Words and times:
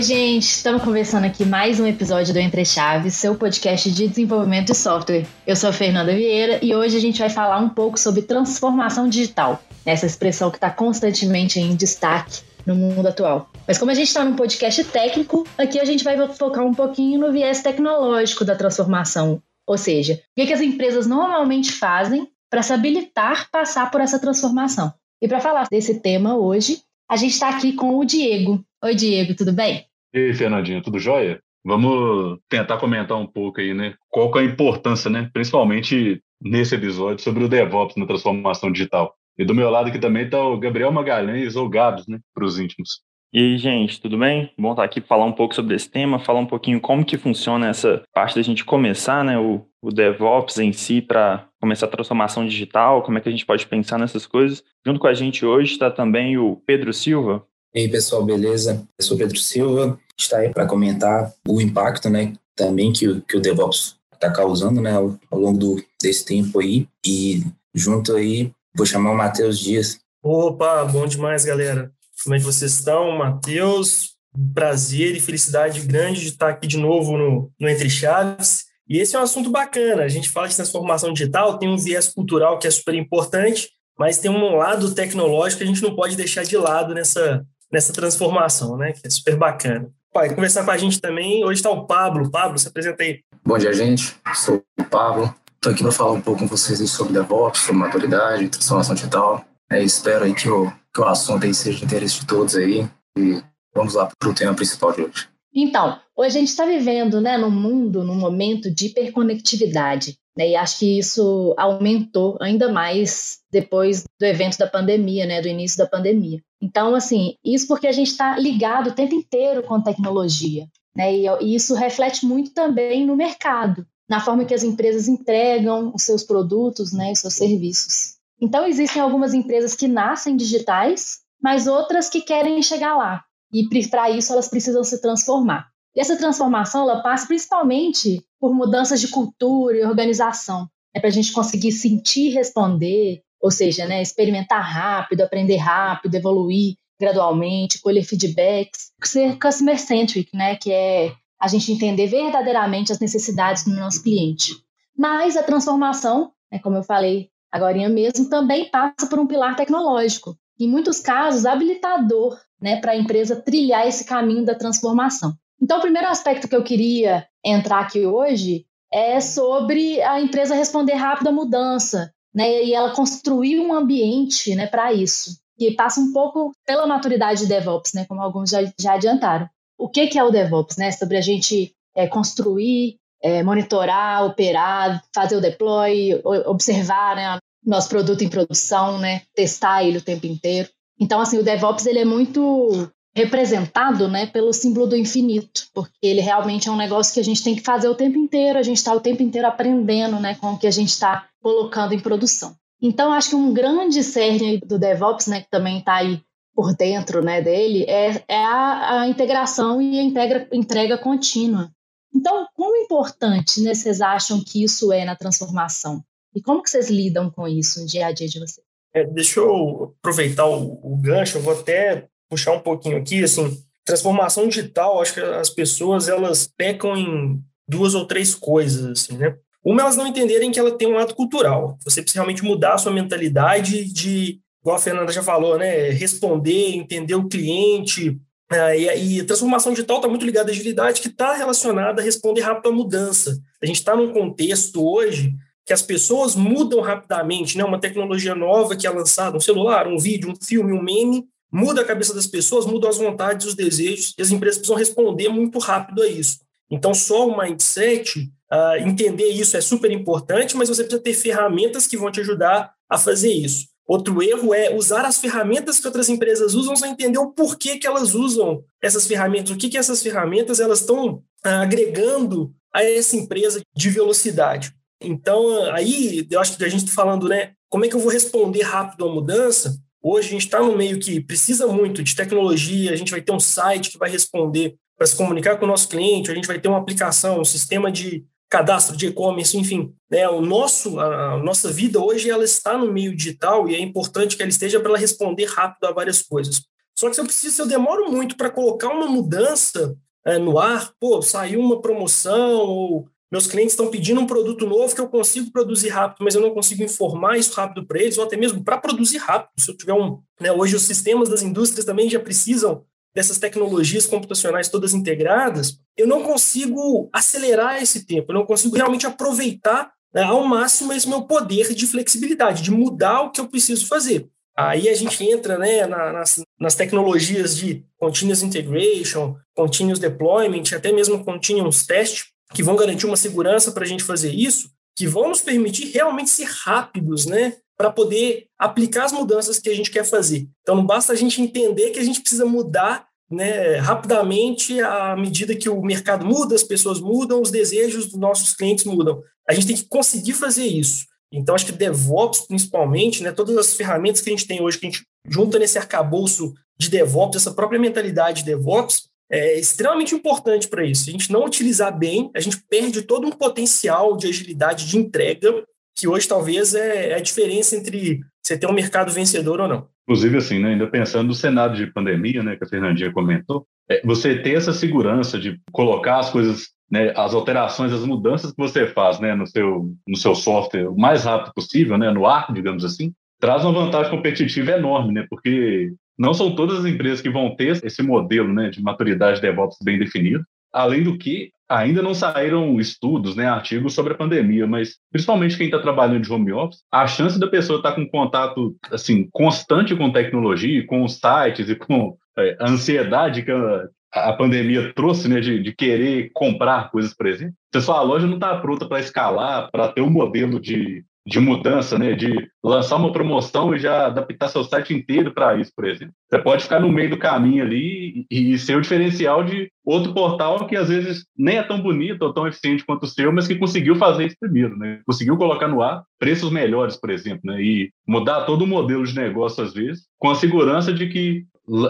Oi, 0.00 0.02
gente, 0.02 0.44
estamos 0.44 0.82
conversando 0.82 1.26
aqui 1.26 1.44
mais 1.44 1.78
um 1.78 1.86
episódio 1.86 2.32
do 2.32 2.38
Entre 2.38 2.64
Chaves, 2.64 3.12
seu 3.12 3.34
podcast 3.34 3.90
de 3.90 4.08
desenvolvimento 4.08 4.68
de 4.68 4.74
software. 4.74 5.26
Eu 5.46 5.54
sou 5.54 5.68
a 5.68 5.72
Fernanda 5.74 6.14
Vieira 6.14 6.58
e 6.62 6.74
hoje 6.74 6.96
a 6.96 7.00
gente 7.00 7.18
vai 7.18 7.28
falar 7.28 7.58
um 7.58 7.68
pouco 7.68 8.00
sobre 8.00 8.22
transformação 8.22 9.06
digital, 9.10 9.62
essa 9.84 10.06
expressão 10.06 10.50
que 10.50 10.56
está 10.56 10.70
constantemente 10.70 11.60
em 11.60 11.76
destaque 11.76 12.40
no 12.64 12.74
mundo 12.74 13.08
atual. 13.08 13.50
Mas 13.66 13.76
como 13.76 13.90
a 13.90 13.94
gente 13.94 14.08
está 14.08 14.24
num 14.24 14.36
podcast 14.36 14.84
técnico, 14.84 15.46
aqui 15.58 15.78
a 15.78 15.84
gente 15.84 16.02
vai 16.02 16.16
focar 16.28 16.64
um 16.64 16.72
pouquinho 16.72 17.20
no 17.20 17.30
viés 17.30 17.60
tecnológico 17.60 18.42
da 18.42 18.56
transformação, 18.56 19.42
ou 19.70 19.78
seja, 19.78 20.14
o 20.14 20.18
que, 20.34 20.48
que 20.48 20.52
as 20.52 20.60
empresas 20.60 21.06
normalmente 21.06 21.70
fazem 21.70 22.26
para 22.50 22.60
se 22.60 22.72
habilitar 22.72 23.48
passar 23.52 23.88
por 23.88 24.00
essa 24.00 24.20
transformação. 24.20 24.92
E 25.22 25.28
para 25.28 25.38
falar 25.38 25.68
desse 25.70 26.02
tema 26.02 26.36
hoje, 26.36 26.78
a 27.08 27.14
gente 27.14 27.34
está 27.34 27.50
aqui 27.50 27.72
com 27.74 27.96
o 27.96 28.04
Diego. 28.04 28.64
Oi, 28.82 28.96
Diego, 28.96 29.32
tudo 29.36 29.52
bem? 29.52 29.86
E 30.12 30.18
aí, 30.18 30.34
Fernandinho, 30.34 30.82
tudo 30.82 30.98
jóia? 30.98 31.40
Vamos 31.64 32.40
tentar 32.48 32.78
comentar 32.78 33.16
um 33.16 33.28
pouco 33.28 33.60
aí, 33.60 33.72
né? 33.72 33.94
Qual 34.08 34.32
que 34.32 34.40
é 34.40 34.42
a 34.42 34.44
importância, 34.44 35.08
né? 35.08 35.30
Principalmente 35.32 36.20
nesse 36.42 36.74
episódio 36.74 37.22
sobre 37.22 37.44
o 37.44 37.48
DevOps 37.48 37.94
na 37.94 38.06
transformação 38.06 38.72
digital. 38.72 39.14
E 39.38 39.44
do 39.44 39.54
meu 39.54 39.70
lado 39.70 39.88
aqui 39.88 40.00
também 40.00 40.24
está 40.24 40.42
o 40.42 40.58
Gabriel 40.58 40.90
Magalhães, 40.90 41.54
ou 41.54 41.68
Gabs, 41.68 42.08
né? 42.08 42.18
Para 42.34 42.44
os 42.44 42.58
íntimos. 42.58 43.02
E 43.32 43.38
aí, 43.38 43.58
gente, 43.58 44.00
tudo 44.00 44.18
bem? 44.18 44.52
Bom 44.58 44.72
estar 44.72 44.82
aqui 44.82 45.00
para 45.00 45.08
falar 45.08 45.24
um 45.24 45.32
pouco 45.32 45.54
sobre 45.54 45.76
esse 45.76 45.88
tema, 45.88 46.18
falar 46.18 46.40
um 46.40 46.46
pouquinho 46.46 46.80
como 46.80 47.04
que 47.04 47.16
funciona 47.16 47.68
essa 47.68 48.02
parte 48.12 48.34
da 48.34 48.42
gente 48.42 48.64
começar, 48.64 49.24
né, 49.24 49.38
o, 49.38 49.64
o 49.80 49.92
DevOps 49.92 50.58
em 50.58 50.72
si 50.72 51.00
para 51.00 51.46
começar 51.60 51.86
a 51.86 51.90
transformação 51.90 52.44
digital, 52.44 53.02
como 53.02 53.18
é 53.18 53.20
que 53.20 53.28
a 53.28 53.32
gente 53.32 53.46
pode 53.46 53.66
pensar 53.68 53.98
nessas 53.98 54.26
coisas. 54.26 54.64
Junto 54.84 54.98
com 54.98 55.06
a 55.06 55.14
gente 55.14 55.46
hoje 55.46 55.72
está 55.72 55.92
também 55.92 56.36
o 56.36 56.56
Pedro 56.66 56.92
Silva, 56.92 57.46
e 57.72 57.82
aí, 57.82 57.88
pessoal, 57.88 58.24
beleza? 58.24 58.84
Eu 58.98 59.04
sou 59.04 59.16
Pedro 59.16 59.38
Silva, 59.38 59.96
está 60.18 60.38
aí 60.38 60.48
para 60.48 60.66
comentar 60.66 61.32
o 61.48 61.60
impacto, 61.60 62.10
né, 62.10 62.32
também 62.56 62.92
que, 62.92 63.06
o, 63.06 63.22
que 63.22 63.36
o 63.36 63.40
DevOps 63.40 63.96
está 64.12 64.28
causando, 64.28 64.80
né, 64.80 64.92
ao, 64.92 65.16
ao 65.30 65.38
longo 65.38 65.56
do, 65.56 65.84
desse 66.02 66.24
tempo 66.24 66.58
aí. 66.58 66.88
E 67.06 67.44
junto 67.72 68.16
aí, 68.16 68.50
vou 68.74 68.84
chamar 68.84 69.12
o 69.12 69.16
Matheus 69.16 69.56
Dias. 69.56 70.00
Opa, 70.20 70.84
bom 70.84 71.06
demais, 71.06 71.44
galera. 71.44 71.92
Como 72.22 72.34
é 72.34 72.38
que 72.38 72.44
vocês 72.44 72.72
estão? 72.72 73.16
Matheus, 73.16 74.16
prazer 74.54 75.16
e 75.16 75.20
felicidade 75.20 75.80
grande 75.80 76.20
de 76.20 76.28
estar 76.28 76.50
aqui 76.50 76.66
de 76.66 76.76
novo 76.76 77.16
no, 77.16 77.50
no 77.58 77.68
Entre 77.68 77.88
Chaves. 77.88 78.64
E 78.88 78.98
esse 78.98 79.16
é 79.16 79.18
um 79.18 79.22
assunto 79.22 79.50
bacana. 79.50 80.02
A 80.02 80.08
gente 80.08 80.28
fala 80.28 80.48
de 80.48 80.56
transformação 80.56 81.12
digital, 81.12 81.58
tem 81.58 81.68
um 81.68 81.78
viés 81.78 82.08
cultural 82.08 82.58
que 82.58 82.66
é 82.66 82.70
super 82.70 82.94
importante, 82.94 83.70
mas 83.98 84.18
tem 84.18 84.30
um 84.30 84.56
lado 84.56 84.94
tecnológico 84.94 85.58
que 85.58 85.64
a 85.64 85.66
gente 85.66 85.82
não 85.82 85.94
pode 85.94 86.16
deixar 86.16 86.42
de 86.42 86.56
lado 86.56 86.92
nessa, 86.92 87.44
nessa 87.72 87.92
transformação, 87.92 88.76
né? 88.76 88.92
Que 88.92 89.06
é 89.06 89.10
super 89.10 89.36
bacana. 89.36 89.88
Pai, 90.12 90.34
conversar 90.34 90.64
com 90.64 90.72
a 90.72 90.76
gente 90.76 91.00
também, 91.00 91.44
hoje 91.44 91.60
está 91.60 91.70
o 91.70 91.86
Pablo. 91.86 92.30
Pablo, 92.30 92.58
se 92.58 92.68
apresenta 92.68 93.02
aí. 93.02 93.20
Bom 93.46 93.56
dia, 93.56 93.72
gente. 93.72 94.16
Sou 94.34 94.62
o 94.78 94.84
Pablo. 94.84 95.34
Estou 95.54 95.72
aqui 95.72 95.82
para 95.82 95.92
falar 95.92 96.12
um 96.12 96.20
pouco 96.20 96.40
com 96.40 96.46
vocês 96.48 96.90
sobre 96.90 97.12
DevOps, 97.12 97.60
sobre 97.60 97.80
maturidade, 97.80 98.48
transformação 98.48 98.94
digital. 98.94 99.44
É, 99.70 99.82
espero 99.82 100.24
aí 100.24 100.34
que 100.34 100.48
o, 100.48 100.72
que 100.94 101.00
o 101.00 101.04
assunto 101.04 101.44
aí 101.44 101.54
seja 101.54 101.78
de 101.78 101.84
interesse 101.84 102.20
de 102.20 102.26
todos 102.26 102.56
aí. 102.56 102.88
E 103.18 103.42
vamos 103.74 103.94
lá 103.94 104.10
para 104.18 104.28
o 104.28 104.34
tema 104.34 104.54
principal 104.54 104.92
de 104.92 105.02
hoje. 105.02 105.28
Então, 105.54 105.98
hoje 106.16 106.36
a 106.36 106.40
gente 106.40 106.48
está 106.48 106.64
vivendo 106.64 107.20
né, 107.20 107.36
num 107.36 107.50
mundo, 107.50 108.04
num 108.04 108.14
momento 108.14 108.70
de 108.70 108.86
hiperconectividade. 108.86 110.16
Né, 110.36 110.50
e 110.50 110.56
acho 110.56 110.78
que 110.78 110.98
isso 110.98 111.54
aumentou 111.58 112.38
ainda 112.40 112.70
mais 112.70 113.40
depois 113.50 114.04
do 114.18 114.24
evento 114.24 114.56
da 114.58 114.66
pandemia, 114.66 115.26
né, 115.26 115.42
do 115.42 115.48
início 115.48 115.76
da 115.76 115.86
pandemia. 115.86 116.40
Então, 116.62 116.94
assim, 116.94 117.34
isso 117.44 117.66
porque 117.66 117.88
a 117.88 117.92
gente 117.92 118.12
está 118.12 118.38
ligado 118.38 118.90
o 118.90 118.94
tempo 118.94 119.14
inteiro 119.14 119.62
com 119.64 119.80
tecnologia. 119.80 120.68
Né, 120.94 121.14
e 121.40 121.54
isso 121.54 121.74
reflete 121.74 122.26
muito 122.26 122.52
também 122.52 123.06
no 123.06 123.16
mercado, 123.16 123.86
na 124.08 124.20
forma 124.20 124.44
que 124.44 124.54
as 124.54 124.64
empresas 124.64 125.08
entregam 125.08 125.92
os 125.94 126.02
seus 126.02 126.22
produtos 126.22 126.92
né, 126.92 127.12
e 127.12 127.16
seus 127.16 127.34
serviços. 127.34 128.19
Então, 128.40 128.66
existem 128.66 129.02
algumas 129.02 129.34
empresas 129.34 129.74
que 129.74 129.86
nascem 129.86 130.36
digitais, 130.36 131.18
mas 131.42 131.66
outras 131.66 132.08
que 132.08 132.20
querem 132.20 132.62
chegar 132.62 132.96
lá. 132.96 133.22
E 133.52 133.68
para 133.88 134.10
isso 134.10 134.32
elas 134.32 134.48
precisam 134.48 134.84
se 134.84 135.00
transformar. 135.00 135.68
E 135.94 136.00
essa 136.00 136.16
transformação 136.16 136.82
ela 136.82 137.02
passa 137.02 137.26
principalmente 137.26 138.24
por 138.38 138.54
mudanças 138.54 139.00
de 139.00 139.08
cultura 139.08 139.76
e 139.76 139.84
organização. 139.84 140.68
É 140.94 141.00
para 141.00 141.08
a 141.08 141.12
gente 141.12 141.32
conseguir 141.32 141.72
sentir 141.72 142.30
responder, 142.30 143.22
ou 143.40 143.50
seja, 143.50 143.86
né, 143.86 144.00
experimentar 144.00 144.62
rápido, 144.62 145.22
aprender 145.22 145.56
rápido, 145.56 146.14
evoluir 146.14 146.76
gradualmente, 146.98 147.80
colher 147.80 148.04
feedbacks, 148.04 148.92
ser 149.02 149.38
customer 149.38 149.78
centric, 149.78 150.36
né, 150.36 150.56
que 150.56 150.70
é 150.70 151.12
a 151.40 151.48
gente 151.48 151.72
entender 151.72 152.06
verdadeiramente 152.06 152.92
as 152.92 153.00
necessidades 153.00 153.64
do 153.64 153.70
nosso 153.70 154.02
cliente. 154.02 154.54
Mas 154.96 155.36
a 155.36 155.42
transformação, 155.42 156.30
né, 156.52 156.58
como 156.58 156.76
eu 156.76 156.82
falei 156.82 157.30
agora 157.50 157.88
mesmo, 157.88 158.28
também 158.28 158.70
passa 158.70 159.06
por 159.08 159.18
um 159.18 159.26
pilar 159.26 159.56
tecnológico, 159.56 160.36
em 160.58 160.68
muitos 160.68 161.00
casos 161.00 161.46
habilitador, 161.46 162.38
né, 162.60 162.80
para 162.80 162.92
a 162.92 162.96
empresa 162.96 163.36
trilhar 163.36 163.86
esse 163.86 164.04
caminho 164.04 164.44
da 164.44 164.54
transformação. 164.54 165.34
Então, 165.60 165.78
o 165.78 165.82
primeiro 165.82 166.08
aspecto 166.08 166.48
que 166.48 166.56
eu 166.56 166.64
queria 166.64 167.26
entrar 167.44 167.80
aqui 167.80 168.06
hoje 168.06 168.66
é 168.92 169.20
sobre 169.20 170.00
a 170.02 170.20
empresa 170.20 170.54
responder 170.54 170.94
rápido 170.94 171.28
à 171.28 171.32
mudança, 171.32 172.12
né? 172.34 172.64
E 172.64 172.74
ela 172.74 172.94
construir 172.94 173.60
um 173.60 173.72
ambiente, 173.72 174.54
né, 174.54 174.66
para 174.66 174.92
isso. 174.92 175.38
Que 175.58 175.72
passa 175.72 176.00
um 176.00 176.12
pouco 176.12 176.52
pela 176.66 176.86
maturidade 176.86 177.42
de 177.42 177.46
DevOps, 177.46 177.92
né? 177.94 178.06
Como 178.06 178.20
alguns 178.20 178.50
já, 178.50 178.60
já 178.78 178.94
adiantaram. 178.94 179.48
O 179.78 179.88
que, 179.88 180.06
que 180.06 180.18
é 180.18 180.24
o 180.24 180.30
DevOps, 180.30 180.76
né? 180.76 180.90
Sobre 180.90 181.16
a 181.16 181.20
gente 181.20 181.74
é, 181.94 182.06
construir, 182.06 182.98
é, 183.22 183.42
monitorar, 183.42 184.24
operar, 184.24 185.02
fazer 185.14 185.36
o 185.36 185.40
deploy, 185.40 186.20
observar, 186.46 187.16
né? 187.16 187.38
Nosso 187.64 187.88
produto 187.88 188.22
em 188.22 188.28
produção, 188.28 188.98
né? 188.98 189.22
Testar 189.34 189.84
ele 189.84 189.98
o 189.98 190.02
tempo 190.02 190.26
inteiro. 190.26 190.68
Então, 190.98 191.20
assim, 191.20 191.38
o 191.38 191.42
DevOps 191.42 191.86
ele 191.86 191.98
é 191.98 192.04
muito 192.04 192.90
representado 193.14 194.08
né, 194.08 194.26
pelo 194.26 194.52
símbolo 194.52 194.86
do 194.86 194.96
infinito, 194.96 195.66
porque 195.74 195.98
ele 196.02 196.20
realmente 196.20 196.68
é 196.68 196.72
um 196.72 196.76
negócio 196.76 197.12
que 197.12 197.20
a 197.20 197.24
gente 197.24 197.42
tem 197.42 197.56
que 197.56 197.62
fazer 197.62 197.88
o 197.88 197.94
tempo 197.94 198.16
inteiro, 198.16 198.58
a 198.58 198.62
gente 198.62 198.76
está 198.76 198.94
o 198.94 199.00
tempo 199.00 199.22
inteiro 199.22 199.48
aprendendo 199.48 200.20
né, 200.20 200.36
com 200.36 200.52
o 200.52 200.58
que 200.58 200.66
a 200.66 200.70
gente 200.70 200.90
está 200.90 201.26
colocando 201.42 201.92
em 201.92 202.00
produção. 202.00 202.54
Então, 202.80 203.12
acho 203.12 203.30
que 203.30 203.36
um 203.36 203.52
grande 203.52 204.02
cerne 204.02 204.58
do 204.58 204.78
DevOps, 204.78 205.26
né, 205.26 205.40
que 205.40 205.50
também 205.50 205.78
está 205.78 205.96
aí 205.96 206.20
por 206.54 206.74
dentro 206.74 207.22
né, 207.22 207.42
dele, 207.42 207.84
é, 207.88 208.22
é 208.28 208.44
a, 208.44 209.00
a, 209.00 209.08
integração 209.08 209.82
e 209.82 209.98
a 209.98 210.02
integra, 210.02 210.48
entrega 210.52 210.96
contínua. 210.96 211.70
Então, 212.14 212.46
quão 212.54 212.76
importante 212.76 213.60
né, 213.60 213.74
vocês 213.74 214.00
acham 214.00 214.42
que 214.42 214.64
isso 214.64 214.92
é 214.92 215.04
na 215.04 215.16
transformação? 215.16 216.02
E 216.34 216.40
como 216.40 216.62
que 216.62 216.70
vocês 216.70 216.90
lidam 216.90 217.30
com 217.30 217.46
isso 217.46 217.80
no 217.80 217.86
dia 217.86 218.06
a 218.06 218.12
dia 218.12 218.28
de 218.28 218.38
vocês? 218.38 218.66
É, 218.94 219.04
deixa 219.04 219.40
eu 219.40 219.94
aproveitar 219.98 220.46
o, 220.46 220.80
o 220.82 220.96
gancho, 220.96 221.38
eu 221.38 221.42
vou 221.42 221.58
até 221.58 222.08
puxar 222.28 222.52
um 222.52 222.60
pouquinho 222.60 222.96
aqui, 222.96 223.22
assim, 223.22 223.62
transformação 223.84 224.48
digital, 224.48 225.00
acho 225.00 225.14
que 225.14 225.20
as 225.20 225.50
pessoas 225.50 226.08
elas 226.08 226.48
pecam 226.56 226.96
em 226.96 227.42
duas 227.68 227.94
ou 227.94 228.06
três 228.06 228.34
coisas, 228.34 228.84
assim, 228.86 229.16
né? 229.16 229.36
Uma, 229.64 229.82
elas 229.82 229.96
não 229.96 230.06
entenderem 230.06 230.50
que 230.50 230.58
ela 230.58 230.76
tem 230.76 230.88
um 230.88 230.94
lado 230.94 231.14
cultural. 231.14 231.76
Você 231.84 232.00
precisa 232.00 232.20
realmente 232.20 232.42
mudar 232.42 232.74
a 232.74 232.78
sua 232.78 232.92
mentalidade 232.92 233.84
de, 233.92 234.40
igual 234.60 234.76
a 234.76 234.80
Fernanda 234.80 235.12
já 235.12 235.22
falou, 235.22 235.58
né? 235.58 235.90
Responder, 235.90 236.74
entender 236.74 237.14
o 237.14 237.28
cliente. 237.28 238.18
Uh, 238.52 238.74
e, 238.74 239.18
e, 239.18 239.22
transformação 239.22 239.72
digital 239.72 239.98
está 239.98 240.08
muito 240.08 240.26
ligada 240.26 240.50
à 240.50 240.52
agilidade, 240.52 241.00
que 241.00 241.06
está 241.06 241.34
relacionada 241.34 242.02
a 242.02 242.04
responder 242.04 242.40
rápido 242.40 242.68
à 242.68 242.72
mudança. 242.72 243.40
A 243.62 243.66
gente 243.66 243.76
está 243.76 243.94
num 243.94 244.12
contexto 244.12 244.84
hoje 244.84 245.34
que 245.64 245.72
as 245.72 245.82
pessoas 245.82 246.34
mudam 246.34 246.80
rapidamente, 246.80 247.56
né? 247.56 247.62
Uma 247.62 247.78
tecnologia 247.78 248.34
nova 248.34 248.74
que 248.74 248.88
é 248.88 248.90
lançada, 248.90 249.36
um 249.36 249.40
celular, 249.40 249.86
um 249.86 249.98
vídeo, 249.98 250.28
um 250.28 250.34
filme, 250.34 250.72
um 250.72 250.82
meme, 250.82 251.24
muda 251.52 251.82
a 251.82 251.84
cabeça 251.84 252.12
das 252.12 252.26
pessoas, 252.26 252.66
muda 252.66 252.88
as 252.88 252.98
vontades, 252.98 253.46
os 253.46 253.54
desejos, 253.54 254.14
e 254.18 254.22
as 254.22 254.32
empresas 254.32 254.58
precisam 254.58 254.76
responder 254.76 255.28
muito 255.28 255.60
rápido 255.60 256.02
a 256.02 256.08
isso. 256.08 256.40
Então, 256.68 256.92
só 256.92 257.28
o 257.28 257.40
mindset, 257.40 258.30
uh, 258.52 258.88
entender 258.88 259.28
isso 259.28 259.56
é 259.56 259.60
super 259.60 259.92
importante, 259.92 260.56
mas 260.56 260.68
você 260.68 260.82
precisa 260.82 261.02
ter 261.02 261.14
ferramentas 261.14 261.86
que 261.86 261.96
vão 261.96 262.10
te 262.10 262.20
ajudar 262.20 262.72
a 262.88 262.98
fazer 262.98 263.32
isso. 263.32 263.66
Outro 263.90 264.22
erro 264.22 264.54
é 264.54 264.72
usar 264.72 265.04
as 265.04 265.18
ferramentas 265.18 265.80
que 265.80 265.86
outras 265.88 266.08
empresas 266.08 266.54
usam 266.54 266.76
sem 266.76 266.92
entender 266.92 267.18
o 267.18 267.32
porquê 267.32 267.76
que 267.76 267.88
elas 267.88 268.14
usam 268.14 268.62
essas 268.80 269.04
ferramentas, 269.04 269.50
o 269.50 269.56
que, 269.56 269.68
que 269.68 269.76
essas 269.76 270.00
ferramentas 270.00 270.60
elas 270.60 270.78
estão 270.78 271.14
uh, 271.14 271.48
agregando 271.60 272.54
a 272.72 272.84
essa 272.84 273.16
empresa 273.16 273.60
de 273.74 273.90
velocidade. 273.90 274.72
Então, 275.02 275.64
aí, 275.72 276.24
eu 276.30 276.38
acho 276.38 276.56
que 276.56 276.62
a 276.62 276.68
gente 276.68 276.84
está 276.84 277.02
falando, 277.02 277.28
né, 277.28 277.50
como 277.68 277.84
é 277.84 277.88
que 277.88 277.96
eu 277.96 277.98
vou 277.98 278.12
responder 278.12 278.62
rápido 278.62 279.06
à 279.06 279.12
mudança? 279.12 279.76
Hoje 280.00 280.28
a 280.28 280.30
gente 280.30 280.44
está 280.44 280.60
no 280.60 280.76
meio 280.76 281.00
que 281.00 281.20
precisa 281.20 281.66
muito 281.66 282.00
de 282.00 282.14
tecnologia, 282.14 282.92
a 282.92 282.96
gente 282.96 283.10
vai 283.10 283.20
ter 283.20 283.32
um 283.32 283.40
site 283.40 283.90
que 283.90 283.98
vai 283.98 284.08
responder 284.08 284.76
para 284.96 285.08
se 285.08 285.16
comunicar 285.16 285.56
com 285.56 285.64
o 285.64 285.68
nosso 285.68 285.88
cliente, 285.88 286.30
a 286.30 286.34
gente 286.34 286.46
vai 286.46 286.60
ter 286.60 286.68
uma 286.68 286.78
aplicação, 286.78 287.40
um 287.40 287.44
sistema 287.44 287.90
de 287.90 288.24
cadastro 288.50 288.96
de 288.96 289.06
e-commerce, 289.06 289.56
enfim. 289.56 289.94
Né, 290.10 290.28
o 290.28 290.40
nosso, 290.40 290.98
a, 290.98 291.38
nossa 291.38 291.70
vida 291.70 292.00
hoje 292.00 292.28
ela 292.28 292.44
está 292.44 292.76
no 292.76 292.92
meio 292.92 293.14
digital 293.16 293.68
e 293.68 293.76
é 293.76 293.80
importante 293.80 294.36
que 294.36 294.42
ela 294.42 294.50
esteja 294.50 294.80
para 294.80 294.90
ela 294.90 294.98
responder 294.98 295.44
rápido 295.44 295.84
a 295.84 295.92
várias 295.92 296.20
coisas. 296.20 296.60
Só 296.98 297.08
que 297.08 297.14
se 297.14 297.20
eu 297.20 297.24
preciso, 297.24 297.54
se 297.54 297.62
eu 297.62 297.66
demoro 297.66 298.10
muito 298.10 298.36
para 298.36 298.50
colocar 298.50 298.88
uma 298.88 299.06
mudança 299.06 299.96
é, 300.26 300.36
no 300.36 300.58
ar, 300.58 300.92
pô, 300.98 301.22
saiu 301.22 301.60
uma 301.60 301.80
promoção 301.80 302.56
ou 302.58 303.08
meus 303.30 303.46
clientes 303.46 303.74
estão 303.74 303.88
pedindo 303.88 304.20
um 304.20 304.26
produto 304.26 304.66
novo 304.66 304.92
que 304.92 305.00
eu 305.00 305.08
consigo 305.08 305.52
produzir 305.52 305.90
rápido, 305.90 306.24
mas 306.24 306.34
eu 306.34 306.40
não 306.40 306.50
consigo 306.50 306.82
informar 306.82 307.38
isso 307.38 307.54
rápido 307.54 307.86
para 307.86 308.00
eles, 308.00 308.18
ou 308.18 308.24
até 308.24 308.36
mesmo 308.36 308.64
para 308.64 308.76
produzir 308.76 309.18
rápido. 309.18 309.52
Se 309.56 309.70
eu 309.70 309.76
tiver 309.76 309.92
um. 309.92 310.20
Né, 310.40 310.50
hoje, 310.50 310.74
os 310.74 310.82
sistemas 310.82 311.28
das 311.28 311.40
indústrias 311.40 311.84
também 311.84 312.10
já 312.10 312.18
precisam 312.18 312.84
dessas 313.14 313.38
tecnologias 313.38 314.06
computacionais 314.06 314.68
todas 314.68 314.94
integradas, 314.94 315.78
eu 315.96 316.06
não 316.06 316.22
consigo 316.22 317.08
acelerar 317.12 317.82
esse 317.82 318.04
tempo, 318.06 318.30
eu 318.30 318.34
não 318.34 318.46
consigo 318.46 318.76
realmente 318.76 319.06
aproveitar 319.06 319.92
né, 320.14 320.22
ao 320.22 320.44
máximo 320.44 320.92
esse 320.92 321.08
meu 321.08 321.22
poder 321.22 321.74
de 321.74 321.86
flexibilidade, 321.86 322.62
de 322.62 322.70
mudar 322.70 323.22
o 323.22 323.30
que 323.30 323.40
eu 323.40 323.48
preciso 323.48 323.86
fazer. 323.86 324.28
Aí 324.56 324.88
a 324.88 324.94
gente 324.94 325.24
entra 325.24 325.56
né, 325.56 325.86
nas, 325.86 326.42
nas 326.58 326.74
tecnologias 326.74 327.56
de 327.56 327.84
continuous 327.96 328.42
integration, 328.42 329.36
continuous 329.54 329.98
deployment, 329.98 330.64
até 330.74 330.92
mesmo 330.92 331.24
continuous 331.24 331.86
test, 331.86 332.24
que 332.52 332.62
vão 332.62 332.76
garantir 332.76 333.06
uma 333.06 333.16
segurança 333.16 333.72
para 333.72 333.84
a 333.84 333.86
gente 333.86 334.02
fazer 334.02 334.34
isso, 334.34 334.70
que 334.96 335.06
vão 335.06 335.28
nos 335.28 335.40
permitir 335.40 335.90
realmente 335.92 336.30
ser 336.30 336.46
rápidos, 336.46 337.24
né? 337.24 337.54
Para 337.80 337.90
poder 337.90 338.44
aplicar 338.58 339.06
as 339.06 339.12
mudanças 339.12 339.58
que 339.58 339.70
a 339.70 339.74
gente 339.74 339.90
quer 339.90 340.04
fazer. 340.04 340.46
Então, 340.60 340.76
não 340.76 340.84
basta 340.84 341.14
a 341.14 341.16
gente 341.16 341.40
entender 341.40 341.92
que 341.92 341.98
a 341.98 342.04
gente 342.04 342.20
precisa 342.20 342.44
mudar 342.44 343.06
né, 343.30 343.76
rapidamente 343.76 344.78
à 344.82 345.16
medida 345.16 345.56
que 345.56 345.70
o 345.70 345.80
mercado 345.80 346.26
muda, 346.26 346.54
as 346.54 346.62
pessoas 346.62 347.00
mudam, 347.00 347.40
os 347.40 347.50
desejos 347.50 348.04
dos 348.04 348.20
nossos 348.20 348.52
clientes 348.52 348.84
mudam. 348.84 349.22
A 349.48 349.54
gente 349.54 349.66
tem 349.66 349.76
que 349.76 349.86
conseguir 349.88 350.34
fazer 350.34 350.66
isso. 350.66 351.06
Então, 351.32 351.54
acho 351.54 351.64
que 351.64 351.72
DevOps, 351.72 352.40
principalmente, 352.40 353.22
né, 353.22 353.32
todas 353.32 353.56
as 353.56 353.72
ferramentas 353.72 354.20
que 354.20 354.28
a 354.28 354.32
gente 354.36 354.46
tem 354.46 354.60
hoje, 354.60 354.76
que 354.76 354.86
a 354.86 354.90
gente 354.90 355.06
junta 355.26 355.58
nesse 355.58 355.78
arcabouço 355.78 356.52
de 356.78 356.90
DevOps, 356.90 357.36
essa 357.36 357.54
própria 357.54 357.80
mentalidade 357.80 358.42
de 358.42 358.50
DevOps, 358.50 359.08
é 359.32 359.58
extremamente 359.58 360.14
importante 360.14 360.68
para 360.68 360.84
isso. 360.84 361.04
Se 361.04 361.10
a 361.10 361.12
gente 361.12 361.32
não 361.32 361.46
utilizar 361.46 361.96
bem, 361.96 362.30
a 362.36 362.40
gente 362.40 362.60
perde 362.68 363.00
todo 363.00 363.26
um 363.26 363.30
potencial 363.30 364.18
de 364.18 364.26
agilidade 364.26 364.86
de 364.86 364.98
entrega, 364.98 365.64
que 365.96 366.08
hoje 366.08 366.26
talvez 366.26 366.74
é, 366.74 367.10
é 367.10 367.14
a 367.14 367.20
diferença 367.20 367.76
entre 367.76 368.20
você 368.42 368.58
ter 368.58 368.66
um 368.66 368.72
mercado 368.72 369.12
vencedor 369.12 369.60
ou 369.60 369.68
não. 369.68 369.88
Inclusive, 370.02 370.38
assim, 370.38 370.58
né, 370.58 370.70
ainda 370.70 370.86
pensando 370.88 371.28
no 371.28 371.34
cenário 371.34 371.76
de 371.76 371.92
pandemia, 371.92 372.42
né, 372.42 372.56
que 372.56 372.64
a 372.64 372.68
Fernandinha 372.68 373.12
comentou, 373.12 373.66
é, 373.88 374.00
você 374.04 374.38
ter 374.38 374.56
essa 374.56 374.72
segurança 374.72 375.38
de 375.38 375.60
colocar 375.72 376.18
as 376.18 376.30
coisas, 376.30 376.70
né, 376.90 377.12
as 377.16 377.34
alterações, 377.34 377.92
as 377.92 378.04
mudanças 378.04 378.50
que 378.50 378.56
você 378.56 378.86
faz 378.88 379.20
né, 379.20 379.34
no, 379.34 379.46
seu, 379.46 379.92
no 380.06 380.16
seu 380.16 380.34
software 380.34 380.88
o 380.88 380.96
mais 380.96 381.24
rápido 381.24 381.52
possível, 381.54 381.96
né, 381.96 382.10
no 382.10 382.26
ar, 382.26 382.52
digamos 382.52 382.84
assim, 382.84 383.12
traz 383.38 383.64
uma 383.64 383.72
vantagem 383.72 384.10
competitiva 384.10 384.72
enorme, 384.72 385.12
né, 385.14 385.26
porque 385.30 385.92
não 386.18 386.34
são 386.34 386.54
todas 386.54 386.80
as 386.80 386.86
empresas 386.86 387.22
que 387.22 387.30
vão 387.30 387.54
ter 387.54 387.82
esse 387.84 388.02
modelo 388.02 388.52
né, 388.52 388.68
de 388.68 388.82
maturidade 388.82 389.40
DevOps 389.40 389.78
bem 389.82 389.98
definido. 389.98 390.44
Além 390.72 391.02
do 391.02 391.16
que, 391.16 391.50
ainda 391.70 392.02
não 392.02 392.12
saíram 392.12 392.80
estudos, 392.80 393.36
né, 393.36 393.46
artigos 393.46 393.94
sobre 393.94 394.12
a 394.12 394.16
pandemia, 394.16 394.66
mas 394.66 394.96
principalmente 395.10 395.56
quem 395.56 395.66
está 395.66 395.78
trabalhando 395.78 396.22
de 396.22 396.32
home 396.32 396.52
office, 396.52 396.82
a 396.90 397.06
chance 397.06 397.38
da 397.38 397.46
pessoa 397.46 397.78
estar 397.78 397.90
tá 397.90 397.96
com 397.96 398.08
contato 398.08 398.76
assim 398.90 399.28
constante 399.30 399.94
com 399.94 400.12
tecnologia, 400.12 400.84
com 400.86 401.04
os 401.04 401.18
sites 401.18 401.70
e 401.70 401.76
com 401.76 402.16
é, 402.36 402.56
a 402.60 402.68
ansiedade 402.68 403.42
que 403.42 403.52
a, 403.52 403.88
a 404.12 404.32
pandemia 404.32 404.92
trouxe, 404.94 405.28
né, 405.28 405.40
de, 405.40 405.62
de 405.62 405.72
querer 405.72 406.30
comprar 406.34 406.90
coisas, 406.90 407.14
exemplo. 407.24 407.54
Se 407.72 407.78
a 407.78 407.80
sua 407.80 408.02
loja 408.02 408.26
não 408.26 408.34
está 408.34 408.58
pronta 408.58 408.86
para 408.88 408.98
escalar, 408.98 409.70
para 409.70 409.88
ter 409.88 410.00
um 410.00 410.10
modelo 410.10 410.58
de 410.58 411.04
de 411.30 411.38
mudança, 411.38 411.96
né, 411.96 412.12
de 412.12 412.50
lançar 412.62 412.96
uma 412.96 413.12
promoção 413.12 413.72
e 413.72 413.78
já 413.78 414.06
adaptar 414.06 414.48
seu 414.48 414.64
site 414.64 414.92
inteiro 414.92 415.32
para 415.32 415.56
isso, 415.56 415.70
por 415.74 415.86
exemplo. 415.86 416.12
Você 416.28 416.38
pode 416.40 416.64
ficar 416.64 416.80
no 416.80 416.90
meio 416.90 417.08
do 417.08 417.16
caminho 417.16 417.62
ali 417.62 418.26
e, 418.28 418.52
e, 418.52 418.58
ser 418.58 418.76
o 418.76 418.80
diferencial 418.80 419.44
de 419.44 419.70
outro 419.84 420.12
portal 420.12 420.66
que 420.66 420.76
às 420.76 420.88
vezes 420.88 421.24
nem 421.38 421.58
é 421.58 421.62
tão 421.62 421.80
bonito 421.80 422.22
ou 422.22 422.34
tão 422.34 422.48
eficiente 422.48 422.84
quanto 422.84 423.04
o 423.04 423.06
seu, 423.06 423.32
mas 423.32 423.46
que 423.46 423.54
conseguiu 423.54 423.94
fazer 423.94 424.26
isso 424.26 424.36
primeiro, 424.40 424.76
né? 424.76 425.00
Conseguiu 425.06 425.36
colocar 425.36 425.68
no 425.68 425.80
ar 425.80 426.02
preços 426.18 426.50
melhores, 426.50 426.96
por 426.96 427.10
exemplo, 427.10 427.42
né? 427.44 427.62
E 427.62 427.92
mudar 428.06 428.44
todo 428.44 428.62
o 428.62 428.66
modelo 428.66 429.06
de 429.06 429.14
negócio 429.14 429.62
às 429.62 429.72
vezes, 429.72 430.02
com 430.18 430.30
a 430.30 430.34
segurança 430.34 430.92
de 430.92 431.08
que, 431.08 431.44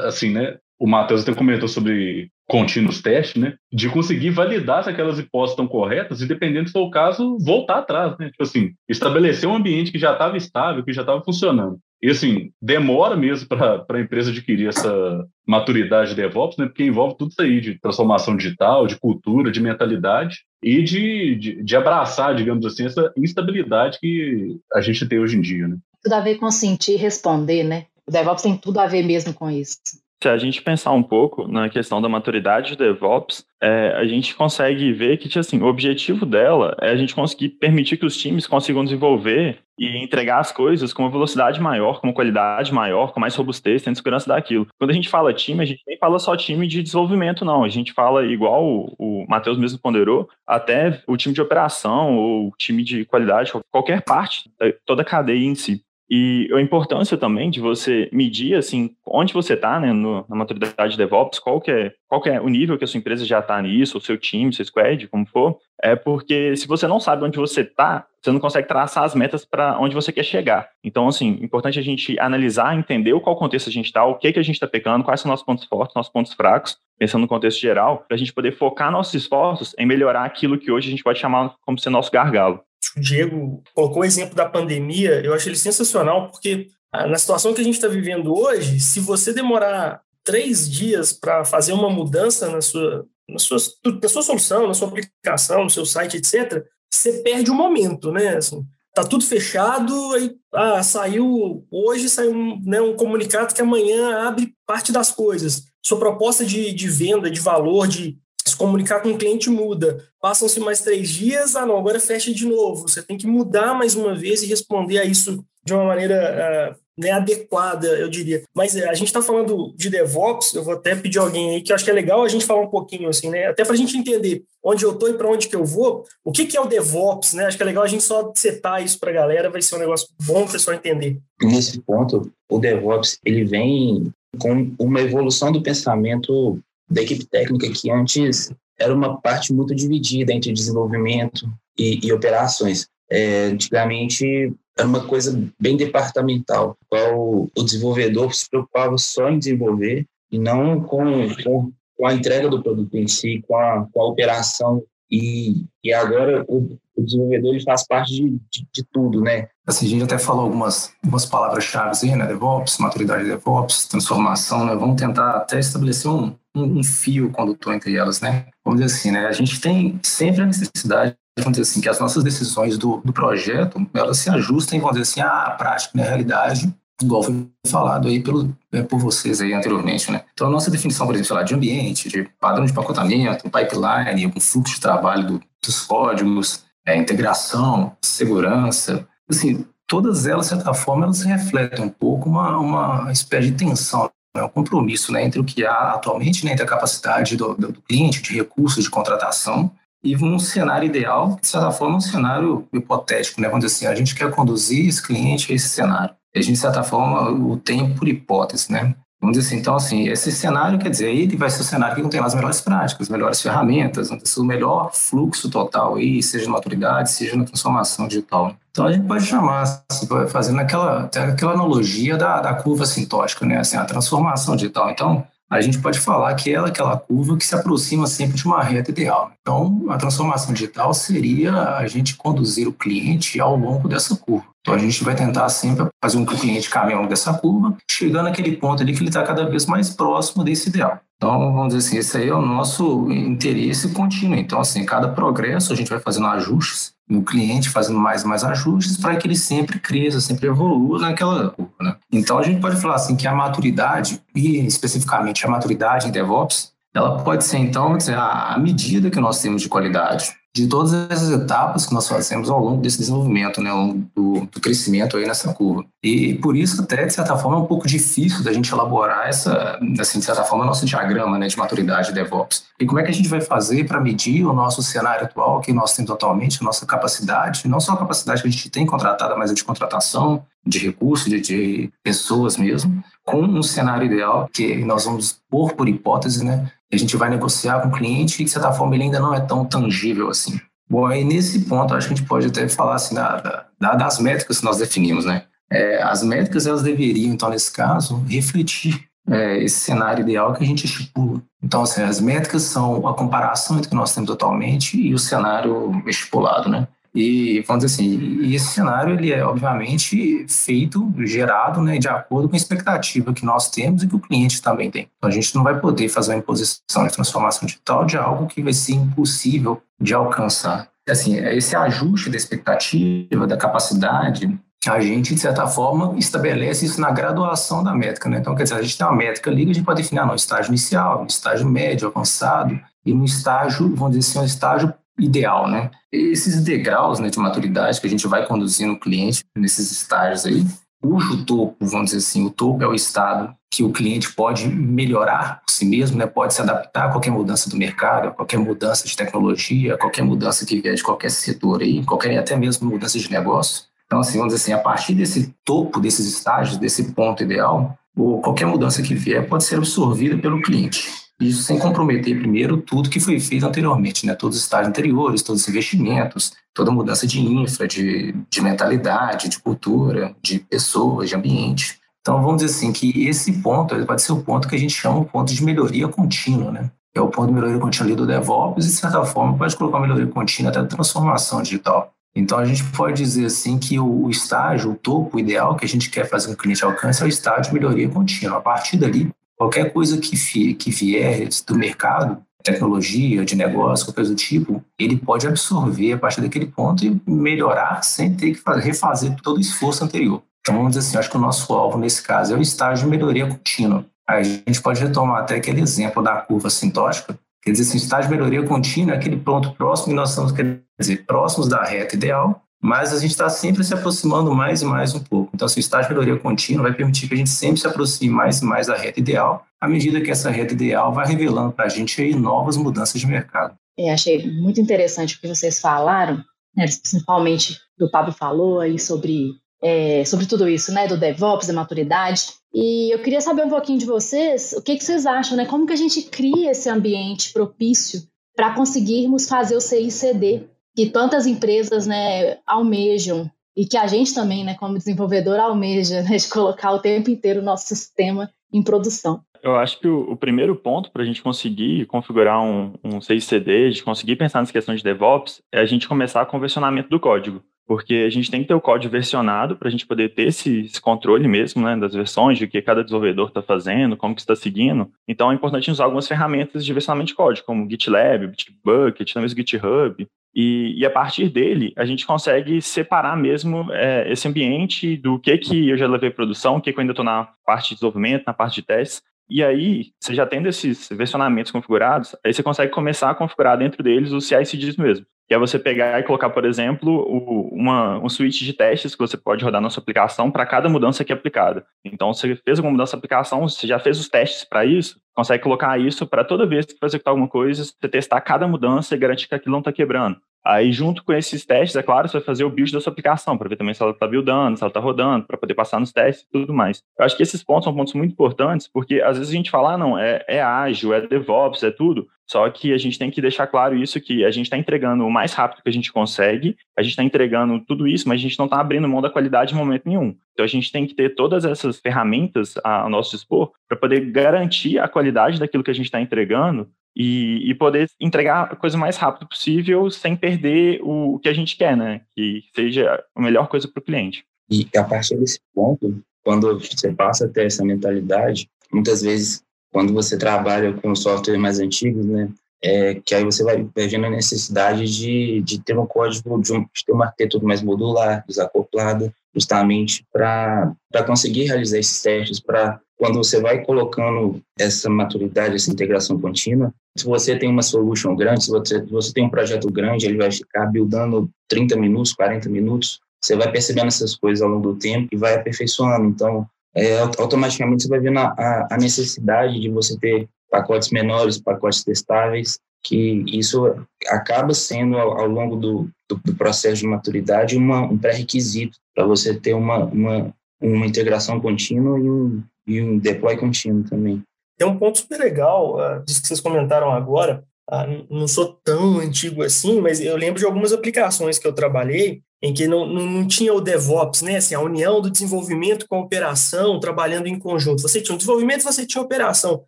assim, 0.05 0.33
né? 0.33 0.59
O 0.81 0.87
Matheus 0.87 1.21
até 1.21 1.35
comentou 1.35 1.69
sobre 1.69 2.31
contínuos 2.49 3.03
teste, 3.03 3.39
né? 3.39 3.55
De 3.71 3.91
conseguir 3.91 4.31
validar 4.31 4.83
se 4.83 4.89
aquelas 4.89 5.19
hipóteses 5.19 5.53
estão 5.53 5.69
corretas 5.69 6.23
e, 6.23 6.27
dependendo 6.27 6.69
se 6.69 6.73
for 6.73 6.81
o 6.81 6.91
caso, 6.91 7.37
voltar 7.39 7.81
atrás, 7.81 8.17
né? 8.19 8.31
Tipo 8.31 8.43
assim, 8.43 8.73
estabelecer 8.89 9.47
um 9.47 9.55
ambiente 9.55 9.93
que 9.93 9.99
já 9.99 10.15
estava 10.15 10.39
estável, 10.39 10.83
que 10.83 10.93
já 10.93 11.03
estava 11.03 11.23
funcionando. 11.23 11.79
E, 12.03 12.09
assim, 12.09 12.51
demora 12.61 13.15
mesmo 13.15 13.47
para 13.47 13.85
a 13.91 14.01
empresa 14.01 14.31
adquirir 14.31 14.69
essa 14.69 15.23
maturidade 15.47 16.11
de 16.11 16.17
DevOps, 16.17 16.57
né? 16.57 16.65
Porque 16.65 16.83
envolve 16.83 17.15
tudo 17.19 17.31
isso 17.31 17.43
aí 17.43 17.61
de 17.61 17.79
transformação 17.79 18.35
digital, 18.35 18.87
de 18.87 18.99
cultura, 18.99 19.53
de 19.53 19.61
mentalidade 19.61 20.39
e 20.63 20.83
de, 20.83 21.35
de, 21.37 21.63
de 21.63 21.77
abraçar, 21.77 22.35
digamos 22.35 22.65
assim, 22.65 22.87
essa 22.87 23.13
instabilidade 23.19 23.99
que 24.01 24.57
a 24.73 24.81
gente 24.81 25.07
tem 25.07 25.19
hoje 25.19 25.37
em 25.37 25.43
dia, 25.43 25.69
né? 25.69 25.77
Tudo 26.03 26.15
a 26.15 26.21
ver 26.21 26.37
com 26.37 26.51
sentir 26.51 26.93
e 26.93 26.97
responder, 26.97 27.65
né? 27.65 27.85
O 28.07 28.11
DevOps 28.11 28.43
tem 28.43 28.57
tudo 28.57 28.81
a 28.81 28.87
ver 28.87 29.05
mesmo 29.05 29.35
com 29.35 29.51
isso 29.51 29.77
se 30.23 30.29
a 30.29 30.37
gente 30.37 30.61
pensar 30.61 30.93
um 30.93 31.03
pouco 31.03 31.49
na 31.49 31.71
questão 31.71 32.01
da 32.01 32.09
maturidade 32.09 32.77
do 32.77 32.85
DevOps, 32.85 33.45
é, 33.63 33.95
a 33.97 34.05
gente 34.05 34.35
consegue 34.35 34.93
ver 34.93 35.17
que, 35.17 35.29
tipo 35.29 35.41
assim, 35.41 35.61
o 35.61 35.67
objetivo 35.67 36.27
dela 36.27 36.77
é 36.81 36.91
a 36.91 36.97
gente 36.97 37.15
conseguir 37.15 37.49
permitir 37.51 37.97
que 37.97 38.05
os 38.05 38.17
times 38.17 38.47
consigam 38.47 38.85
desenvolver 38.85 39.61
e 39.79 39.97
entregar 39.97 40.41
as 40.41 40.53
coisas 40.53 40.93
com 40.93 41.05
uma 41.05 41.11
velocidade 41.11 41.59
maior, 41.59 42.01
com 42.01 42.09
uma 42.09 42.13
qualidade 42.13 42.73
maior, 42.73 43.13
com 43.13 43.21
mais 43.21 43.35
robustez, 43.35 43.83
tendo 43.83 43.97
segurança 43.97 44.29
daquilo. 44.29 44.67
Quando 44.79 44.91
a 44.91 44.95
gente 44.95 45.09
fala 45.09 45.33
time, 45.33 45.63
a 45.63 45.67
gente 45.67 45.83
nem 45.87 45.97
fala 45.97 46.19
só 46.19 46.37
time 46.37 46.67
de 46.67 46.83
desenvolvimento, 46.83 47.43
não. 47.43 47.65
A 47.65 47.69
gente 47.71 47.95
fala, 47.95 48.27
igual 48.27 48.63
o, 48.63 48.95
o 48.99 49.27
Matheus 49.27 49.57
mesmo 49.57 49.79
ponderou, 49.79 50.29
até 50.47 51.03
o 51.07 51.17
time 51.17 51.35
de 51.35 51.41
operação 51.41 52.19
ou 52.19 52.53
time 52.59 52.85
de 52.85 53.07
qualidade, 53.07 53.53
qualquer 53.71 54.03
parte, 54.03 54.51
toda 54.85 55.01
a 55.01 55.05
cadeia 55.05 55.47
em 55.47 55.55
si. 55.55 55.83
E 56.11 56.49
a 56.53 56.61
importância 56.61 57.17
também 57.17 57.49
de 57.51 57.61
você 57.61 58.09
medir, 58.13 58.57
assim, 58.57 58.91
onde 59.07 59.33
você 59.33 59.55
está, 59.55 59.79
né, 59.79 59.93
na 59.93 60.37
maturidade 60.37 60.91
de 60.91 60.99
DevOps, 60.99 61.39
qual 61.39 61.61
que, 61.61 61.71
é, 61.71 61.93
qual 62.09 62.21
que 62.21 62.29
é 62.29 62.41
o 62.41 62.49
nível 62.49 62.77
que 62.77 62.83
a 62.83 62.87
sua 62.89 62.99
empresa 62.99 63.25
já 63.25 63.39
está 63.39 63.63
nisso, 63.63 63.97
o 63.97 64.01
seu 64.01 64.19
time, 64.19 64.53
seu 64.53 64.65
squad, 64.65 65.07
como 65.07 65.25
for, 65.25 65.57
é 65.81 65.95
porque 65.95 66.57
se 66.57 66.67
você 66.67 66.89
não 66.89 66.99
sabe 66.99 67.25
onde 67.25 67.39
você 67.39 67.61
está, 67.61 68.07
você 68.21 68.33
não 68.33 68.41
consegue 68.41 68.67
traçar 68.67 69.05
as 69.05 69.15
metas 69.15 69.45
para 69.45 69.79
onde 69.79 69.95
você 69.95 70.11
quer 70.11 70.25
chegar. 70.25 70.69
Então, 70.83 71.07
assim, 71.07 71.39
importante 71.41 71.79
a 71.79 71.83
gente 71.83 72.19
analisar, 72.19 72.77
entender 72.77 73.19
qual 73.21 73.37
contexto 73.37 73.69
a 73.69 73.73
gente 73.73 73.87
está, 73.87 74.05
o 74.05 74.17
que, 74.17 74.33
que 74.33 74.39
a 74.41 74.43
gente 74.43 74.57
está 74.57 74.67
pecando, 74.67 75.05
quais 75.05 75.21
são 75.21 75.31
nossos 75.31 75.47
pontos 75.47 75.65
fortes, 75.65 75.95
nossos 75.95 76.13
pontos 76.13 76.35
fracos, 76.35 76.77
pensando 76.99 77.23
no 77.23 77.29
contexto 77.29 77.61
geral, 77.61 78.05
para 78.09 78.17
a 78.17 78.19
gente 78.19 78.33
poder 78.33 78.51
focar 78.51 78.91
nossos 78.91 79.15
esforços 79.15 79.77
em 79.79 79.87
melhorar 79.87 80.25
aquilo 80.25 80.59
que 80.59 80.73
hoje 80.73 80.89
a 80.89 80.91
gente 80.91 81.05
pode 81.05 81.21
chamar 81.21 81.55
como 81.65 81.79
ser 81.79 81.91
nosso 81.91 82.11
gargalo 82.11 82.61
o 82.97 83.01
Diego 83.01 83.63
colocou 83.75 84.03
o 84.03 84.05
exemplo 84.05 84.35
da 84.35 84.49
pandemia, 84.49 85.21
eu 85.25 85.33
acho 85.35 85.49
ele 85.49 85.57
sensacional, 85.57 86.31
porque 86.31 86.69
ah, 86.93 87.07
na 87.07 87.19
situação 87.19 87.55
que 87.55 87.61
a 87.61 87.65
gente 87.65 87.75
está 87.75 87.89
vivendo 87.89 88.35
hoje, 88.35 88.81
se 88.81 89.01
você 89.01 89.33
demorar 89.33 90.03
três 90.25 90.71
dias 90.71 91.13
para 91.13 91.45
fazer 91.45 91.73
uma 91.73 91.89
mudança 91.89 92.51
na 92.51 92.61
sua, 92.61 93.07
na, 93.29 93.39
sua, 93.39 93.59
na 94.03 94.09
sua 94.09 94.23
solução, 94.23 94.67
na 94.67 94.75
sua 94.75 94.89
aplicação, 94.89 95.65
no 95.65 95.71
seu 95.71 95.87
site, 95.87 96.17
etc., 96.17 96.65
você 96.93 97.23
perde 97.23 97.51
o 97.51 97.55
momento, 97.55 98.11
né? 98.11 98.37
Assim, 98.37 98.65
tá 98.93 99.05
tudo 99.05 99.25
fechado, 99.25 99.95
aí 100.15 100.35
ah, 100.53 100.83
saiu 100.83 101.65
hoje 101.71 102.09
saiu 102.09 102.33
um, 102.33 102.61
né, 102.65 102.81
um 102.81 102.97
comunicado 102.97 103.55
que 103.55 103.63
amanhã 103.63 104.27
abre 104.27 104.53
parte 104.67 104.91
das 104.91 105.13
coisas. 105.13 105.65
Sua 105.85 105.99
proposta 105.99 106.45
de, 106.45 106.73
de 106.73 106.89
venda, 106.89 107.31
de 107.31 107.41
valor, 107.41 107.87
de 107.87 108.19
se 108.47 108.57
comunicar 108.57 109.01
com 109.01 109.11
o 109.11 109.19
cliente 109.19 109.51
muda. 109.51 110.05
Passam-se 110.21 110.61
mais 110.61 110.81
três 110.81 111.09
dias, 111.09 111.57
ah, 111.57 111.67
não, 111.67 111.79
agora 111.79 112.01
fecha 112.01 112.33
de 112.33 112.47
novo. 112.47 112.89
Você 112.89 113.03
tem 113.03 113.17
que 113.17 113.27
mudar 113.27 113.75
mais 113.75 113.95
uma 113.95 114.15
vez 114.15 114.43
e 114.43 114.47
responder 114.47 114.99
a 114.99 115.05
isso 115.05 115.45
de 115.65 115.75
uma 115.75 115.85
maneira 115.85 116.75
uh, 116.75 116.81
né, 117.01 117.11
adequada, 117.11 117.87
eu 117.87 118.09
diria. 118.09 118.43
Mas 118.55 118.75
uh, 118.75 118.89
a 118.89 118.95
gente 118.95 119.09
está 119.09 119.23
falando 119.23 119.75
de 119.77 119.91
DevOps, 119.91 120.55
eu 120.55 120.65
vou 120.65 120.75
até 120.75 120.95
pedir 120.95 121.19
alguém 121.19 121.51
aí 121.51 121.63
que 121.63 121.71
eu 121.71 121.77
acho 121.77 121.85
que 121.85 121.91
é 121.91 121.95
legal 121.95 122.23
a 122.23 122.29
gente 122.29 122.47
falar 122.47 122.63
um 122.63 122.71
pouquinho 122.71 123.09
assim, 123.09 123.31
né? 123.31 123.47
Até 123.47 123.65
para 123.65 123.75
a 123.75 123.77
gente 123.77 123.97
entender 123.97 124.43
onde 124.65 124.85
eu 124.85 124.93
estou 124.93 125.09
e 125.09 125.15
para 125.15 125.29
onde 125.29 125.49
que 125.49 125.57
eu 125.57 125.65
vou. 125.65 126.05
O 126.25 126.33
que, 126.33 126.47
que 126.47 126.57
é 126.57 126.61
o 126.61 126.67
DevOps, 126.67 127.35
né? 127.35 127.45
Acho 127.45 127.57
que 127.57 127.63
é 127.63 127.67
legal 127.67 127.85
a 127.85 127.89
gente 127.89 128.03
só 128.03 128.33
setar 128.35 128.83
isso 128.83 128.99
para 128.99 129.11
a 129.11 129.15
galera, 129.15 129.51
vai 129.51 129.63
ser 129.63 129.77
um 129.77 129.81
negócio 129.81 130.09
bom 130.23 130.43
para 130.43 130.51
o 130.51 130.53
pessoal 130.53 130.77
entender. 130.77 131.19
Nesse 131.43 131.81
ponto, 131.81 132.31
o 132.51 132.59
DevOps 132.59 133.19
ele 133.25 133.45
vem 133.45 134.13
com 134.39 134.73
uma 134.79 135.01
evolução 135.01 135.51
do 135.51 135.63
pensamento 135.63 136.59
da 136.91 137.03
equipe 137.03 137.25
técnica 137.27 137.71
que 137.71 137.91
antes 137.91 138.53
era 138.79 138.95
uma 138.95 139.21
parte 139.21 139.53
muito 139.53 139.75
dividida 139.75 140.33
entre 140.33 140.53
desenvolvimento 140.53 141.47
e, 141.79 142.07
e 142.07 142.13
operações. 142.13 142.89
É, 143.11 143.47
antigamente 143.47 144.53
era 144.79 144.89
uma 144.89 145.07
coisa 145.07 145.39
bem 145.61 145.77
departamental, 145.77 146.77
qual 146.89 147.51
o 147.55 147.63
desenvolvedor 147.63 148.35
se 148.35 148.49
preocupava 148.49 148.97
só 148.97 149.29
em 149.29 149.39
desenvolver 149.39 150.07
e 150.31 150.39
não 150.39 150.81
com, 150.81 151.29
com, 151.45 151.73
com 151.97 152.07
a 152.07 152.15
entrega 152.15 152.49
do 152.49 152.63
produto 152.63 152.95
em 152.97 153.07
si, 153.07 153.43
com 153.47 153.57
a, 153.57 153.87
com 153.93 154.01
a 154.01 154.09
operação 154.09 154.83
E, 155.11 155.67
e 155.85 155.93
agora 155.93 156.45
o, 156.49 156.79
o 157.01 157.05
desenvolvedor 157.05 157.55
ele 157.55 157.65
faz 157.65 157.87
parte 157.87 158.15
de, 158.15 158.31
de, 158.51 158.69
de, 158.73 158.85
tudo, 158.93 159.21
né? 159.21 159.49
Assim, 159.67 159.87
a 159.87 159.89
gente 159.89 160.05
até 160.05 160.19
falou 160.19 160.45
algumas, 160.45 160.93
algumas 161.03 161.27
palavras-chave 161.27 161.97
aí, 162.03 162.17
né? 162.17 162.27
DevOps, 162.27 162.79
maturidade 162.79 163.25
de 163.25 163.31
DevOps, 163.31 163.87
transformação, 163.87 164.65
né? 164.65 164.75
Vamos 164.75 165.01
tentar 165.01 165.31
até 165.37 165.59
estabelecer 165.59 166.11
um, 166.11 166.35
um, 166.55 166.79
um 166.79 166.85
fio 166.85 167.31
condutor 167.31 167.75
entre 167.75 167.97
elas, 167.97 168.21
né? 168.21 168.47
Vamos 168.65 168.81
dizer 168.81 168.95
assim, 168.95 169.11
né? 169.11 169.27
A 169.27 169.33
gente 169.33 169.61
tem 169.61 169.99
sempre 170.03 170.43
a 170.43 170.47
necessidade 170.47 171.17
vamos 171.39 171.59
dizer 171.59 171.71
assim, 171.71 171.81
que 171.81 171.89
as 171.89 171.99
nossas 171.99 172.23
decisões 172.23 172.77
do, 172.77 173.01
do 173.03 173.13
projeto, 173.13 173.81
elas 173.95 174.19
se 174.19 174.29
ajustem, 174.29 174.79
vamos 174.79 174.99
dizer 174.99 175.11
assim, 175.11 175.21
à 175.21 175.51
prática, 175.51 175.97
na 175.97 176.05
realidade, 176.05 176.71
igual 177.03 177.23
foi 177.23 177.49
falado 177.67 178.09
aí 178.09 178.23
pelo, 178.23 178.55
é, 178.73 178.83
por 178.83 178.99
vocês 178.99 179.41
aí 179.41 179.53
anteriormente, 179.53 180.11
né? 180.11 180.23
Então, 180.33 180.47
a 180.47 180.51
nossa 180.51 180.71
definição, 180.71 181.07
por 181.07 181.15
exemplo, 181.15 181.37
lá, 181.37 181.43
de 181.43 181.55
ambiente, 181.55 182.09
de 182.09 182.29
padrão 182.39 182.65
de 182.65 182.73
pacotamento, 182.73 183.45
pipeline, 183.45 184.25
algum 184.25 184.41
fluxo 184.41 184.75
de 184.75 184.81
trabalho 184.81 185.27
do, 185.27 185.43
dos 185.65 185.81
códigos, 185.81 186.65
é, 186.87 186.97
integração, 186.97 187.97
segurança, 188.03 189.07
assim, 189.29 189.67
todas 189.87 190.27
elas, 190.27 190.47
de 190.47 190.55
certa 190.55 190.73
forma, 190.73 191.05
elas 191.05 191.23
refletem 191.23 191.85
um 191.85 191.89
pouco 191.89 192.29
uma, 192.29 192.57
uma 192.59 193.13
espécie 193.13 193.51
de 193.51 193.57
tensão, 193.57 194.11
né? 194.37 194.43
um 194.43 194.49
compromisso 194.49 195.13
né, 195.13 195.25
entre 195.25 195.41
o 195.41 195.45
que 195.45 195.65
há 195.65 195.93
atualmente, 195.93 196.45
né, 196.45 196.53
entre 196.53 196.65
a 196.65 196.69
capacidade 196.69 197.37
do, 197.37 197.55
do, 197.55 197.83
cliente, 197.83 198.23
de 198.23 198.35
recursos 198.35 198.85
de 198.85 198.91
contratação, 198.91 199.71
e 200.03 200.17
um 200.17 200.39
cenário 200.39 200.87
ideal, 200.87 201.37
de 201.41 201.47
certa 201.47 201.71
forma 201.71 201.97
um 201.97 202.01
cenário 202.01 202.67
hipotético, 202.73 203.39
né? 203.39 203.51
Vamos 203.51 203.67
assim, 203.67 203.87
a 203.87 203.95
gente 203.95 204.15
quer 204.15 204.31
conduzir 204.31 204.89
esse 204.89 205.03
cliente 205.03 205.53
a 205.53 205.55
esse 205.55 205.69
cenário. 205.69 206.15
A 206.35 206.41
gente, 206.41 206.55
de 206.55 206.61
certa 206.61 206.83
forma, 206.83 207.31
o 207.31 207.59
tem 207.59 207.95
por 207.95 208.09
hipótese, 208.09 208.73
né? 208.73 208.95
Vamos 209.21 209.37
dizer 209.37 209.49
assim, 209.49 209.61
então, 209.61 209.77
assim, 209.77 210.09
esse 210.09 210.33
cenário, 210.33 210.79
quer 210.79 210.89
dizer, 210.89 211.15
ele 211.15 211.37
vai 211.37 211.51
ser 211.51 211.61
o 211.61 211.65
cenário 211.65 211.95
que 211.95 212.03
contém 212.03 212.21
as 212.21 212.35
melhores 212.35 212.61
práticas, 212.63 213.03
as 213.03 213.09
melhores 213.11 213.43
ferramentas, 213.43 214.11
o 214.39 214.45
melhor 214.45 214.93
fluxo 214.95 215.51
total 215.51 215.97
aí, 215.97 216.23
seja 216.23 216.47
na 216.47 216.53
maturidade, 216.53 217.11
seja 217.11 217.37
na 217.37 217.45
transformação 217.45 218.09
digital. 218.09 218.55
Então, 218.71 218.87
a 218.87 218.93
gente 218.93 219.07
pode 219.07 219.27
chamar, 219.27 219.83
assim, 219.91 220.07
fazendo 220.29 220.61
aquela, 220.61 221.05
aquela 221.05 221.53
analogia 221.53 222.17
da, 222.17 222.41
da 222.41 222.55
curva 222.55 222.87
sintótica, 222.87 223.45
né? 223.45 223.59
Assim, 223.59 223.77
a 223.77 223.85
transformação 223.85 224.57
digital. 224.57 224.91
Então, 224.91 225.27
a 225.51 225.61
gente 225.61 225.79
pode 225.79 225.99
falar 225.99 226.33
que 226.35 226.53
ela 226.55 226.69
é 226.69 226.71
aquela 226.71 226.97
curva 226.97 227.37
que 227.37 227.45
se 227.45 227.55
aproxima 227.57 228.07
sempre 228.07 228.37
de 228.37 228.47
uma 228.47 228.63
reta 228.63 228.93
ideal. 228.93 229.33
Então, 229.41 229.85
a 229.89 229.97
transformação 229.97 230.55
digital 230.55 230.95
seria 230.95 231.77
a 231.77 231.87
gente 231.89 232.17
conduzir 232.17 232.69
o 232.69 232.73
cliente 232.73 233.41
ao 233.41 233.57
longo 233.57 233.89
dessa 233.89 234.15
curva. 234.15 234.47
Então, 234.61 234.75
a 234.75 234.79
gente 234.79 235.03
vai 235.03 235.17
tentar 235.17 235.49
sempre 235.49 235.87
fazer 236.03 236.19
o 236.19 236.27
cliente 236.27 236.71
caminhe 236.71 236.93
ao 236.93 237.01
longo 237.01 237.11
dessa 237.11 237.35
curva, 237.35 237.77
chegando 237.91 238.25
naquele 238.25 238.57
ponto 238.57 238.83
ali 238.83 238.93
que 238.93 239.01
ele 239.01 239.09
está 239.09 239.25
cada 239.25 239.49
vez 239.49 239.67
mais 239.67 239.91
próximo 239.91 240.45
desse 240.45 240.69
ideal. 240.69 241.01
Então, 241.17 241.53
vamos 241.53 241.75
dizer 241.75 241.87
assim, 241.87 241.99
esse 241.99 242.17
aí 242.17 242.29
é 242.29 242.35
o 242.35 242.41
nosso 242.41 243.11
interesse 243.11 243.89
contínuo. 243.93 244.39
Então, 244.39 244.61
assim, 244.61 244.85
cada 244.85 245.09
progresso 245.09 245.73
a 245.73 245.77
gente 245.77 245.91
vai 245.91 245.99
fazendo 245.99 246.27
ajustes 246.29 246.93
no 247.11 247.23
cliente, 247.23 247.69
fazendo 247.69 247.99
mais 247.99 248.23
e 248.23 248.27
mais 248.27 248.45
ajustes 248.45 248.97
para 248.97 249.17
que 249.17 249.27
ele 249.27 249.35
sempre 249.35 249.81
cresça, 249.81 250.21
sempre 250.21 250.47
evolua 250.47 251.01
naquela 251.01 251.51
curva, 251.51 251.73
né? 251.81 251.97
Então, 252.13 252.39
a 252.39 252.43
gente 252.43 252.61
pode 252.61 252.81
falar 252.81 252.95
assim 252.95 253.17
que 253.17 253.27
a 253.27 253.35
maturidade, 253.35 254.23
e 254.35 254.65
especificamente 254.65 255.45
a 255.45 255.51
maturidade 255.51 256.07
em 256.07 256.13
DevOps, 256.13 256.73
ela 256.95 257.23
pode 257.23 257.45
ser, 257.45 257.59
então, 257.59 257.97
a 258.17 258.59
medida 258.59 259.11
que 259.11 259.21
nós 259.21 259.41
temos 259.41 259.63
de 259.63 259.69
qualidade 259.69 260.35
de 260.55 260.67
todas 260.67 260.93
as 260.93 261.31
etapas 261.31 261.87
que 261.87 261.95
nós 261.95 262.09
fazemos 262.09 262.51
ao 262.51 262.59
longo 262.59 262.83
desse 262.83 262.99
desenvolvimento, 262.99 263.63
né, 263.63 263.71
ao 263.71 263.79
longo 263.79 264.11
do, 264.15 264.47
do, 264.47 264.61
crescimento 264.61 265.17
aí 265.17 265.25
nessa 265.25 265.53
curva. 265.55 265.85
E 266.03 266.35
por 266.35 266.57
isso 266.57 266.83
até, 266.83 267.07
de 267.07 267.15
certa 267.15 267.37
forma, 267.37 267.57
é 267.57 267.61
um 267.61 267.67
pouco 267.67 267.87
difícil 267.87 268.43
da 268.43 268.53
gente 268.53 268.73
elaborar 268.73 269.29
essa, 269.29 269.79
assim, 270.01 270.19
de 270.19 270.25
certa 270.25 270.43
forma, 270.43 270.65
nosso 270.65 270.85
diagrama 270.85 271.39
né, 271.39 271.47
de 271.47 271.57
maturidade 271.57 272.09
de 272.09 272.15
DevOps. 272.15 272.65
E 272.81 272.87
como 272.87 272.99
é 272.99 273.05
que 273.05 273.11
a 273.11 273.15
gente 273.15 273.29
vai 273.29 273.41
fazer 273.41 273.85
para 273.85 274.01
medir 274.01 274.45
o 274.45 274.53
nosso 274.53 274.83
cenário 274.83 275.25
atual, 275.25 275.61
que 275.61 275.73
nós 275.73 275.95
temos 275.95 276.11
atualmente, 276.11 276.59
a 276.61 276.65
nossa 276.65 276.85
capacidade, 276.85 277.69
não 277.69 277.79
só 277.79 277.93
a 277.93 277.99
capacidade 277.99 278.43
que 278.43 278.49
a 278.49 278.51
gente 278.51 278.71
tem 278.71 278.85
contratada, 278.85 279.37
mas 279.37 279.53
a 279.53 279.55
de 279.55 279.63
contratação, 279.63 280.45
de 280.67 280.81
recursos, 280.81 281.31
de, 281.31 281.41
de 281.41 281.93
pessoas 282.03 282.57
mesmo, 282.57 283.03
com 283.31 283.43
um 283.43 283.63
cenário 283.63 284.07
ideal 284.07 284.49
que 284.53 284.85
nós 284.85 285.05
vamos 285.05 285.41
pôr 285.49 285.73
por 285.73 285.89
hipótese, 285.89 286.45
né, 286.45 286.71
a 286.93 286.97
gente 286.97 287.17
vai 287.17 287.31
negociar 287.31 287.81
com 287.81 287.89
o 287.89 287.93
cliente 287.93 288.43
e, 288.43 288.45
de 288.45 288.51
certa 288.51 288.73
forma, 288.73 288.95
ele 288.97 289.05
ainda 289.05 289.21
não 289.21 289.33
é 289.33 289.41
tão 289.41 289.65
tangível 289.65 290.29
assim. 290.29 290.61
Bom, 290.89 291.07
aí 291.07 291.23
nesse 291.23 291.61
ponto, 291.61 291.95
acho 291.95 292.09
que 292.09 292.15
a 292.15 292.17
gente 292.17 292.27
pode 292.27 292.49
até 292.49 292.69
falar 292.69 292.97
assim 292.97 293.15
da, 293.15 293.65
da, 293.79 293.95
das 293.95 294.19
métricas 294.19 294.59
que 294.59 294.65
nós 294.65 294.79
definimos, 294.79 295.25
né? 295.25 295.45
É, 295.71 296.03
as 296.03 296.25
métricas, 296.25 296.67
elas 296.67 296.83
deveriam, 296.83 297.33
então, 297.33 297.49
nesse 297.49 297.73
caso, 297.73 298.25
refletir 298.29 299.05
é, 299.31 299.63
esse 299.63 299.79
cenário 299.79 300.23
ideal 300.23 300.53
que 300.53 300.65
a 300.65 300.67
gente 300.67 300.87
estipula. 300.87 301.41
Então, 301.63 301.83
assim, 301.83 302.03
as 302.03 302.21
métricas 302.21 302.63
são 302.63 303.07
a 303.07 303.15
comparação 303.15 303.77
entre 303.77 303.87
o 303.87 303.91
que 303.91 303.97
nós 303.97 304.13
temos 304.13 304.29
atualmente 304.29 305.01
e 305.01 305.15
o 305.15 305.19
cenário 305.19 306.03
estipulado, 306.09 306.69
né? 306.69 306.89
E 307.15 307.63
vamos 307.67 307.85
dizer 307.85 307.95
assim, 307.95 308.55
esse 308.55 308.67
cenário 308.67 309.15
ele 309.15 309.33
é 309.33 309.45
obviamente 309.45 310.47
feito, 310.49 311.13
gerado, 311.19 311.83
né, 311.83 311.99
de 311.99 312.09
acordo 312.09 312.49
com 312.49 312.55
a 312.55 312.57
expectativa 312.57 313.33
que 313.33 313.45
nós 313.45 313.69
temos 313.69 314.03
e 314.03 314.07
que 314.07 314.15
o 314.15 314.21
cliente 314.21 314.63
também 314.63 314.91
tem. 314.91 315.09
Então 315.19 315.29
a 315.29 315.33
gente 315.33 315.55
não 315.55 315.63
vai 315.63 315.79
poder 315.81 316.09
fazer 316.09 316.33
uma 316.33 316.39
imposição 316.39 317.07
de 317.07 317.13
transformação 317.13 317.67
digital 317.67 318.05
de 318.05 318.17
algo 318.17 318.47
que 318.47 318.63
vai 318.63 318.73
ser 318.73 318.93
impossível 318.93 319.83
de 320.01 320.15
alcançar. 320.15 320.89
Assim, 321.09 321.37
esse 321.37 321.75
ajuste 321.75 322.31
da 322.31 322.37
expectativa, 322.37 323.47
da 323.47 323.57
capacidade, 323.57 324.57
a 324.89 325.01
gente, 325.01 325.35
de 325.35 325.41
certa 325.41 325.67
forma, 325.67 326.17
estabelece 326.17 326.87
isso 326.87 327.01
na 327.01 327.11
graduação 327.11 327.83
da 327.85 327.93
métrica. 327.93 328.29
Né? 328.31 328.39
Então, 328.39 328.55
quer 328.55 328.63
dizer, 328.63 328.77
a 328.77 328.83
gente 328.83 328.97
tem 328.97 329.07
uma 329.07 329.17
métrica 329.17 329.51
ali 329.51 329.65
que 329.65 329.73
a 329.73 329.75
gente 329.75 329.85
pode 329.85 330.03
definir 330.03 330.25
no 330.25 330.35
estágio 330.35 330.71
inicial, 330.71 331.21
no 331.21 331.27
estágio 331.27 331.69
médio, 331.69 332.09
avançado, 332.09 332.81
e 333.05 333.13
no 333.13 333.25
estágio, 333.25 333.95
vamos 333.95 334.17
dizer 334.17 334.31
assim, 334.31 334.39
um 334.39 334.45
estágio 334.45 334.95
ideal, 335.21 335.69
né? 335.69 335.91
Esses 336.11 336.63
degraus 336.63 337.19
né, 337.19 337.31
de 337.31 337.39
maturidade 337.39 338.01
que 338.01 338.07
a 338.07 338.11
gente 338.11 338.27
vai 338.27 338.47
conduzindo 338.47 338.95
o 338.95 339.01
cliente 339.01 339.45
nesses 339.57 339.91
estágios 339.93 340.47
aí, 340.47 340.67
cujo 341.01 341.45
topo, 341.45 341.77
vamos 341.81 342.07
dizer 342.07 342.19
assim, 342.19 342.45
o 342.45 342.51
topo 342.51 342.83
é 342.83 342.87
o 342.87 342.95
estado 342.95 343.55
que 343.71 343.83
o 343.83 343.91
cliente 343.91 344.33
pode 344.33 344.69
melhorar 344.69 345.63
por 345.65 345.73
si 345.73 345.85
mesmo, 345.85 346.19
né? 346.19 346.27
pode 346.27 346.53
se 346.53 346.61
adaptar 346.61 347.07
a 347.07 347.09
qualquer 347.11 347.31
mudança 347.31 347.71
do 347.71 347.77
mercado, 347.77 348.29
a 348.29 348.31
qualquer 348.33 348.59
mudança 348.59 349.07
de 349.07 349.17
tecnologia, 349.17 349.95
a 349.95 349.99
qualquer 349.99 350.23
mudança 350.23 350.67
que 350.67 350.81
vier 350.81 350.95
de 350.95 351.03
qualquer 351.03 351.31
setor 351.31 351.81
aí, 351.81 352.05
qualquer 352.05 352.37
até 352.37 352.57
mesmo 352.57 352.91
mudança 352.91 353.19
de 353.19 353.31
negócio. 353.31 353.85
Então, 354.07 354.19
assim, 354.19 354.39
vamos 354.39 354.53
dizer 354.53 354.65
assim, 354.65 354.73
a 354.73 354.83
partir 354.83 355.15
desse 355.15 355.55
topo, 355.65 356.01
desses 356.01 356.27
estágios, 356.27 356.77
desse 356.77 357.13
ponto 357.13 357.45
ideal, 357.45 357.97
ou 358.17 358.41
qualquer 358.41 358.67
mudança 358.67 359.03
que 359.03 359.15
vier 359.15 359.49
pode 359.49 359.63
ser 359.63 359.77
absorvida 359.77 360.37
pelo 360.37 360.61
cliente. 360.61 361.09
Isso 361.41 361.63
sem 361.63 361.79
comprometer, 361.79 362.39
primeiro, 362.39 362.77
tudo 362.77 363.09
que 363.09 363.19
foi 363.19 363.41
feito 363.41 363.67
anteriormente, 363.67 364.27
né? 364.27 364.35
todos 364.35 364.59
os 364.59 364.63
estágios 364.63 364.89
anteriores, 364.89 365.43
todos 365.43 365.63
os 365.63 365.69
investimentos, 365.69 366.53
toda 366.75 366.91
mudança 366.91 367.27
de 367.27 367.41
infra, 367.41 367.89
de, 367.89 368.35
de 368.51 368.61
mentalidade, 368.61 369.49
de 369.49 369.59
cultura, 369.59 370.37
de 370.43 370.59
pessoas, 370.59 371.31
de 371.31 371.35
ambiente. 371.35 371.99
Então, 372.21 372.43
vamos 372.43 372.63
dizer 372.63 372.77
assim, 372.77 372.93
que 372.93 373.27
esse 373.27 373.53
ponto 373.61 373.97
pode 374.05 374.21
ser 374.21 374.33
o 374.33 374.43
ponto 374.43 374.69
que 374.69 374.77
a 374.77 374.79
gente 374.79 374.93
chama 374.93 375.21
o 375.21 375.25
ponto 375.25 375.53
de 375.53 375.65
melhoria 375.65 376.07
contínua, 376.07 376.71
né? 376.71 376.91
É 377.15 377.21
o 377.21 377.29
ponto 377.29 377.49
de 377.49 377.55
melhoria 377.55 377.79
contínua 377.79 378.15
do 378.15 378.27
DevOps 378.27 378.85
e, 378.85 378.89
de 378.89 378.95
certa 378.95 379.25
forma, 379.25 379.57
pode 379.57 379.75
colocar 379.75 379.99
melhoria 379.99 380.27
contínua 380.27 380.71
até 380.71 380.83
da 380.83 380.87
transformação 380.87 381.63
digital. 381.63 382.13
Então, 382.37 382.59
a 382.59 382.65
gente 382.65 382.85
pode 382.85 383.23
dizer 383.23 383.47
assim 383.47 383.79
que 383.79 383.99
o 383.99 384.29
estágio, 384.31 384.93
o 384.93 384.95
topo 384.95 385.39
ideal 385.39 385.75
que 385.75 385.85
a 385.85 385.89
gente 385.89 386.11
quer 386.11 386.29
fazer 386.29 386.49
com 386.49 386.53
que 386.53 386.59
o 386.59 386.63
cliente 386.63 386.85
alcance 386.85 387.23
é 387.23 387.25
o 387.25 387.29
estágio 387.29 387.73
de 387.73 387.75
melhoria 387.75 388.09
contínua. 388.09 388.59
A 388.59 388.61
partir 388.61 388.99
dali, 388.99 389.31
Qualquer 389.61 389.93
coisa 389.93 390.17
que, 390.17 390.73
que 390.73 390.91
vier 390.91 391.47
do 391.67 391.77
mercado, 391.77 392.43
tecnologia, 392.65 393.45
de 393.45 393.55
negócio, 393.55 394.07
qualquer 394.07 394.23
coisa 394.23 394.31
do 394.31 394.37
tipo, 394.37 394.83
ele 394.99 395.19
pode 395.19 395.47
absorver 395.47 396.15
a 396.15 396.19
partir 396.19 396.41
daquele 396.41 396.65
ponto 396.65 397.05
e 397.05 397.21
melhorar 397.27 398.03
sem 398.03 398.35
ter 398.35 398.53
que 398.53 398.55
fazer, 398.55 398.81
refazer 398.81 399.37
todo 399.43 399.59
o 399.59 399.61
esforço 399.61 400.03
anterior. 400.03 400.43
Então, 400.63 400.75
vamos 400.75 400.93
dizer 400.93 401.07
assim, 401.07 401.19
acho 401.19 401.31
que 401.31 401.37
o 401.37 401.41
nosso 401.41 401.71
alvo 401.75 401.99
nesse 401.99 402.23
caso 402.23 402.55
é 402.55 402.57
o 402.57 402.63
estágio 402.63 403.05
de 403.05 403.11
melhoria 403.11 403.47
contínua. 403.47 404.07
A 404.27 404.43
gente 404.43 404.81
pode 404.81 404.99
retomar 404.99 405.43
até 405.43 405.57
aquele 405.57 405.83
exemplo 405.83 406.23
da 406.23 406.37
curva 406.37 406.71
sintótica, 406.71 407.39
quer 407.63 407.73
dizer, 407.73 407.83
assim, 407.83 407.99
estágio 407.99 408.31
de 408.31 408.37
melhoria 408.37 408.63
contínua 408.63 409.13
é 409.15 409.19
aquele 409.19 409.37
ponto 409.37 409.73
próximo 409.73 410.15
e 410.15 410.17
nós 410.17 410.31
estamos, 410.31 410.53
quer 410.53 410.81
dizer, 410.99 411.27
próximos 411.27 411.69
da 411.69 411.85
reta 411.85 412.17
ideal, 412.17 412.63
mas 412.81 413.13
a 413.13 413.19
gente 413.19 413.33
está 413.33 413.49
sempre 413.49 413.85
se 413.85 413.93
aproximando 413.93 414.55
mais 414.55 414.81
e 414.81 414.85
mais 414.87 415.15
um 415.15 415.21
pouco. 415.21 415.51
Então, 415.55 415.67
esse 415.67 415.81
estágio 415.81 416.09
de 416.09 416.15
melhoria 416.15 416.41
contínua 416.41 416.85
vai 416.85 416.95
permitir 416.95 417.29
que 417.29 417.35
a 417.35 417.37
gente 417.37 417.51
sempre 417.51 417.81
se 417.81 417.87
aproxime 417.87 418.33
mais 418.33 418.61
e 418.61 418.65
mais 418.65 418.87
da 418.87 418.97
reta 418.97 419.21
ideal, 419.21 419.67
à 419.79 419.87
medida 419.87 420.21
que 420.21 420.31
essa 420.31 420.51
reta 420.51 420.73
ideal 420.73 421.13
vai 421.13 421.27
revelando 421.27 421.73
para 421.73 421.85
a 421.85 421.89
gente 421.89 422.21
aí 422.23 422.35
novas 422.35 422.77
mudanças 422.77 423.21
de 423.21 423.27
mercado. 423.27 423.75
Eu 423.99 424.13
achei 424.13 424.51
muito 424.51 424.81
interessante 424.81 425.37
o 425.37 425.41
que 425.41 425.49
vocês 425.49 425.79
falaram, 425.79 426.43
né, 426.75 426.87
principalmente 426.87 427.75
o 427.99 428.07
que 428.07 428.11
Pablo 428.11 428.33
falou 428.33 428.81
aí 428.81 428.99
sobre, 428.99 429.51
é, 429.83 430.25
sobre 430.25 430.47
tudo 430.47 430.67
isso, 430.67 430.91
né, 430.93 431.07
do 431.07 431.19
DevOps, 431.19 431.67
da 431.67 431.75
maturidade. 431.75 432.47
E 432.73 433.13
eu 433.13 433.19
queria 433.21 433.43
saber 433.43 433.65
um 433.65 433.69
pouquinho 433.69 433.99
de 433.99 434.07
vocês, 434.07 434.73
o 434.73 434.81
que, 434.83 434.97
que 434.97 435.05
vocês 435.05 435.27
acham, 435.27 435.57
né? 435.57 435.67
Como 435.67 435.87
que 435.87 435.93
a 435.93 435.97
gente 435.97 436.23
cria 436.23 436.71
esse 436.71 436.89
ambiente 436.89 437.53
propício 437.53 438.23
para 438.55 438.75
conseguirmos 438.75 439.49
fazer 439.49 439.77
o 439.77 439.81
CICD 439.81 440.69
que 441.01 441.11
tantas 441.11 441.47
empresas 441.47 442.07
né, 442.07 442.59
almejam 442.67 443.51
e 443.75 443.87
que 443.87 443.97
a 443.97 444.07
gente 444.07 444.35
também, 444.35 444.65
né, 444.65 444.75
como 444.75 444.99
desenvolvedor, 444.99 445.59
almeja 445.59 446.23
né, 446.23 446.37
de 446.37 446.47
colocar 446.49 446.93
o 446.93 446.99
tempo 446.99 447.31
inteiro 447.31 447.61
o 447.61 447.65
nosso 447.65 447.87
sistema 447.87 448.51
em 448.71 448.83
produção. 448.83 449.41
Eu 449.63 449.77
acho 449.77 449.99
que 449.99 450.07
o, 450.07 450.33
o 450.33 450.37
primeiro 450.37 450.77
ponto 450.77 451.11
para 451.11 451.23
a 451.23 451.25
gente 451.25 451.43
conseguir 451.43 452.05
configurar 452.07 452.63
um, 452.63 452.93
um 453.03 453.21
CICD, 453.21 453.91
de 453.91 454.03
conseguir 454.03 454.37
pensar 454.37 454.61
nessa 454.61 454.73
questão 454.73 454.95
de 454.95 455.03
DevOps, 455.03 455.63
é 455.73 455.81
a 455.81 455.87
gente 455.87 456.07
começar 456.07 456.45
com 456.45 456.59
o 456.59 456.61
versionamento 456.61 457.09
do 457.09 457.19
código 457.19 457.63
porque 457.91 458.23
a 458.25 458.31
gente 458.31 458.49
tem 458.49 458.63
que 458.63 458.69
ter 458.69 458.75
o 458.75 458.81
código 458.81 459.11
versionado 459.11 459.75
para 459.75 459.89
a 459.89 459.91
gente 459.91 460.07
poder 460.07 460.33
ter 460.33 460.47
esse, 460.47 460.83
esse, 460.83 461.01
controle 461.01 461.49
mesmo, 461.49 461.83
né, 461.83 461.97
das 461.97 462.15
versões, 462.15 462.57
de 462.57 462.69
que 462.69 462.81
cada 462.81 463.03
desenvolvedor 463.03 463.49
está 463.49 463.63
fazendo, 463.63 464.17
como 464.17 464.33
que 464.33 464.41
está 464.41 464.55
seguindo. 464.55 465.11
Então 465.27 465.51
é 465.51 465.57
importante 465.57 465.91
usar 465.91 466.05
algumas 466.05 466.29
ferramentas 466.29 466.85
de 466.85 466.93
versionamento 466.93 467.27
de 467.27 467.35
código, 467.35 467.67
como 467.67 467.91
GitLab, 467.91 468.47
Bitbucket, 468.47 469.33
também 469.33 469.51
o 469.51 469.57
GitHub, 469.57 470.25
e, 470.55 470.95
e, 470.99 471.07
a 471.07 471.11
partir 471.11 471.49
dele, 471.49 471.93
a 471.97 472.05
gente 472.05 472.27
consegue 472.27 472.83
separar 472.83 473.37
mesmo 473.37 473.87
é, 473.93 474.31
esse 474.31 474.49
ambiente 474.49 475.17
do 475.17 475.39
que, 475.39 475.57
que 475.59 475.89
eu 475.89 475.97
já 475.97 476.09
levei 476.09 476.31
produção, 476.31 476.77
o 476.77 476.81
que, 476.81 476.93
que 476.93 476.99
eu 476.99 477.03
ainda 477.03 477.13
estou 477.13 477.25
na 477.25 477.49
parte 477.65 477.91
de 477.91 477.95
desenvolvimento, 477.95 478.45
na 478.47 478.53
parte 478.53 478.77
de 478.77 478.83
testes. 478.83 479.23
E 479.49 479.63
aí, 479.63 480.13
você 480.19 480.35
já 480.35 480.47
tendo 480.47 480.69
esses 480.69 481.09
versionamentos 481.11 481.71
configurados, 481.73 482.35
aí 482.45 482.53
você 482.53 482.63
consegue 482.63 482.93
começar 482.93 483.31
a 483.31 483.35
configurar 483.35 483.79
dentro 483.79 484.03
deles 484.03 484.33
os 484.33 484.47
CI/CDs 484.47 484.97
mesmo 484.97 485.27
que 485.51 485.55
é 485.55 485.59
você 485.59 485.81
pegar 485.81 486.21
e 486.21 486.23
colocar, 486.23 486.49
por 486.51 486.65
exemplo, 486.65 487.25
uma, 487.73 488.21
um 488.21 488.29
switch 488.29 488.63
de 488.63 488.73
testes 488.73 489.17
que 489.17 489.19
você 489.19 489.37
pode 489.37 489.65
rodar 489.65 489.81
na 489.81 489.91
sua 489.91 490.01
aplicação 490.01 490.49
para 490.49 490.65
cada 490.65 490.89
mudança 490.89 491.25
que 491.25 491.33
é 491.33 491.35
aplicada. 491.35 491.85
Então, 492.05 492.33
você 492.33 492.55
fez 492.55 492.79
alguma 492.79 492.93
mudança 492.93 493.17
na 493.17 493.19
aplicação, 493.19 493.69
você 493.69 493.85
já 493.85 493.99
fez 493.99 494.21
os 494.21 494.29
testes 494.29 494.63
para 494.63 494.85
isso, 494.85 495.21
consegue 495.35 495.61
colocar 495.61 495.99
isso 495.99 496.25
para 496.25 496.45
toda 496.45 496.65
vez 496.65 496.87
que 496.87 496.93
você 496.93 497.07
executar 497.07 497.33
alguma 497.33 497.49
coisa, 497.49 497.83
você 497.83 498.09
testar 498.09 498.41
cada 498.43 498.69
mudança 498.69 499.13
e 499.13 499.19
garantir 499.19 499.49
que 499.49 499.55
aquilo 499.57 499.73
não 499.73 499.81
está 499.81 499.91
quebrando. 499.91 500.37
Aí, 500.65 500.93
junto 500.93 501.25
com 501.25 501.33
esses 501.33 501.67
testes, 501.67 501.97
é 501.97 502.03
claro, 502.03 502.29
você 502.29 502.39
vai 502.39 502.45
fazer 502.45 502.63
o 502.63 502.71
build 502.71 502.93
da 502.93 503.01
sua 503.01 503.11
aplicação, 503.11 503.59
para 503.59 503.69
ver 503.69 503.75
também 503.75 503.95
se 503.95 504.01
ela 504.01 504.13
está 504.13 504.29
buildando, 504.29 504.77
se 504.77 504.85
ela 504.85 504.91
está 504.91 505.01
rodando, 505.01 505.47
para 505.47 505.59
poder 505.59 505.75
passar 505.75 505.99
nos 505.99 506.13
testes 506.13 506.45
e 506.45 506.53
tudo 506.53 506.73
mais. 506.73 507.03
Eu 507.19 507.25
acho 507.25 507.37
que 507.37 507.43
esses 507.43 507.65
pontos 507.65 507.85
são 507.85 507.95
pontos 507.95 508.13
muito 508.15 508.31
importantes, 508.31 508.87
porque 508.87 509.21
às 509.21 509.37
vezes 509.37 509.53
a 509.53 509.57
gente 509.57 509.71
fala, 509.71 509.95
ah, 509.95 509.99
não, 509.99 510.17
é, 510.17 510.45
é 510.47 510.63
ágil, 510.63 511.13
é 511.13 511.21
DevOps, 511.23 511.83
é 511.83 511.91
tudo, 511.91 512.29
só 512.51 512.69
que 512.69 512.93
a 512.93 512.99
gente 512.99 513.17
tem 513.17 513.31
que 513.31 513.41
deixar 513.41 513.69
claro 513.69 513.97
isso, 513.97 514.21
que 514.21 514.45
a 514.45 514.51
gente 514.51 514.67
está 514.67 514.77
entregando 514.77 515.25
o 515.25 515.31
mais 515.31 515.53
rápido 515.53 515.85
que 515.85 515.89
a 515.89 515.93
gente 515.93 516.13
consegue, 516.13 516.77
a 516.99 517.03
gente 517.03 517.13
está 517.13 517.23
entregando 517.23 517.79
tudo 517.79 518.09
isso, 518.09 518.29
mas 518.29 518.41
a 518.41 518.43
gente 518.43 518.59
não 518.59 518.65
está 518.65 518.81
abrindo 518.81 519.09
mão 519.09 519.23
da 519.23 519.31
qualidade 519.31 519.73
em 519.73 519.77
momento 519.77 520.03
nenhum. 520.05 520.35
Então 520.53 520.65
a 520.65 520.69
gente 520.69 520.91
tem 520.91 521.07
que 521.07 521.15
ter 521.15 521.37
todas 521.37 521.65
essas 521.65 522.01
ferramentas 522.01 522.75
ao 522.83 523.09
nosso 523.09 523.37
dispor 523.37 523.71
para 523.87 523.97
poder 523.97 524.33
garantir 524.33 524.99
a 524.99 525.07
qualidade 525.07 525.61
daquilo 525.61 525.85
que 525.85 525.93
a 525.93 525.95
gente 525.95 526.07
está 526.07 526.21
entregando 526.21 526.91
e, 527.15 527.71
e, 527.71 527.73
poder 527.73 528.11
entregar 528.21 528.65
a 528.73 528.75
coisa 528.75 528.99
mais 528.99 529.17
rápido 529.17 529.47
possível 529.47 530.11
sem 530.11 530.35
perder 530.35 531.01
o, 531.05 531.37
o 531.37 531.39
que 531.39 531.49
a 531.49 531.55
gente 531.55 531.77
quer, 531.77 531.97
né? 531.97 532.23
Que 532.35 532.65
seja 532.75 533.23
a 533.33 533.41
melhor 533.41 533.69
coisa 533.69 533.87
para 533.87 534.01
o 534.01 534.05
cliente. 534.05 534.45
E 534.69 534.89
a 534.97 535.05
partir 535.05 535.37
desse 535.37 535.61
ponto, 535.73 536.21
quando 536.43 536.81
você 536.81 537.13
passa 537.13 537.47
a 537.47 537.49
ter 537.49 537.67
essa 537.67 537.85
mentalidade, 537.85 538.69
muitas 538.93 539.23
vezes, 539.23 539.63
quando 539.93 540.13
você 540.13 540.37
trabalha 540.37 540.93
com 540.93 541.15
software 541.15 541.59
mais 541.59 541.79
antigos, 541.79 542.25
né? 542.25 542.49
É, 542.83 543.15
que 543.23 543.35
aí 543.35 543.45
você 543.45 543.63
vai 543.63 543.87
vendo 543.95 544.25
a 544.25 544.31
necessidade 544.31 545.05
de, 545.05 545.61
de 545.61 545.81
ter 545.81 545.99
um 545.99 546.07
código, 546.07 546.59
de, 546.63 546.73
um, 546.73 546.81
de 546.81 547.05
ter 547.05 547.13
uma 547.13 547.27
arquitetura 547.27 547.63
mais 547.63 547.83
modular, 547.83 548.43
desacoplada, 548.49 549.31
justamente 549.55 550.25
para 550.33 550.95
conseguir 551.27 551.65
realizar 551.65 551.99
esses 551.99 552.23
testes, 552.23 552.59
para 552.59 552.99
quando 553.19 553.37
você 553.37 553.61
vai 553.61 553.85
colocando 553.85 554.63
essa 554.79 555.11
maturidade, 555.11 555.75
essa 555.75 555.93
integração 555.93 556.41
contínua, 556.41 556.91
se 557.19 557.27
você 557.27 557.55
tem 557.59 557.69
uma 557.69 557.83
solution 557.83 558.35
grande, 558.35 558.65
se 558.65 558.71
você, 558.71 559.03
você 559.03 559.31
tem 559.31 559.45
um 559.45 559.51
projeto 559.51 559.91
grande, 559.93 560.25
ele 560.25 560.39
vai 560.39 560.51
ficar 560.51 560.87
buildando 560.87 561.51
30 561.69 561.97
minutos, 561.97 562.33
40 562.33 562.71
minutos, 562.71 563.21
você 563.43 563.57
vai 563.57 563.71
percebendo 563.71 564.07
essas 564.07 564.35
coisas 564.35 564.63
ao 564.63 564.71
longo 564.71 564.93
do 564.93 564.99
tempo 564.99 565.29
e 565.33 565.37
vai 565.37 565.55
aperfeiçoando. 565.55 566.27
Então, 566.27 566.67
é, 566.95 567.19
automaticamente 567.19 568.03
você 568.03 568.09
vai 568.09 568.21
vendo 568.21 568.39
a, 568.39 568.89
a 568.91 568.97
necessidade 568.97 569.79
de 569.79 569.89
você 569.89 570.19
ter 570.19 570.49
pacotes 570.71 571.11
menores, 571.11 571.61
pacotes 571.61 572.05
testáveis, 572.05 572.79
que 573.03 573.45
isso 573.47 573.97
acaba 574.29 574.75
sendo, 574.75 575.17
ao, 575.19 575.41
ao 575.41 575.47
longo 575.47 575.77
do, 575.77 576.11
do, 576.29 576.37
do, 576.45 576.55
processo 576.55 577.01
de 577.01 577.07
maturidade, 577.07 577.77
uma, 577.77 578.03
um 578.03 578.19
pré-requisito 578.19 578.99
para 579.15 579.25
você 579.25 579.59
ter 579.59 579.75
uma, 579.75 580.05
uma, 580.05 580.55
uma 580.81 581.07
integração 581.07 581.61
contínua 581.61 582.19
e 582.19 582.31
um, 582.31 582.63
e 582.87 583.01
um 583.01 583.19
deploy 583.19 583.57
contínuo 583.57 584.05
também. 584.05 584.43
Tem 584.79 584.87
um 584.87 584.99
ponto 584.99 585.19
super 585.19 585.39
legal, 585.39 585.97
uh, 585.97 586.23
disso 586.25 586.43
que 586.43 586.49
vocês 586.49 586.61
comentaram 586.61 587.11
agora, 587.11 587.65
uh, 587.91 588.27
não 588.31 588.47
sou 588.47 588.79
tão 588.85 589.19
antigo 589.19 589.63
assim, 589.63 590.01
mas 590.01 590.21
eu 590.21 590.37
lembro 590.37 590.59
de 590.59 590.67
algumas 590.67 590.93
aplicações 590.93 591.59
que 591.59 591.67
eu 591.67 591.73
trabalhei 591.73 592.43
em 592.63 592.75
que 592.75 592.87
não, 592.87 593.07
não, 593.07 593.25
não, 593.27 593.47
tinha 593.47 593.73
o 593.73 593.81
DevOps, 593.81 594.43
né? 594.43 594.57
Assim, 594.57 594.75
a 594.75 594.81
união 594.81 595.21
do 595.21 595.31
desenvolvimento 595.31 596.07
com 596.07 596.17
a 596.17 596.21
operação, 596.21 597.01
trabalhando 597.01 597.47
em 597.47 597.59
conjunto. 597.59 598.03
Você 598.03 598.21
tinha 598.21 598.35
o 598.35 598.39
desenvolvimento, 598.39 598.83
você 598.83 599.07
tinha 599.07 599.23
a 599.23 599.25
operação. 599.25 599.83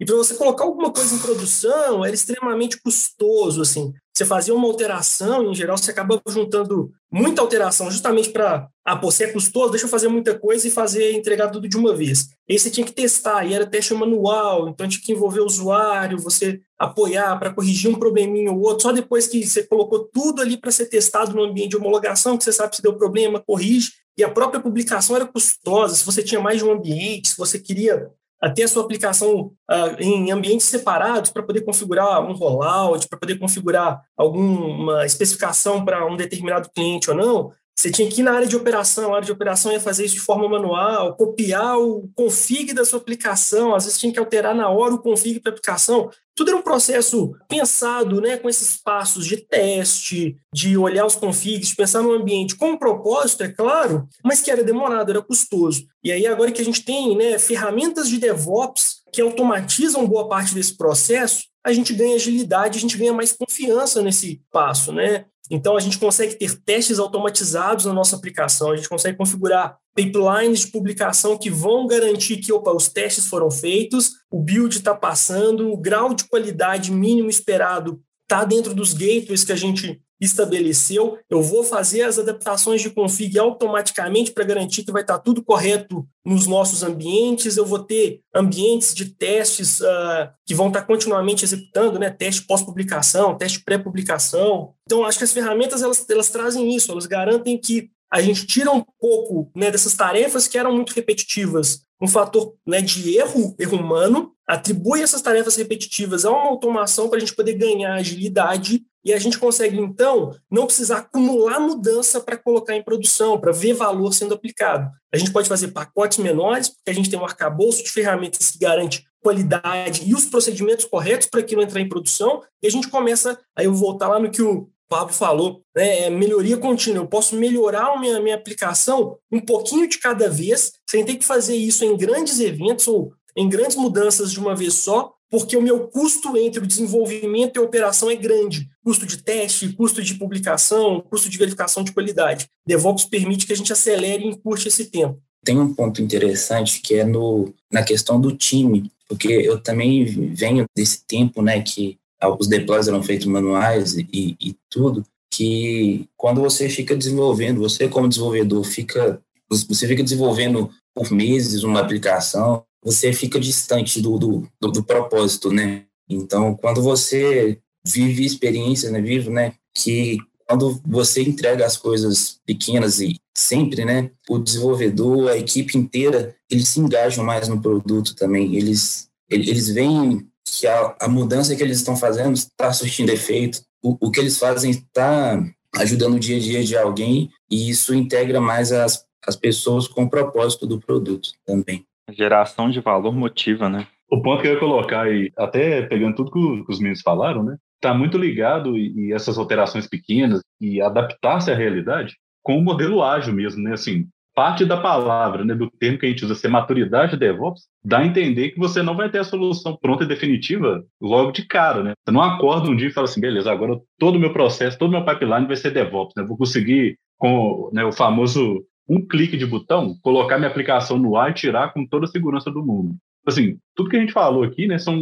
E 0.00 0.04
para 0.04 0.16
você 0.16 0.34
colocar 0.34 0.64
alguma 0.64 0.90
coisa 0.90 1.14
em 1.14 1.18
produção, 1.18 2.04
era 2.04 2.14
extremamente 2.14 2.80
custoso, 2.80 3.60
assim. 3.60 3.92
Você 4.16 4.24
fazia 4.24 4.54
uma 4.54 4.66
alteração, 4.66 5.50
em 5.50 5.54
geral, 5.54 5.76
você 5.76 5.90
acaba 5.90 6.18
juntando 6.26 6.90
muita 7.12 7.42
alteração, 7.42 7.90
justamente 7.90 8.30
para, 8.30 8.66
ah, 8.82 8.96
pô, 8.96 9.10
você 9.10 9.24
é 9.24 9.28
custoso, 9.30 9.72
deixa 9.72 9.84
eu 9.84 9.90
fazer 9.90 10.08
muita 10.08 10.38
coisa 10.38 10.66
e 10.66 10.70
fazer, 10.70 11.12
entregar 11.12 11.50
tudo 11.50 11.68
de 11.68 11.76
uma 11.76 11.94
vez. 11.94 12.28
E 12.48 12.54
aí 12.54 12.58
você 12.58 12.70
tinha 12.70 12.86
que 12.86 12.94
testar, 12.94 13.44
e 13.44 13.52
era 13.52 13.66
teste 13.66 13.92
manual, 13.92 14.70
então 14.70 14.88
tinha 14.88 15.02
que 15.04 15.12
envolver 15.12 15.40
o 15.40 15.44
usuário, 15.44 16.18
você 16.18 16.58
apoiar 16.78 17.38
para 17.38 17.52
corrigir 17.52 17.90
um 17.90 17.98
probleminha 17.98 18.50
ou 18.50 18.62
outro, 18.62 18.84
só 18.84 18.92
depois 18.92 19.26
que 19.26 19.46
você 19.46 19.62
colocou 19.64 20.08
tudo 20.10 20.40
ali 20.40 20.56
para 20.56 20.70
ser 20.70 20.86
testado 20.86 21.36
no 21.36 21.44
ambiente 21.44 21.72
de 21.72 21.76
homologação, 21.76 22.38
que 22.38 22.44
você 22.44 22.52
sabe 22.54 22.74
se 22.74 22.80
deu 22.80 22.96
problema, 22.96 23.44
corrige, 23.46 23.92
e 24.16 24.24
a 24.24 24.30
própria 24.30 24.62
publicação 24.62 25.14
era 25.14 25.26
custosa, 25.26 25.94
se 25.94 26.06
você 26.06 26.22
tinha 26.22 26.40
mais 26.40 26.56
de 26.56 26.64
um 26.64 26.72
ambiente, 26.72 27.28
se 27.28 27.36
você 27.36 27.58
queria 27.58 28.08
ter 28.54 28.64
a 28.64 28.68
sua 28.68 28.82
aplicação 28.82 29.52
uh, 29.70 29.96
em 29.98 30.30
ambientes 30.30 30.66
separados 30.66 31.30
para 31.30 31.42
poder 31.42 31.62
configurar 31.62 32.22
um 32.22 32.34
rollout, 32.34 33.08
para 33.08 33.18
poder 33.18 33.38
configurar 33.38 34.02
alguma 34.16 35.04
especificação 35.06 35.84
para 35.84 36.06
um 36.06 36.16
determinado 36.16 36.70
cliente 36.74 37.10
ou 37.10 37.16
não, 37.16 37.52
você 37.78 37.90
tinha 37.90 38.08
que 38.08 38.22
ir 38.22 38.24
na 38.24 38.32
área 38.32 38.46
de 38.46 38.56
operação, 38.56 39.12
a 39.12 39.16
área 39.16 39.26
de 39.26 39.32
operação 39.32 39.70
ia 39.70 39.78
fazer 39.78 40.06
isso 40.06 40.14
de 40.14 40.20
forma 40.22 40.48
manual, 40.48 41.14
copiar 41.14 41.78
o 41.78 42.08
config 42.14 42.72
da 42.72 42.86
sua 42.86 42.98
aplicação, 42.98 43.74
às 43.74 43.84
vezes 43.84 43.98
tinha 43.98 44.10
que 44.10 44.18
alterar 44.18 44.54
na 44.54 44.70
hora 44.70 44.94
o 44.94 44.98
config 44.98 45.40
para 45.40 45.52
a 45.52 45.52
aplicação. 45.52 46.10
Tudo 46.34 46.48
era 46.48 46.56
um 46.56 46.62
processo 46.62 47.34
pensado, 47.46 48.20
né, 48.20 48.38
com 48.38 48.48
esses 48.48 48.78
passos 48.78 49.26
de 49.26 49.36
teste, 49.36 50.36
de 50.52 50.76
olhar 50.76 51.04
os 51.04 51.16
configs, 51.16 51.68
de 51.68 51.76
pensar 51.76 52.02
no 52.02 52.12
ambiente 52.12 52.56
com 52.56 52.70
um 52.70 52.78
propósito, 52.78 53.42
é 53.42 53.48
claro, 53.48 54.08
mas 54.24 54.40
que 54.40 54.50
era 54.50 54.64
demorado, 54.64 55.10
era 55.10 55.20
custoso. 55.20 55.86
E 56.02 56.10
aí 56.10 56.26
agora 56.26 56.52
que 56.52 56.62
a 56.62 56.64
gente 56.64 56.82
tem, 56.82 57.14
né, 57.14 57.38
ferramentas 57.38 58.08
de 58.08 58.18
DevOps 58.18 58.95
que 59.12 59.20
automatizam 59.22 60.06
boa 60.06 60.28
parte 60.28 60.54
desse 60.54 60.76
processo, 60.76 61.44
a 61.64 61.72
gente 61.72 61.94
ganha 61.94 62.14
agilidade, 62.14 62.78
a 62.78 62.80
gente 62.80 62.96
ganha 62.96 63.12
mais 63.12 63.32
confiança 63.32 64.02
nesse 64.02 64.42
passo, 64.52 64.92
né? 64.92 65.24
Então, 65.50 65.76
a 65.76 65.80
gente 65.80 65.98
consegue 65.98 66.34
ter 66.34 66.60
testes 66.62 66.98
automatizados 66.98 67.84
na 67.84 67.92
nossa 67.92 68.16
aplicação, 68.16 68.72
a 68.72 68.76
gente 68.76 68.88
consegue 68.88 69.16
configurar 69.16 69.76
pipelines 69.94 70.60
de 70.60 70.68
publicação 70.68 71.38
que 71.38 71.50
vão 71.50 71.86
garantir 71.86 72.38
que 72.38 72.52
opa, 72.52 72.72
os 72.72 72.88
testes 72.88 73.26
foram 73.26 73.50
feitos, 73.50 74.12
o 74.30 74.40
build 74.42 74.76
está 74.76 74.94
passando, 74.94 75.72
o 75.72 75.76
grau 75.76 76.14
de 76.14 76.24
qualidade 76.24 76.92
mínimo 76.92 77.30
esperado 77.30 78.00
está 78.22 78.44
dentro 78.44 78.74
dos 78.74 78.92
gateways 78.92 79.44
que 79.44 79.52
a 79.52 79.56
gente 79.56 80.00
estabeleceu, 80.20 81.18
eu 81.28 81.42
vou 81.42 81.62
fazer 81.62 82.02
as 82.02 82.18
adaptações 82.18 82.80
de 82.80 82.90
config 82.90 83.38
automaticamente 83.38 84.32
para 84.32 84.44
garantir 84.44 84.84
que 84.84 84.92
vai 84.92 85.02
estar 85.02 85.18
tá 85.18 85.22
tudo 85.22 85.44
correto 85.44 86.06
nos 86.24 86.46
nossos 86.46 86.82
ambientes, 86.82 87.56
eu 87.56 87.66
vou 87.66 87.78
ter 87.78 88.20
ambientes 88.34 88.94
de 88.94 89.06
testes 89.06 89.80
uh, 89.80 90.28
que 90.44 90.54
vão 90.54 90.68
estar 90.68 90.80
tá 90.80 90.86
continuamente 90.86 91.44
executando, 91.44 91.98
né, 91.98 92.10
teste 92.10 92.42
pós-publicação, 92.46 93.36
teste 93.36 93.62
pré-publicação. 93.62 94.72
Então, 94.86 95.04
acho 95.04 95.18
que 95.18 95.24
as 95.24 95.32
ferramentas, 95.32 95.82
elas, 95.82 96.04
elas 96.08 96.30
trazem 96.30 96.74
isso, 96.74 96.90
elas 96.90 97.06
garantem 97.06 97.58
que 97.58 97.90
a 98.12 98.20
gente 98.20 98.46
tira 98.46 98.70
um 98.70 98.84
pouco 99.00 99.50
né, 99.54 99.70
dessas 99.70 99.94
tarefas 99.94 100.46
que 100.48 100.56
eram 100.56 100.74
muito 100.74 100.92
repetitivas, 100.92 101.82
um 102.00 102.06
fator 102.06 102.54
né, 102.66 102.80
de 102.80 103.16
erro, 103.16 103.54
erro 103.58 103.78
humano, 103.78 104.32
atribui 104.46 105.02
essas 105.02 105.22
tarefas 105.22 105.56
repetitivas 105.56 106.24
a 106.24 106.30
uma 106.30 106.48
automação 106.48 107.08
para 107.08 107.16
a 107.16 107.20
gente 107.20 107.34
poder 107.34 107.54
ganhar 107.54 107.94
agilidade 107.94 108.84
e 109.06 109.14
a 109.14 109.20
gente 109.20 109.38
consegue, 109.38 109.78
então, 109.78 110.36
não 110.50 110.66
precisar 110.66 110.98
acumular 110.98 111.60
mudança 111.60 112.20
para 112.20 112.36
colocar 112.36 112.74
em 112.74 112.82
produção, 112.82 113.38
para 113.38 113.52
ver 113.52 113.72
valor 113.72 114.12
sendo 114.12 114.34
aplicado. 114.34 114.90
A 115.14 115.16
gente 115.16 115.30
pode 115.30 115.48
fazer 115.48 115.68
pacotes 115.68 116.18
menores, 116.18 116.68
porque 116.70 116.90
a 116.90 116.92
gente 116.92 117.08
tem 117.08 117.16
um 117.16 117.24
arcabouço 117.24 117.84
de 117.84 117.90
ferramentas 117.90 118.50
que 118.50 118.58
garante 118.58 119.06
qualidade 119.22 120.02
e 120.04 120.12
os 120.12 120.24
procedimentos 120.24 120.86
corretos 120.86 121.28
para 121.28 121.38
aquilo 121.38 121.62
entrar 121.62 121.80
em 121.80 121.88
produção, 121.88 122.42
e 122.60 122.66
a 122.66 122.70
gente 122.70 122.88
começa, 122.88 123.38
aí 123.56 123.66
eu 123.66 123.72
vou 123.72 123.90
voltar 123.90 124.08
lá 124.08 124.18
no 124.18 124.28
que 124.28 124.42
o 124.42 124.68
Pablo 124.88 125.14
falou, 125.14 125.62
né, 125.74 126.06
é 126.06 126.10
melhoria 126.10 126.56
contínua. 126.56 127.04
Eu 127.04 127.08
posso 127.08 127.36
melhorar 127.36 127.92
a 127.92 128.00
minha, 128.00 128.20
minha 128.20 128.34
aplicação 128.34 129.16
um 129.30 129.40
pouquinho 129.40 129.88
de 129.88 129.98
cada 129.98 130.28
vez, 130.28 130.72
sem 130.88 131.04
ter 131.04 131.14
que 131.14 131.24
fazer 131.24 131.54
isso 131.54 131.84
em 131.84 131.96
grandes 131.96 132.40
eventos 132.40 132.88
ou 132.88 133.12
em 133.36 133.48
grandes 133.48 133.76
mudanças 133.76 134.32
de 134.32 134.40
uma 134.40 134.56
vez 134.56 134.74
só, 134.74 135.12
porque 135.30 135.56
o 135.56 135.62
meu 135.62 135.88
custo 135.88 136.36
entre 136.36 136.60
o 136.60 136.66
desenvolvimento 136.66 137.56
e 137.56 137.58
a 137.58 137.62
operação 137.62 138.10
é 138.10 138.16
grande. 138.16 138.68
Custo 138.84 139.06
de 139.06 139.22
teste, 139.22 139.72
custo 139.72 140.02
de 140.02 140.14
publicação, 140.14 141.00
custo 141.00 141.28
de 141.28 141.38
verificação 141.38 141.82
de 141.82 141.92
qualidade. 141.92 142.46
DevOps 142.66 143.04
permite 143.04 143.46
que 143.46 143.52
a 143.52 143.56
gente 143.56 143.72
acelere 143.72 144.24
e 144.24 144.28
encurte 144.28 144.68
esse 144.68 144.86
tempo. 144.86 145.20
tem 145.44 145.58
um 145.58 145.72
ponto 145.72 146.02
interessante 146.02 146.80
que 146.80 146.96
é 146.96 147.04
no, 147.04 147.54
na 147.72 147.82
questão 147.82 148.20
do 148.20 148.32
time, 148.32 148.90
porque 149.08 149.28
eu 149.28 149.60
também 149.60 150.04
venho 150.04 150.64
desse 150.76 151.04
tempo, 151.06 151.40
né, 151.40 151.60
que 151.62 151.96
os 152.38 152.48
deploys 152.48 152.88
eram 152.88 153.02
feitos 153.02 153.26
manuais 153.26 153.94
e, 153.94 154.36
e 154.40 154.56
tudo, 154.68 155.04
que 155.30 156.08
quando 156.16 156.40
você 156.40 156.68
fica 156.68 156.96
desenvolvendo, 156.96 157.60
você 157.60 157.88
como 157.88 158.08
desenvolvedor 158.08 158.64
fica, 158.64 159.20
você 159.48 159.86
fica 159.86 160.02
desenvolvendo 160.02 160.70
por 160.94 161.12
meses 161.12 161.62
uma 161.62 161.80
aplicação, 161.80 162.64
você 162.82 163.12
fica 163.12 163.40
distante 163.40 164.00
do, 164.00 164.18
do, 164.18 164.48
do, 164.60 164.72
do 164.72 164.84
propósito, 164.84 165.52
né? 165.52 165.84
Então, 166.08 166.54
quando 166.54 166.82
você 166.82 167.58
vive 167.84 168.24
experiência, 168.24 168.90
né, 168.90 169.00
vivo, 169.00 169.30
né, 169.30 169.54
que 169.74 170.18
quando 170.46 170.80
você 170.86 171.22
entrega 171.22 171.66
as 171.66 171.76
coisas 171.76 172.40
pequenas 172.46 173.00
e 173.00 173.16
sempre, 173.36 173.84
né, 173.84 174.10
o 174.28 174.38
desenvolvedor, 174.38 175.30
a 175.30 175.36
equipe 175.36 175.76
inteira, 175.76 176.34
eles 176.48 176.68
se 176.68 176.80
engajam 176.80 177.24
mais 177.24 177.48
no 177.48 177.60
produto 177.60 178.14
também. 178.14 178.54
Eles, 178.54 179.08
eles 179.28 179.68
veem 179.68 180.26
que 180.44 180.66
a, 180.66 180.96
a 181.00 181.08
mudança 181.08 181.54
que 181.56 181.62
eles 181.62 181.78
estão 181.78 181.96
fazendo 181.96 182.34
está 182.34 182.72
surtindo 182.72 183.10
efeito. 183.10 183.60
O, 183.82 183.96
o 184.06 184.10
que 184.10 184.20
eles 184.20 184.38
fazem 184.38 184.70
está 184.70 185.42
ajudando 185.76 186.14
o 186.14 186.20
dia 186.20 186.36
a 186.36 186.40
dia 186.40 186.64
de 186.64 186.76
alguém 186.76 187.30
e 187.50 187.68
isso 187.68 187.92
integra 187.92 188.40
mais 188.40 188.70
as, 188.72 189.04
as 189.26 189.36
pessoas 189.36 189.88
com 189.88 190.04
o 190.04 190.10
propósito 190.10 190.66
do 190.66 190.80
produto 190.80 191.32
também. 191.44 191.84
Geração 192.10 192.70
de 192.70 192.80
valor 192.80 193.14
motiva, 193.14 193.68
né? 193.68 193.86
O 194.08 194.22
ponto 194.22 194.40
que 194.40 194.48
eu 194.48 194.54
ia 194.54 194.60
colocar 194.60 195.02
aí, 195.02 195.32
até 195.36 195.82
pegando 195.82 196.14
tudo 196.14 196.30
que 196.30 196.72
os 196.72 196.78
meninos 196.78 197.02
falaram, 197.02 197.42
né? 197.42 197.56
está 197.76 197.94
muito 197.94 198.18
ligado 198.18 198.76
e, 198.76 199.08
e, 199.08 199.12
essas 199.12 199.38
alterações 199.38 199.86
pequenas 199.86 200.40
e 200.60 200.80
adaptar-se 200.80 201.50
à 201.50 201.54
realidade 201.54 202.16
com 202.42 202.58
o 202.58 202.62
modelo 202.62 203.02
ágil 203.02 203.34
mesmo, 203.34 203.62
né? 203.62 203.72
Assim, 203.72 204.06
parte 204.34 204.64
da 204.64 204.76
palavra, 204.76 205.44
né, 205.44 205.54
do 205.54 205.70
termo 205.70 205.98
que 205.98 206.06
a 206.06 206.08
gente 206.08 206.24
usa 206.24 206.34
ser 206.34 206.48
maturidade 206.48 207.16
DevOps, 207.16 207.62
dá 207.84 207.98
a 207.98 208.06
entender 208.06 208.50
que 208.50 208.58
você 208.58 208.82
não 208.82 208.94
vai 208.94 209.10
ter 209.10 209.18
a 209.18 209.24
solução 209.24 209.76
pronta 209.76 210.04
e 210.04 210.08
definitiva 210.08 210.84
logo 211.00 211.32
de 211.32 211.46
cara, 211.46 211.82
né? 211.82 211.92
Você 212.04 212.12
não 212.12 212.22
acorda 212.22 212.68
um 212.68 212.76
dia 212.76 212.88
e 212.88 212.92
fala 212.92 213.06
assim, 213.06 213.20
beleza, 213.20 213.50
agora 213.50 213.80
todo 213.98 214.16
o 214.16 214.20
meu 214.20 214.32
processo, 214.32 214.78
todo 214.78 214.90
o 214.90 214.92
meu 214.92 215.04
pipeline 215.04 215.46
vai 215.46 215.56
ser 215.56 215.70
DevOps, 215.70 216.14
né? 216.16 216.22
Vou 216.22 216.36
conseguir 216.36 216.98
com 217.18 217.70
né, 217.72 217.84
o 217.84 217.92
famoso 217.92 218.62
um 218.88 219.06
clique 219.06 219.36
de 219.36 219.46
botão, 219.46 219.96
colocar 220.02 220.38
minha 220.38 220.50
aplicação 220.50 220.98
no 220.98 221.16
ar 221.16 221.30
e 221.30 221.34
tirar 221.34 221.72
com 221.72 221.86
toda 221.86 222.04
a 222.04 222.08
segurança 222.08 222.50
do 222.50 222.64
mundo. 222.64 222.96
Assim, 223.26 223.58
tudo 223.74 223.90
que 223.90 223.96
a 223.96 224.00
gente 224.00 224.12
falou 224.12 224.44
aqui, 224.44 224.66
né, 224.66 224.78
são 224.78 224.96